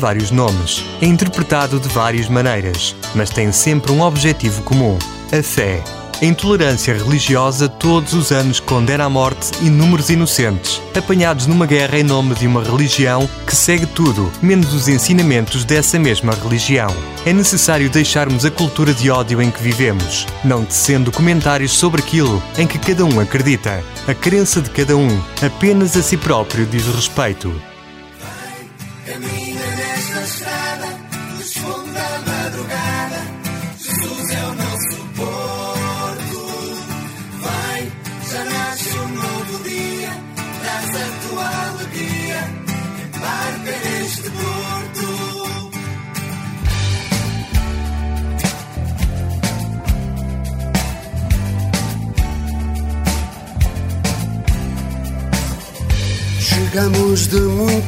vários 0.03 0.31
nomes, 0.31 0.83
é 1.01 1.05
interpretado 1.05 1.79
de 1.79 1.87
várias 1.87 2.27
maneiras, 2.27 2.93
mas 3.15 3.29
tem 3.29 3.53
sempre 3.53 3.89
um 3.93 4.01
objetivo 4.01 4.61
comum: 4.63 4.99
a 5.31 5.41
fé. 5.41 5.81
A 6.21 6.25
intolerância 6.25 6.93
religiosa 6.93 7.69
todos 7.69 8.13
os 8.13 8.31
anos 8.31 8.59
condena 8.59 9.05
à 9.05 9.09
morte 9.09 9.51
inúmeros 9.61 10.09
inocentes, 10.09 10.81
apanhados 10.93 11.47
numa 11.47 11.65
guerra 11.65 11.97
em 11.97 12.03
nome 12.03 12.35
de 12.35 12.45
uma 12.45 12.61
religião 12.61 13.29
que 13.47 13.55
segue 13.55 13.85
tudo, 13.85 14.29
menos 14.41 14.73
os 14.73 14.89
ensinamentos 14.89 15.63
dessa 15.63 15.97
mesma 15.97 16.33
religião. 16.33 16.93
É 17.25 17.31
necessário 17.31 17.89
deixarmos 17.89 18.45
a 18.45 18.51
cultura 18.51 18.93
de 18.93 19.09
ódio 19.09 19.41
em 19.41 19.49
que 19.49 19.63
vivemos, 19.63 20.27
não 20.43 20.65
tecendo 20.65 21.13
comentários 21.13 21.71
sobre 21.71 22.01
aquilo 22.01 22.43
em 22.57 22.67
que 22.67 22.77
cada 22.77 23.05
um 23.05 23.21
acredita. 23.21 23.81
A 24.05 24.13
crença 24.13 24.61
de 24.61 24.69
cada 24.69 24.97
um 24.97 25.21
apenas 25.41 25.95
a 25.95 26.03
si 26.03 26.17
próprio 26.17 26.65
diz 26.65 26.85
respeito. 26.87 27.72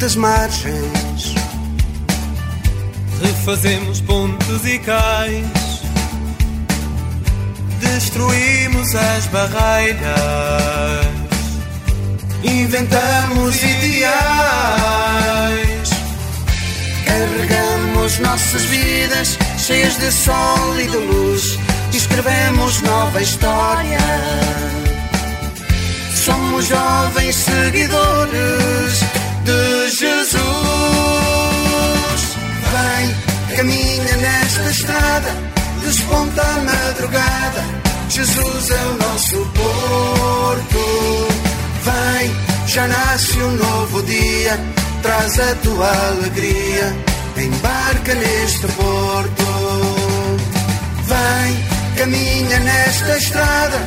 Muitas 0.05 0.15
margens. 0.15 1.33
Refazemos 3.21 4.01
pontes 4.01 4.65
e 4.65 4.77
cais, 4.79 5.81
destruímos 7.79 8.93
as 8.93 9.25
barreiras, 9.27 10.05
Inventamos 12.43 13.55
ideais. 13.63 14.05
Carregamos 17.05 18.19
nossas 18.19 18.61
vidas 18.65 19.39
cheias 19.57 19.97
de 19.97 20.11
sol 20.11 20.79
e 20.79 20.87
de 20.87 20.97
luz. 20.97 21.57
Escrevemos 21.91 22.81
nova 22.81 23.19
história. 23.19 23.97
Somos 26.13 26.67
jovens 26.67 27.35
seguidores 27.35 29.03
de 29.45 29.89
Jesus. 29.89 30.41
Vem, 32.73 33.55
caminha 33.55 34.17
nesta 34.17 34.69
estrada, 34.71 35.29
desponta 35.83 36.41
a 36.41 36.61
madrugada. 36.61 37.63
Jesus 38.09 38.69
é 38.71 38.85
o 38.85 38.97
nosso 38.97 39.37
porto. 39.53 40.81
Vem, 41.85 42.35
já 42.67 42.87
nasce 42.87 43.37
um 43.37 43.51
novo 43.51 44.01
dia, 44.03 44.59
traz 45.01 45.39
a 45.39 45.55
tua 45.63 45.91
alegria. 46.07 46.95
Embarca 47.37 48.15
neste 48.15 48.67
porto. 48.67 49.45
Vem, 51.03 51.95
caminha 51.97 52.59
nesta 52.59 53.17
estrada, 53.17 53.77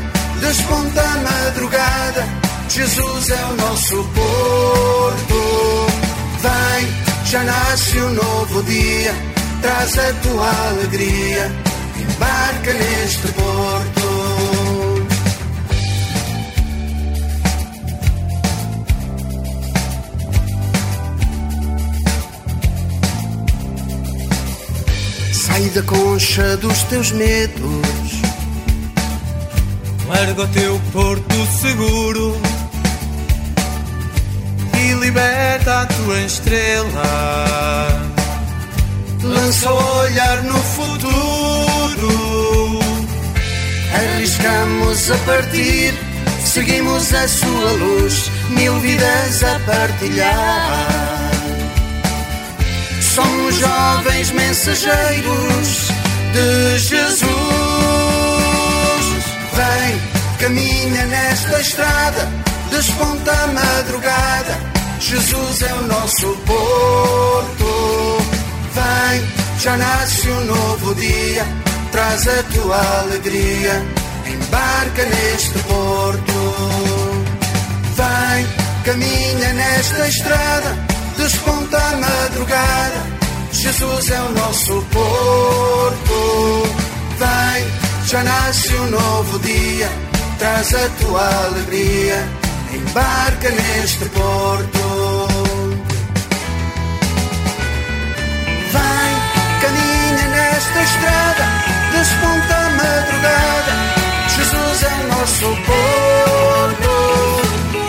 desponta 0.40 1.00
a 1.02 1.16
madrugada. 1.16 2.48
Jesus 2.68 3.30
é 3.30 3.44
o 3.46 3.56
nosso 3.56 4.04
porto. 4.14 5.37
Vem, 6.40 6.88
já 7.24 7.42
nasce 7.42 7.98
um 7.98 8.14
novo 8.14 8.62
dia, 8.62 9.12
traz 9.60 9.98
a 9.98 10.12
tua 10.22 10.68
alegria, 10.68 11.50
embarca 12.00 12.72
neste 12.74 13.28
porto. 13.28 15.08
Sai 25.32 25.62
da 25.70 25.82
concha 25.82 26.56
dos 26.58 26.82
teus 26.84 27.10
medos, 27.10 28.28
Larga 30.08 30.42
o 30.42 30.48
teu 30.48 30.80
porto 30.92 31.34
seguro 31.60 32.40
liberta 35.18 35.80
a 35.80 35.86
tua 35.86 36.20
estrela. 36.20 37.02
lança 39.22 39.72
o 39.72 39.98
olhar 39.98 40.42
no 40.44 40.54
futuro. 40.54 42.08
Arriscamos 43.94 45.10
a 45.10 45.16
partir, 45.18 45.92
seguimos 46.44 47.12
a 47.12 47.26
sua 47.26 47.72
luz, 47.72 48.30
mil 48.50 48.78
vidas 48.78 49.42
a 49.42 49.58
partilhar. 49.60 51.32
Somos 53.02 53.56
jovens 53.56 54.30
mensageiros 54.30 55.88
de 56.32 56.78
Jesus. 56.78 57.28
Vem, 59.56 60.00
caminha 60.38 61.06
nesta 61.06 61.60
estrada, 61.60 62.28
desponta 62.70 63.32
a 63.32 63.46
madrugada. 63.48 64.67
Jesus 65.00 65.62
é 65.62 65.74
o 65.74 65.82
nosso 65.86 66.26
porto. 66.46 68.18
Vem, 68.74 69.28
já 69.60 69.76
nasce 69.76 70.28
um 70.28 70.44
novo 70.44 70.94
dia, 70.96 71.46
traz 71.92 72.26
a 72.28 72.42
tua 72.54 73.00
alegria, 73.00 73.82
embarca 74.26 75.04
neste 75.04 75.58
porto. 75.60 76.32
Vem, 77.96 78.46
caminha 78.84 79.52
nesta 79.54 80.08
estrada, 80.08 80.76
desponta 81.16 81.78
a 81.78 81.96
madrugada. 81.96 83.18
Jesus 83.52 84.10
é 84.10 84.20
o 84.20 84.30
nosso 84.30 84.82
porto. 84.92 86.62
Vem, 87.18 87.66
já 88.06 88.22
nasce 88.22 88.74
um 88.74 88.90
novo 88.90 89.38
dia, 89.40 89.88
traz 90.38 90.74
a 90.74 90.88
tua 91.00 91.44
alegria, 91.46 92.28
embarca 92.72 93.50
neste 93.50 94.04
porto. 94.06 94.87
Nesta 100.78 100.82
estrada, 100.82 101.44
desponta 101.92 102.54
a 102.54 102.70
madrugada. 102.70 103.72
Jesus 104.28 104.82
é 104.82 104.90
nosso 105.08 105.46
porto. 105.66 106.92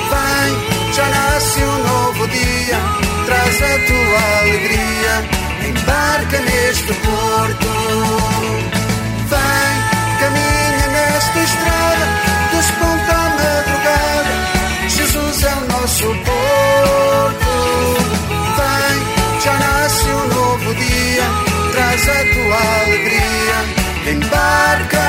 Vem, 0.09 0.93
já 0.93 1.05
nasce 1.09 1.59
um 1.59 1.77
novo 1.87 2.27
dia, 2.27 2.79
traz 3.25 3.61
a 3.61 3.79
tua 3.87 4.21
alegria, 4.39 5.13
embarca 5.69 6.39
neste 6.39 6.93
porto. 6.93 7.69
Vem, 9.29 9.73
caminha 10.19 10.87
nesta 10.87 11.39
estrada, 11.39 12.05
desponta 12.51 13.13
a 13.13 13.29
madrugada. 13.29 14.33
Jesus 14.87 15.43
é 15.43 15.53
o 15.53 15.61
nosso 15.67 16.05
porto. 16.25 17.51
Vem, 18.57 18.97
já 19.41 19.53
nasce 19.53 20.05
um 20.05 20.27
novo 20.27 20.73
dia, 20.75 21.48
traz 21.89 22.07
a 22.07 22.33
tua 22.33 22.83
alegria, 22.83 24.11
embarca. 24.11 24.99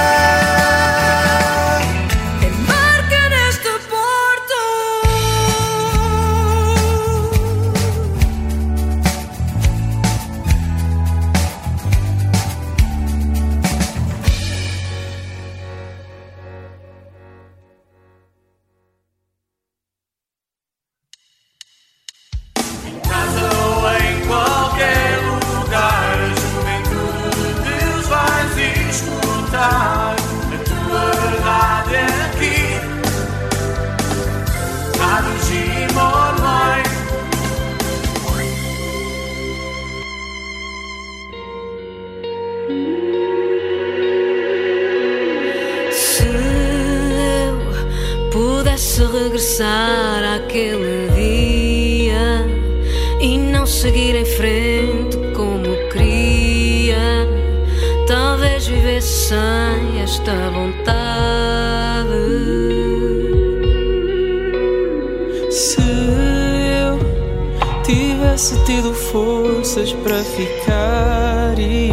Ficar 70.24 71.58
e 71.58 71.92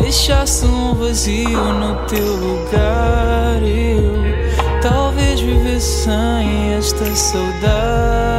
deixasse 0.00 0.66
um 0.66 0.94
vazio 0.94 1.72
no 1.74 1.94
teu 2.06 2.36
lugar, 2.36 3.62
eu 3.62 4.80
talvez 4.80 5.40
vivesse 5.40 6.04
sem 6.04 6.74
esta 6.74 7.04
saudade. 7.14 8.37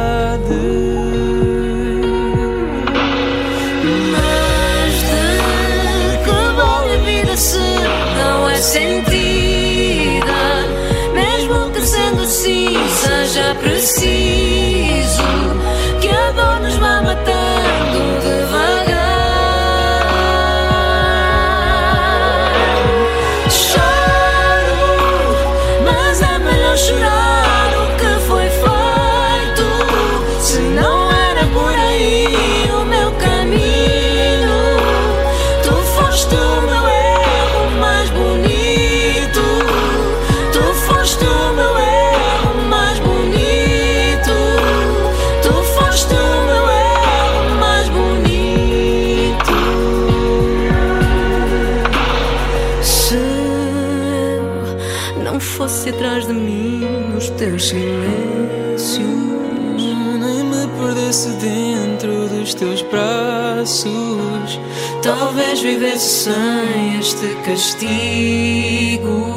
Teus 57.60 57.68
silêncios. 57.68 58.98
Nem 60.18 60.44
me 60.44 60.66
perdesse 60.78 61.28
dentro 61.32 62.28
dos 62.28 62.54
teus 62.54 62.82
braços. 62.82 64.60
Talvez 65.02 65.60
vivesse 65.60 66.24
sem 66.24 66.98
este 66.98 67.34
castigo. 67.44 69.29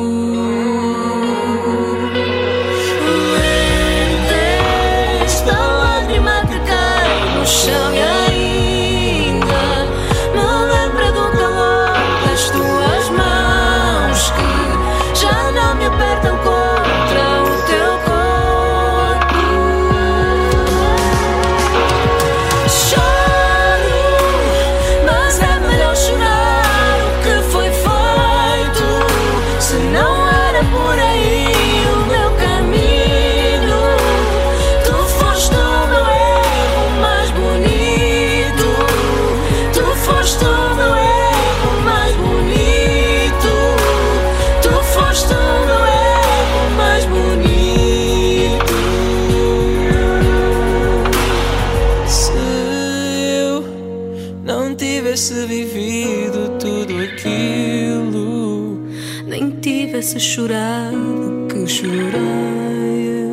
Tivesse 60.03 60.19
chorado 60.19 61.47
que 61.49 61.65
chorei 61.65 63.23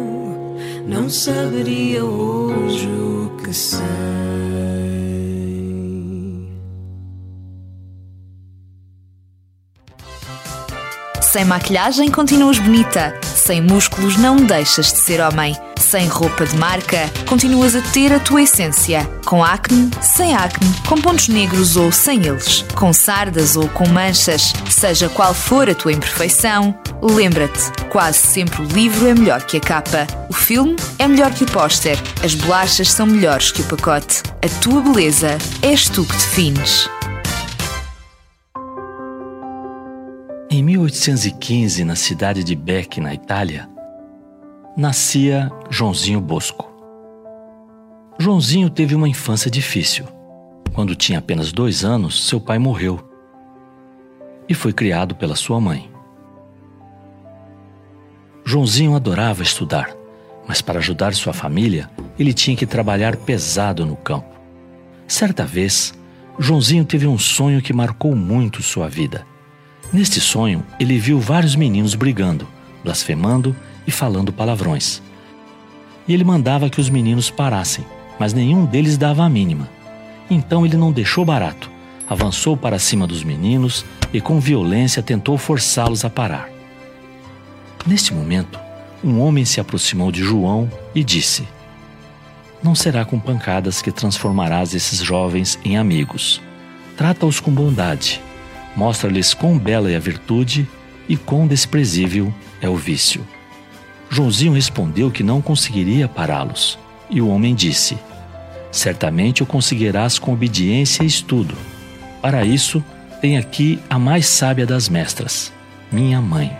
não 0.86 1.10
saberia 1.10 2.04
hoje 2.04 2.86
o 2.86 3.36
que 3.42 3.52
sei. 3.52 3.80
Sem 11.20 11.44
maquilhagem 11.44 12.10
continuas 12.10 12.58
bonita. 12.58 13.14
Sem 13.22 13.60
músculos 13.60 14.16
não 14.16 14.36
deixas 14.36 14.92
de 14.92 14.98
ser 14.98 15.20
homem. 15.20 15.56
Sem 15.90 16.06
roupa 16.06 16.46
de 16.46 16.56
marca 16.56 17.10
continuas 17.28 17.74
a 17.74 17.82
ter 17.82 18.12
a 18.12 18.20
tua 18.20 18.42
essência. 18.42 19.04
Com 19.26 19.42
acne, 19.42 19.90
sem 20.00 20.32
acne, 20.36 20.72
com 20.88 20.94
pontos 20.94 21.26
negros 21.26 21.76
ou 21.76 21.90
sem 21.90 22.24
eles. 22.24 22.64
Com 22.76 22.92
sardas 22.92 23.56
ou 23.56 23.68
com 23.70 23.88
manchas. 23.88 24.52
Seja 24.70 25.08
qual 25.08 25.34
for 25.34 25.68
a 25.68 25.74
tua 25.74 25.92
imperfeição, 25.92 26.78
lembra-te: 27.02 27.72
quase 27.88 28.18
sempre 28.18 28.62
o 28.62 28.66
livro 28.66 29.08
é 29.08 29.14
melhor 29.14 29.42
que 29.42 29.56
a 29.56 29.60
capa. 29.60 30.06
O 30.28 30.32
filme 30.32 30.76
é 30.96 31.08
melhor 31.08 31.34
que 31.34 31.42
o 31.42 31.50
póster. 31.50 31.98
As 32.22 32.36
bolachas 32.36 32.88
são 32.92 33.04
melhores 33.04 33.50
que 33.50 33.62
o 33.62 33.64
pacote. 33.64 34.22
A 34.44 34.62
tua 34.62 34.80
beleza 34.80 35.38
és 35.60 35.88
tu 35.88 36.04
que 36.04 36.12
defines. 36.12 36.88
Em 40.52 40.62
1815, 40.62 41.84
na 41.84 41.94
cidade 41.94 42.42
de 42.42 42.56
Bec, 42.56 43.00
na 43.00 43.14
Itália, 43.14 43.69
nascia 44.76 45.50
Joãozinho 45.68 46.20
Bosco. 46.20 46.70
Joãozinho 48.18 48.70
teve 48.70 48.94
uma 48.94 49.08
infância 49.08 49.50
difícil. 49.50 50.06
Quando 50.72 50.94
tinha 50.94 51.18
apenas 51.18 51.52
dois 51.52 51.84
anos, 51.84 52.26
seu 52.28 52.40
pai 52.40 52.58
morreu 52.58 53.00
e 54.48 54.54
foi 54.54 54.72
criado 54.72 55.14
pela 55.14 55.36
sua 55.36 55.60
mãe. 55.60 55.90
Joãozinho 58.44 58.94
adorava 58.94 59.42
estudar, 59.42 59.94
mas 60.46 60.62
para 60.62 60.78
ajudar 60.78 61.14
sua 61.14 61.32
família, 61.32 61.90
ele 62.18 62.32
tinha 62.32 62.56
que 62.56 62.66
trabalhar 62.66 63.16
pesado 63.16 63.84
no 63.84 63.96
campo. 63.96 64.38
Certa 65.06 65.44
vez, 65.44 65.92
Joãozinho 66.38 66.84
teve 66.84 67.06
um 67.06 67.18
sonho 67.18 67.60
que 67.60 67.72
marcou 67.72 68.14
muito 68.14 68.62
sua 68.62 68.88
vida. 68.88 69.26
Neste 69.92 70.20
sonho, 70.20 70.64
ele 70.78 70.98
viu 70.98 71.20
vários 71.20 71.56
meninos 71.56 71.94
brigando, 71.94 72.46
blasfemando 72.84 73.54
e 73.90 73.92
falando 73.92 74.32
palavrões. 74.32 75.02
E 76.06 76.14
ele 76.14 76.22
mandava 76.24 76.70
que 76.70 76.80
os 76.80 76.88
meninos 76.88 77.28
parassem, 77.28 77.84
mas 78.18 78.32
nenhum 78.32 78.64
deles 78.64 78.96
dava 78.96 79.24
a 79.24 79.28
mínima. 79.28 79.68
Então 80.30 80.64
ele 80.64 80.76
não 80.76 80.92
deixou 80.92 81.24
barato, 81.24 81.68
avançou 82.08 82.56
para 82.56 82.78
cima 82.78 83.04
dos 83.04 83.24
meninos 83.24 83.84
e 84.12 84.20
com 84.20 84.38
violência 84.38 85.02
tentou 85.02 85.36
forçá-los 85.36 86.04
a 86.04 86.08
parar. 86.08 86.48
Neste 87.84 88.14
momento, 88.14 88.58
um 89.02 89.20
homem 89.20 89.44
se 89.44 89.60
aproximou 89.60 90.12
de 90.12 90.22
João 90.22 90.70
e 90.94 91.02
disse: 91.02 91.46
Não 92.62 92.74
será 92.74 93.04
com 93.04 93.18
pancadas 93.18 93.82
que 93.82 93.90
transformarás 93.90 94.72
esses 94.72 95.00
jovens 95.00 95.58
em 95.64 95.76
amigos. 95.76 96.40
Trata-os 96.96 97.40
com 97.40 97.50
bondade 97.50 98.22
mostra-lhes 98.76 99.34
quão 99.34 99.58
bela 99.58 99.90
é 99.90 99.96
a 99.96 100.00
virtude 100.00 100.68
e 101.08 101.16
quão 101.16 101.46
desprezível 101.46 102.32
é 102.60 102.68
o 102.68 102.76
vício. 102.76 103.26
Joãozinho 104.10 104.52
respondeu 104.52 105.08
que 105.08 105.22
não 105.22 105.40
conseguiria 105.40 106.08
pará-los, 106.08 106.76
e 107.08 107.20
o 107.20 107.28
homem 107.28 107.54
disse: 107.54 107.96
Certamente 108.72 109.40
o 109.40 109.46
conseguirás 109.46 110.18
com 110.18 110.32
obediência 110.32 111.04
e 111.04 111.06
estudo. 111.06 111.54
Para 112.20 112.44
isso, 112.44 112.84
tem 113.20 113.38
aqui 113.38 113.78
a 113.88 114.00
mais 114.00 114.26
sábia 114.26 114.66
das 114.66 114.88
mestras, 114.88 115.52
minha 115.92 116.20
mãe. 116.20 116.56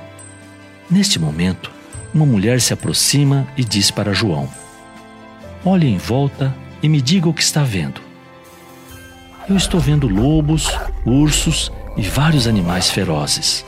Neste 0.88 1.18
momento, 1.18 1.72
uma 2.14 2.24
mulher 2.24 2.60
se 2.60 2.72
aproxima 2.72 3.46
e 3.56 3.64
diz 3.64 3.90
para 3.90 4.14
João: 4.14 4.48
Olhe 5.64 5.88
em 5.88 5.98
volta 5.98 6.54
e 6.80 6.88
me 6.88 7.00
diga 7.00 7.28
o 7.28 7.34
que 7.34 7.42
está 7.42 7.64
vendo. 7.64 8.00
Eu 9.48 9.56
estou 9.56 9.80
vendo 9.80 10.06
lobos, 10.06 10.70
ursos 11.04 11.72
e 11.96 12.02
vários 12.02 12.46
animais 12.46 12.90
ferozes. 12.90 13.64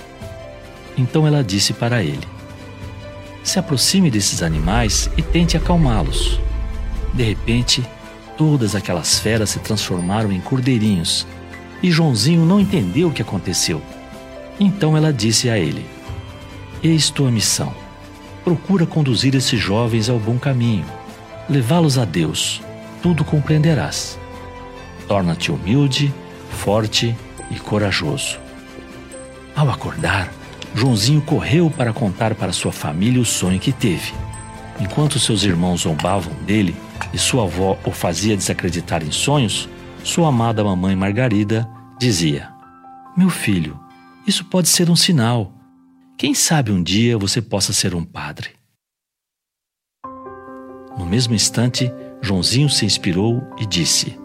Então 0.97 1.27
ela 1.27 1.43
disse 1.43 1.73
para 1.73 2.03
ele: 2.03 2.32
Se 3.43 3.59
aproxime 3.59 4.11
desses 4.11 4.43
animais 4.43 5.11
e 5.17 5.23
tente 5.23 5.57
acalmá-los. 5.57 6.41
De 7.13 7.23
repente, 7.23 7.85
todas 8.37 8.75
aquelas 8.75 9.19
feras 9.19 9.51
se 9.51 9.59
transformaram 9.59 10.33
em 10.33 10.41
cordeirinhos 10.41 11.27
e 11.83 11.91
Joãozinho 11.91 12.45
não 12.45 12.61
entendeu 12.61 13.09
o 13.09 13.13
que 13.13 13.23
aconteceu. 13.23 13.83
Então 14.61 14.97
ela 14.97 15.13
disse 15.13 15.51
a 15.51 15.59
ele: 15.59 15.85
Eis 16.83 17.11
tua 17.11 17.31
missão. 17.31 17.75
Procura 18.45 18.87
conduzir 18.87 19.35
esses 19.35 19.61
jovens 19.61 20.09
ao 20.09 20.19
bom 20.19 20.37
caminho, 20.39 20.85
levá-los 21.49 21.99
a 21.99 22.05
Deus. 22.05 22.61
Tudo 23.01 23.25
compreenderás. 23.25 24.19
Torna-te 25.07 25.51
humilde, 25.53 26.13
forte 26.51 27.17
e 27.51 27.59
corajoso. 27.59 28.39
Ao 29.55 29.69
acordar, 29.71 30.33
Joãozinho 30.75 31.21
correu 31.21 31.71
para 31.71 31.93
contar 31.93 32.35
para 32.35 32.53
sua 32.53 32.73
família 32.73 33.21
o 33.21 33.25
sonho 33.25 33.61
que 33.61 33.73
teve. 33.73 34.13
Enquanto 34.81 35.19
seus 35.19 35.45
irmãos 35.45 35.83
zombavam 35.83 36.33
dele 36.45 36.75
e 37.13 37.19
sua 37.19 37.45
avó 37.45 37.79
o 37.85 37.91
fazia 37.91 38.37
desacreditar 38.37 39.03
em 39.03 39.11
sonhos, 39.11 39.69
sua 40.03 40.29
amada 40.29 40.65
mamãe 40.65 40.97
Margarida 40.97 41.69
dizia: 41.99 42.51
Meu 43.17 43.29
filho, 43.29 43.79
isso 44.27 44.45
pode 44.45 44.69
ser 44.69 44.91
um 44.91 44.97
sinal. 44.97 45.53
Quem 46.17 46.35
sabe 46.35 46.73
um 46.73 46.83
dia 46.83 47.19
você 47.19 47.43
possa 47.43 47.73
ser 47.73 47.95
um 47.95 48.05
padre. 48.05 48.51
No 50.97 51.07
mesmo 51.07 51.35
instante, 51.35 51.93
Joãozinho 52.21 52.69
se 52.69 52.87
inspirou 52.87 53.43
e 53.59 53.67
disse: 53.67 54.19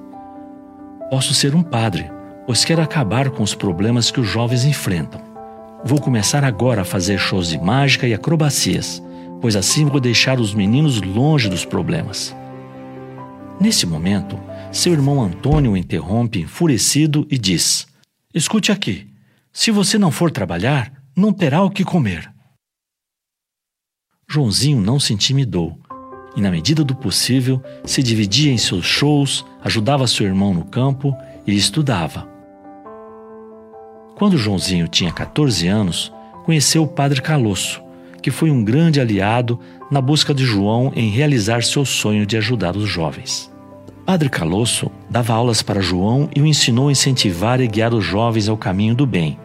Posso 1.09 1.33
ser 1.33 1.55
um 1.55 1.63
padre, 1.63 2.09
pois 2.45 2.63
quero 2.63 2.81
acabar 2.81 3.29
com 3.31 3.43
os 3.43 3.53
problemas 3.53 4.11
que 4.11 4.19
os 4.19 4.27
jovens 4.27 4.63
enfrentam. 4.63 5.26
Vou 5.83 6.01
começar 6.01 6.43
agora 6.43 6.81
a 6.81 6.85
fazer 6.85 7.19
shows 7.19 7.49
de 7.49 7.59
mágica 7.59 8.07
e 8.07 8.13
acrobacias, 8.13 9.01
pois 9.39 9.55
assim 9.55 9.85
vou 9.85 9.99
deixar 9.99 10.39
os 10.39 10.53
meninos 10.53 11.01
longe 11.01 11.47
dos 11.47 11.63
problemas. 11.63 12.35
Nesse 13.59 13.85
momento, 13.85 14.39
seu 14.71 14.93
irmão 14.93 15.21
Antônio 15.21 15.71
o 15.71 15.77
interrompe 15.77 16.39
enfurecido 16.39 17.27
e 17.29 17.37
diz: 17.37 17.87
Escute 18.33 18.71
aqui, 18.71 19.07
se 19.53 19.71
você 19.71 19.97
não 19.97 20.11
for 20.11 20.31
trabalhar, 20.31 20.91
não 21.15 21.31
terá 21.31 21.63
o 21.63 21.69
que 21.69 21.83
comer. 21.83 22.31
Joãozinho 24.29 24.81
não 24.81 24.99
se 24.99 25.13
intimidou 25.13 25.79
e, 26.35 26.41
na 26.41 26.51
medida 26.51 26.83
do 26.83 26.95
possível, 26.95 27.63
se 27.85 28.03
dividia 28.03 28.51
em 28.51 28.57
seus 28.57 28.85
shows, 28.85 29.45
ajudava 29.63 30.05
seu 30.05 30.25
irmão 30.25 30.53
no 30.53 30.65
campo 30.65 31.15
e 31.45 31.55
estudava. 31.55 32.36
Quando 34.17 34.35
Joãozinho 34.35 34.87
tinha 34.87 35.11
14 35.11 35.67
anos, 35.67 36.11
conheceu 36.43 36.81
o 36.81 36.87
padre 36.87 37.21
Calosso, 37.21 37.79
que 38.19 38.31
foi 38.31 38.49
um 38.49 38.63
grande 38.63 38.99
aliado 38.99 39.59
na 39.91 40.01
busca 40.01 40.33
de 40.33 40.43
João 40.43 40.91
em 40.95 41.11
realizar 41.11 41.61
seu 41.61 41.85
sonho 41.85 42.25
de 42.25 42.35
ajudar 42.35 42.75
os 42.75 42.89
jovens. 42.89 43.53
Padre 44.07 44.27
Calosso 44.27 44.89
dava 45.07 45.35
aulas 45.35 45.61
para 45.61 45.81
João 45.81 46.27
e 46.35 46.41
o 46.41 46.47
ensinou 46.47 46.87
a 46.87 46.91
incentivar 46.91 47.61
e 47.61 47.67
guiar 47.67 47.93
os 47.93 48.03
jovens 48.03 48.49
ao 48.49 48.57
caminho 48.57 48.95
do 48.95 49.05
bem. 49.05 49.37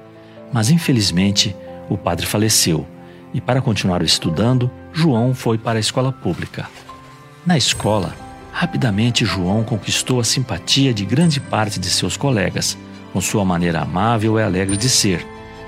Mas 0.50 0.70
infelizmente, 0.70 1.54
o 1.90 1.98
padre 1.98 2.24
faleceu 2.24 2.86
e 3.34 3.42
para 3.42 3.60
continuar 3.60 4.00
estudando, 4.00 4.70
João 4.90 5.34
foi 5.34 5.58
para 5.58 5.78
a 5.78 5.80
escola 5.80 6.10
pública. 6.10 6.66
Na 7.44 7.58
escola, 7.58 8.16
rapidamente 8.50 9.26
João 9.26 9.64
conquistou 9.64 10.18
a 10.18 10.24
simpatia 10.24 10.94
de 10.94 11.04
grande 11.04 11.40
parte 11.40 11.78
de 11.78 11.90
seus 11.90 12.16
colegas 12.16 12.78
com 13.12 13.20
sua 13.20 13.44
maneira 13.44 13.80
amável 13.80 14.38
e 14.38 14.42
alegre 14.42 14.76
de 14.76 14.88
ser, 14.88 15.26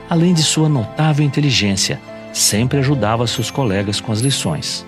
além 0.09 0.35
de 0.35 0.43
sua 0.43 0.69
notável 0.69 1.25
inteligência, 1.25 2.01
sempre 2.33 2.79
ajudava 2.79 3.27
seus 3.27 3.51
colegas 3.51 4.01
com 4.01 4.13
as 4.13 4.21
lições. 4.21 4.85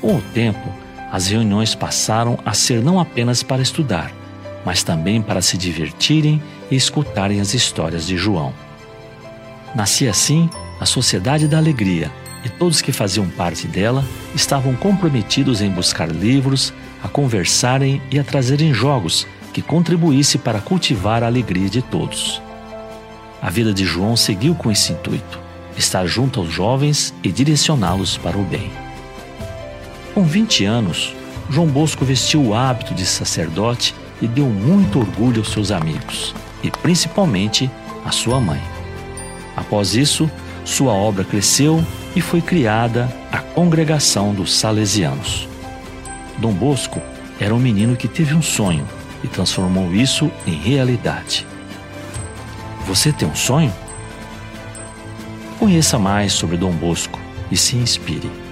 Com 0.00 0.16
o 0.16 0.22
tempo, 0.32 0.68
as 1.10 1.28
reuniões 1.28 1.74
passaram 1.74 2.38
a 2.44 2.52
ser 2.52 2.82
não 2.82 3.00
apenas 3.00 3.42
para 3.42 3.62
estudar, 3.62 4.12
mas 4.64 4.82
também 4.82 5.22
para 5.22 5.40
se 5.40 5.56
divertirem 5.56 6.42
e 6.70 6.76
escutarem 6.76 7.40
as 7.40 7.54
histórias 7.54 8.06
de 8.06 8.16
João. 8.16 8.52
Nascia 9.74 10.10
assim 10.10 10.50
a 10.80 10.86
Sociedade 10.86 11.48
da 11.48 11.58
Alegria, 11.58 12.10
e 12.44 12.48
todos 12.48 12.80
que 12.80 12.92
faziam 12.92 13.28
parte 13.30 13.66
dela 13.66 14.04
estavam 14.34 14.74
comprometidos 14.74 15.60
em 15.60 15.70
buscar 15.70 16.08
livros, 16.08 16.72
a 17.02 17.08
conversarem 17.08 18.00
e 18.10 18.18
a 18.18 18.24
trazerem 18.24 18.72
jogos 18.72 19.26
que 19.56 19.62
contribuísse 19.62 20.36
para 20.36 20.60
cultivar 20.60 21.24
a 21.24 21.26
alegria 21.26 21.70
de 21.70 21.80
todos. 21.80 22.42
A 23.40 23.48
vida 23.48 23.72
de 23.72 23.86
João 23.86 24.14
seguiu 24.14 24.54
com 24.54 24.70
esse 24.70 24.92
intuito: 24.92 25.40
estar 25.78 26.06
junto 26.06 26.40
aos 26.40 26.52
jovens 26.52 27.14
e 27.22 27.32
direcioná-los 27.32 28.18
para 28.18 28.36
o 28.36 28.42
bem. 28.42 28.70
Com 30.12 30.24
20 30.24 30.66
anos, 30.66 31.14
João 31.48 31.68
Bosco 31.68 32.04
vestiu 32.04 32.42
o 32.44 32.54
hábito 32.54 32.92
de 32.92 33.06
sacerdote 33.06 33.94
e 34.20 34.28
deu 34.28 34.44
muito 34.44 34.98
orgulho 34.98 35.38
aos 35.38 35.52
seus 35.52 35.70
amigos 35.70 36.34
e 36.62 36.70
principalmente 36.70 37.70
à 38.04 38.10
sua 38.10 38.38
mãe. 38.38 38.60
Após 39.56 39.94
isso, 39.94 40.30
sua 40.66 40.92
obra 40.92 41.24
cresceu 41.24 41.82
e 42.14 42.20
foi 42.20 42.42
criada 42.42 43.10
a 43.32 43.38
Congregação 43.38 44.34
dos 44.34 44.54
Salesianos. 44.54 45.48
Dom 46.36 46.52
Bosco 46.52 47.00
era 47.40 47.54
um 47.54 47.58
menino 47.58 47.96
que 47.96 48.06
teve 48.06 48.34
um 48.34 48.42
sonho 48.42 48.86
e 49.22 49.28
transformou 49.28 49.94
isso 49.94 50.30
em 50.46 50.54
realidade. 50.54 51.46
Você 52.86 53.12
tem 53.12 53.26
um 53.26 53.34
sonho? 53.34 53.72
Conheça 55.58 55.98
mais 55.98 56.32
sobre 56.32 56.56
Dom 56.56 56.72
Bosco 56.72 57.18
e 57.50 57.56
se 57.56 57.76
inspire. 57.76 58.45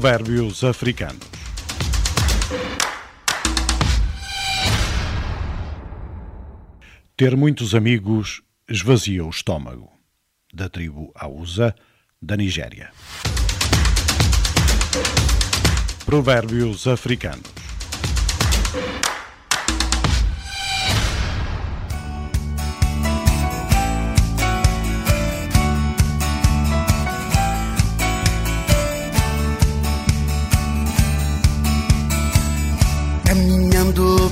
Provérbios 0.00 0.64
africanos. 0.64 1.28
Ter 7.14 7.36
muitos 7.36 7.74
amigos 7.74 8.40
esvazia 8.66 9.22
o 9.22 9.28
estômago. 9.28 9.90
Da 10.54 10.70
tribo 10.70 11.12
Hausa, 11.14 11.76
da 12.18 12.34
Nigéria. 12.34 12.90
Provérbios 16.06 16.86
africanos. 16.86 17.59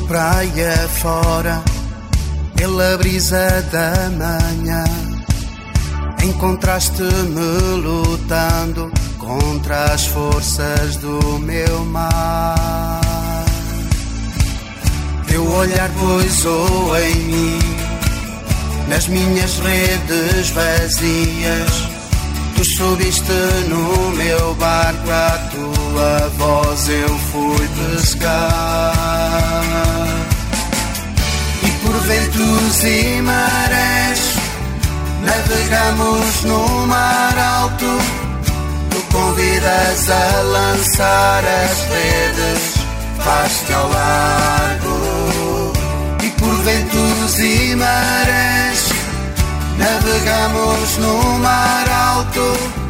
Praia 0.09 0.89
fora, 0.89 1.62
pela 2.56 2.97
brisa 2.97 3.62
da 3.70 4.10
manhã, 4.10 4.85
encontraste-me 6.24 7.76
lutando 7.82 8.90
contra 9.18 9.93
as 9.93 10.06
forças 10.06 10.97
do 10.97 11.39
meu 11.40 11.85
mar. 11.85 13.44
Teu 15.28 15.47
olhar 15.47 15.90
pousou 15.90 16.98
em 16.98 17.14
mim, 17.14 17.59
nas 18.89 19.06
minhas 19.09 19.59
redes 19.59 20.51
vazias. 20.51 21.89
Tu 22.56 22.64
subiste 22.64 23.32
no 23.68 24.10
meu 24.16 24.55
barco, 24.55 25.10
a 25.10 25.48
tua 25.52 25.77
voz 26.36 26.89
eu 26.89 27.19
fui 27.31 27.69
pescar. 27.69 28.93
E 31.62 31.70
por 31.82 32.01
ventos 32.02 32.85
e 32.85 33.23
marés, 33.23 34.35
navegamos 35.23 36.44
no 36.44 36.86
mar 36.86 37.39
alto. 37.39 37.98
Tu 38.90 39.02
convidas 39.12 40.10
a 40.10 40.43
lançar 40.43 41.44
as 41.44 41.78
redes, 41.90 42.74
faz-te 43.19 43.73
ao 43.73 43.89
largo. 43.89 45.73
E 46.23 46.31
por 46.31 46.55
ventos 46.62 47.39
e 47.39 47.74
marés, 47.77 48.98
Navegamos 49.78 50.98
no 50.98 51.39
mar 51.39 51.89
alto, 51.89 52.88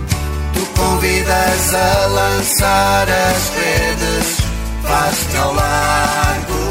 convidas 0.78 1.74
a 1.74 2.06
lançar 2.06 3.09
as 3.09 3.48
redes, 3.50 4.38
faz-te 4.82 5.36
ao 5.36 5.55
largo. 5.55 6.68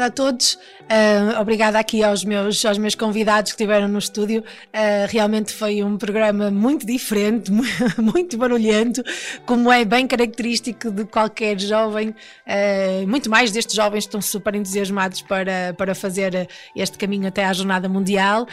Obrigada 0.00 0.06
a 0.06 0.10
todos, 0.10 0.54
uh, 0.54 1.40
obrigada 1.40 1.78
aqui 1.78 2.02
aos 2.02 2.24
meus, 2.24 2.64
aos 2.64 2.78
meus 2.78 2.94
convidados 2.94 3.52
que 3.52 3.56
estiveram 3.56 3.86
no 3.86 3.98
estúdio. 3.98 4.40
Uh, 4.40 5.06
realmente 5.10 5.52
foi 5.52 5.84
um 5.84 5.98
programa 5.98 6.50
muito 6.50 6.86
diferente, 6.86 7.52
muito 8.00 8.38
barulhento, 8.38 9.02
como 9.44 9.70
é 9.70 9.84
bem 9.84 10.06
característico 10.06 10.90
de 10.90 11.04
qualquer 11.04 11.60
jovem, 11.60 12.08
uh, 12.08 13.06
muito 13.06 13.28
mais 13.28 13.50
destes 13.50 13.74
jovens 13.76 14.04
que 14.04 14.08
estão 14.08 14.22
super 14.22 14.54
entusiasmados 14.54 15.20
para, 15.20 15.74
para 15.76 15.94
fazer 15.94 16.48
este 16.74 16.96
caminho 16.96 17.28
até 17.28 17.44
à 17.44 17.52
Jornada 17.52 17.86
Mundial. 17.86 18.46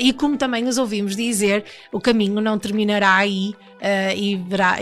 e 0.00 0.10
como 0.14 0.38
também 0.38 0.66
os 0.66 0.78
ouvimos 0.78 1.14
dizer, 1.14 1.66
o 1.92 2.00
caminho 2.00 2.40
não 2.40 2.58
terminará 2.58 3.14
aí. 3.14 3.52
Uh, 3.84 4.16
e, 4.16 4.36
verá, 4.36 4.78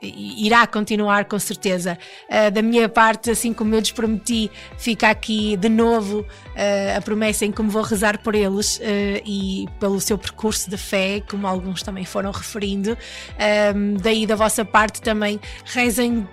irá 0.00 0.64
continuar 0.68 1.24
com 1.24 1.36
certeza. 1.36 1.98
Uh, 2.28 2.48
da 2.52 2.62
minha 2.62 2.88
parte, 2.88 3.28
assim 3.28 3.52
como 3.52 3.74
eu 3.74 3.80
lhes 3.80 3.90
prometi, 3.90 4.48
fica 4.78 5.10
aqui 5.10 5.56
de 5.56 5.68
novo 5.68 6.20
uh, 6.20 6.96
a 6.96 7.00
promessa 7.00 7.44
em 7.44 7.52
me 7.58 7.68
vou 7.68 7.82
rezar 7.82 8.18
por 8.22 8.36
eles 8.36 8.80
e 9.24 9.66
pelo 9.80 10.00
seu 10.00 10.16
percurso 10.16 10.70
de 10.70 10.76
fé, 10.76 11.20
como 11.28 11.44
alguns 11.44 11.82
também 11.82 12.04
foram 12.04 12.30
referindo. 12.30 12.96
daí 14.00 14.26
da 14.26 14.36
vossa 14.36 14.64
parte 14.64 15.00
também 15.00 15.40
rezem 15.64 16.28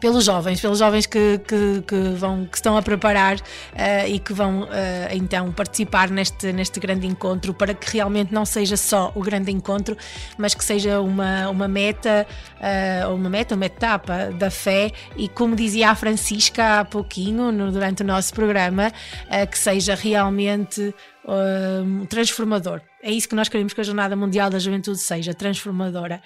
pelos 0.00 0.24
jovens, 0.24 0.60
pelos 0.60 0.78
jovens 0.78 1.06
que, 1.06 1.38
que, 1.46 1.82
que 1.86 1.96
vão, 2.16 2.46
que 2.46 2.56
estão 2.56 2.76
a 2.76 2.82
preparar 2.82 3.36
uh, 3.36 4.08
e 4.08 4.18
que 4.18 4.32
vão 4.32 4.62
uh, 4.62 4.66
então 5.12 5.52
participar 5.52 6.10
neste, 6.10 6.52
neste 6.52 6.80
grande 6.80 7.06
encontro 7.06 7.52
para 7.52 7.74
que 7.74 7.92
realmente 7.92 8.32
não 8.32 8.44
seja 8.44 8.76
só 8.76 9.12
o 9.14 9.20
grande 9.20 9.52
encontro, 9.52 9.96
mas 10.38 10.54
que 10.54 10.64
seja 10.64 11.00
uma, 11.00 11.48
uma 11.50 11.68
meta, 11.68 12.26
uh, 12.56 13.14
uma 13.14 13.28
meta, 13.28 13.54
uma 13.54 13.66
etapa 13.66 14.30
da 14.32 14.50
fé 14.50 14.90
e 15.16 15.28
como 15.28 15.54
dizia 15.54 15.90
a 15.90 15.94
Francisca 15.94 16.80
há 16.80 16.84
pouquinho 16.84 17.52
no, 17.52 17.70
durante 17.70 18.02
o 18.02 18.06
nosso 18.06 18.32
programa, 18.32 18.92
que 19.50 19.58
seja 19.58 19.94
realmente 19.94 20.94
transformador. 22.08 22.80
É 23.02 23.10
isso 23.10 23.26
que 23.28 23.34
nós 23.34 23.48
queremos 23.48 23.72
que 23.72 23.80
a 23.80 23.84
Jornada 23.84 24.14
Mundial 24.14 24.50
da 24.50 24.58
Juventude 24.58 24.98
seja, 24.98 25.32
transformadora. 25.32 26.20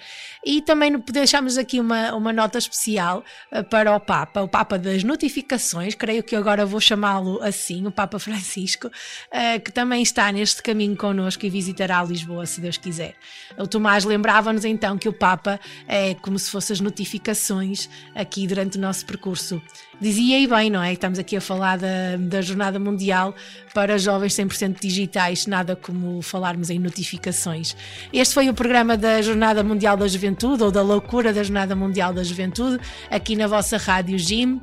E 0.45 0.61
também 0.61 0.91
deixamos 1.11 1.57
aqui 1.57 1.79
uma, 1.79 2.13
uma 2.13 2.33
nota 2.33 2.57
especial 2.57 3.23
uh, 3.51 3.63
para 3.63 3.95
o 3.95 3.99
Papa, 3.99 4.41
o 4.41 4.47
Papa 4.47 4.77
das 4.77 5.01
Notificações, 5.01 5.95
creio 5.95 6.21
que 6.21 6.35
agora 6.35 6.65
vou 6.65 6.81
chamá-lo 6.81 7.41
assim, 7.41 7.87
o 7.87 7.91
Papa 7.91 8.19
Francisco, 8.19 8.87
uh, 8.87 9.59
que 9.63 9.71
também 9.71 10.03
está 10.03 10.29
neste 10.33 10.61
caminho 10.61 10.97
connosco 10.97 11.45
e 11.45 11.49
visitará 11.49 12.03
Lisboa, 12.03 12.45
se 12.45 12.59
Deus 12.59 12.77
quiser. 12.77 13.15
O 13.57 13.65
Tomás 13.65 14.03
lembrava-nos 14.03 14.65
então 14.65 14.97
que 14.97 15.07
o 15.07 15.13
Papa 15.13 15.59
é 15.87 16.13
como 16.15 16.37
se 16.37 16.51
fossem 16.51 16.73
as 16.73 16.81
notificações 16.81 17.89
aqui 18.13 18.45
durante 18.45 18.77
o 18.77 18.81
nosso 18.81 19.05
percurso. 19.05 19.61
Dizia 19.99 20.39
e 20.39 20.45
bem, 20.45 20.69
não 20.69 20.83
é? 20.83 20.91
Estamos 20.91 21.17
aqui 21.17 21.37
a 21.37 21.41
falar 21.41 21.77
da, 21.77 22.17
da 22.19 22.41
Jornada 22.41 22.77
Mundial 22.77 23.33
para 23.73 23.97
jovens 23.97 24.33
100% 24.33 24.79
digitais, 24.81 25.47
nada 25.47 25.75
como 25.75 26.21
falarmos 26.21 26.69
em 26.69 26.77
notificações. 26.77 27.75
Este 28.11 28.33
foi 28.33 28.49
o 28.49 28.53
programa 28.53 28.97
da 28.97 29.21
Jornada 29.21 29.63
Mundial 29.63 29.95
da 29.95 30.07
Juventude, 30.07 30.63
ou 30.63 30.71
da 30.71 30.81
loucura 30.81 31.31
da 31.31 31.41
Jornada 31.43 31.75
Mundial 31.75 32.13
da 32.13 32.23
Juventude, 32.23 32.77
aqui 33.09 33.37
na 33.37 33.47
vossa 33.47 33.77
rádio 33.77 34.19
Jim. 34.19 34.59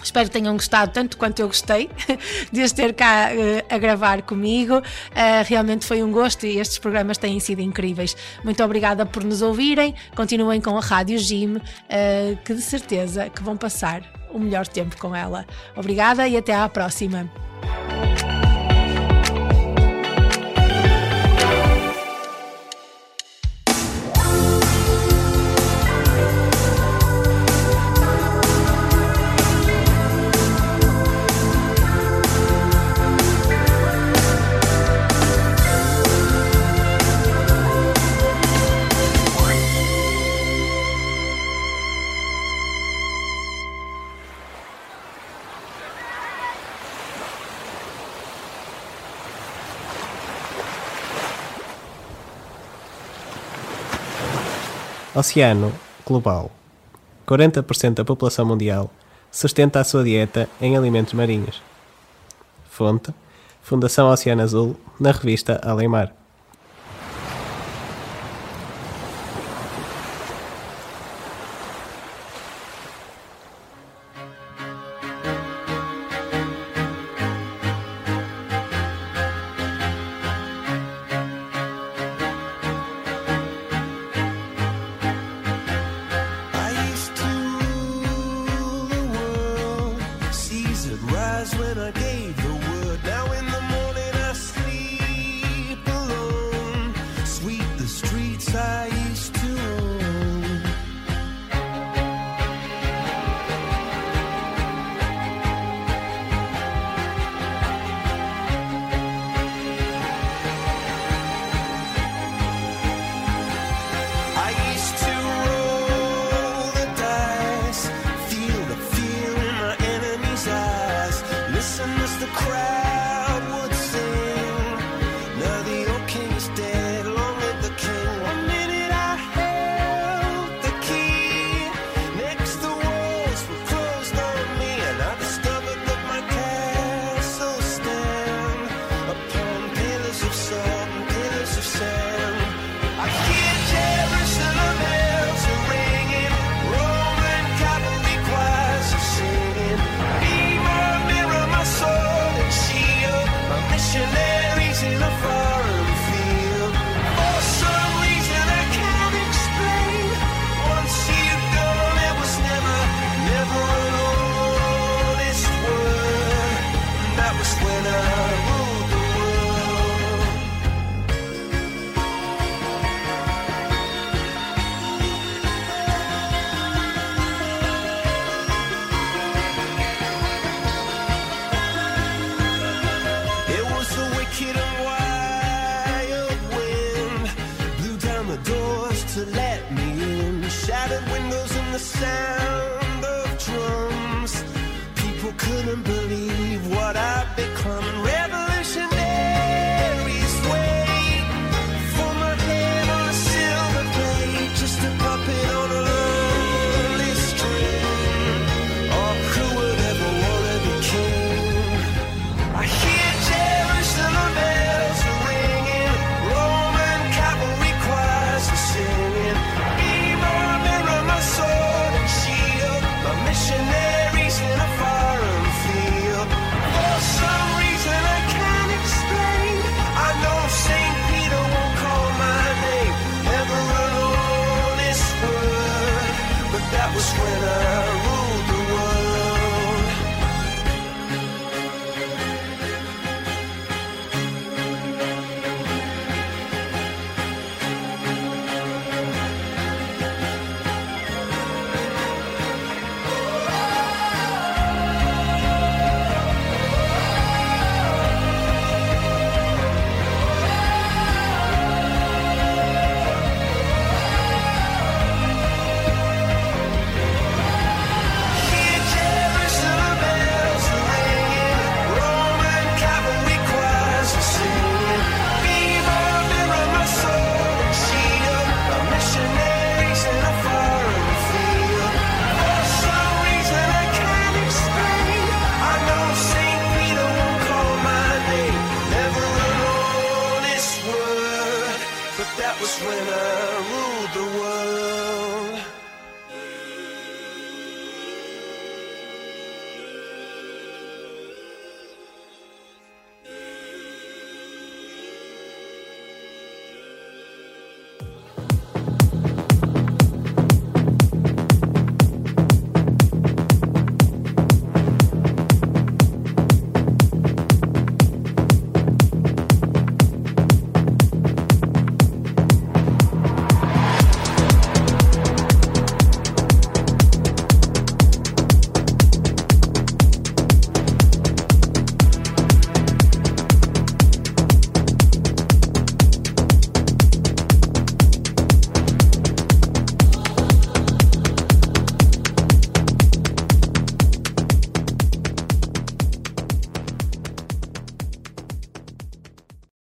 Espero 0.00 0.26
que 0.26 0.32
tenham 0.32 0.52
gostado 0.54 0.92
tanto 0.92 1.16
quanto 1.16 1.40
eu 1.40 1.48
gostei 1.48 1.90
de 2.52 2.62
os 2.62 2.70
ter 2.70 2.94
cá 2.94 3.30
uh, 3.32 3.74
a 3.74 3.78
gravar 3.78 4.22
comigo. 4.22 4.76
Uh, 4.76 4.82
realmente 5.44 5.84
foi 5.84 6.04
um 6.04 6.12
gosto 6.12 6.46
e 6.46 6.60
estes 6.60 6.78
programas 6.78 7.18
têm 7.18 7.40
sido 7.40 7.60
incríveis. 7.60 8.16
Muito 8.44 8.62
obrigada 8.62 9.04
por 9.04 9.24
nos 9.24 9.42
ouvirem. 9.42 9.92
Continuem 10.14 10.60
com 10.60 10.78
a 10.78 10.80
Rádio 10.80 11.18
Jim, 11.18 11.56
uh, 11.56 11.60
que 12.44 12.54
de 12.54 12.62
certeza 12.62 13.28
que 13.28 13.42
vão 13.42 13.56
passar 13.56 14.17
o 14.32 14.38
melhor 14.38 14.66
tempo 14.66 14.96
com 14.98 15.14
ela. 15.14 15.46
Obrigada 15.76 16.26
e 16.28 16.36
até 16.36 16.54
à 16.54 16.68
próxima. 16.68 17.28
Oceano 55.18 55.72
global. 56.06 56.48
40% 57.26 57.94
da 57.94 58.04
população 58.04 58.46
mundial 58.46 58.88
sustenta 59.32 59.80
a 59.80 59.84
sua 59.84 60.04
dieta 60.04 60.48
em 60.60 60.76
alimentos 60.76 61.12
marinhos. 61.12 61.60
Fonte: 62.70 63.12
Fundação 63.60 64.08
Oceano 64.08 64.42
Azul, 64.42 64.76
na 65.00 65.10
revista 65.10 65.60
Além 65.64 65.88
Mar. 65.88 66.17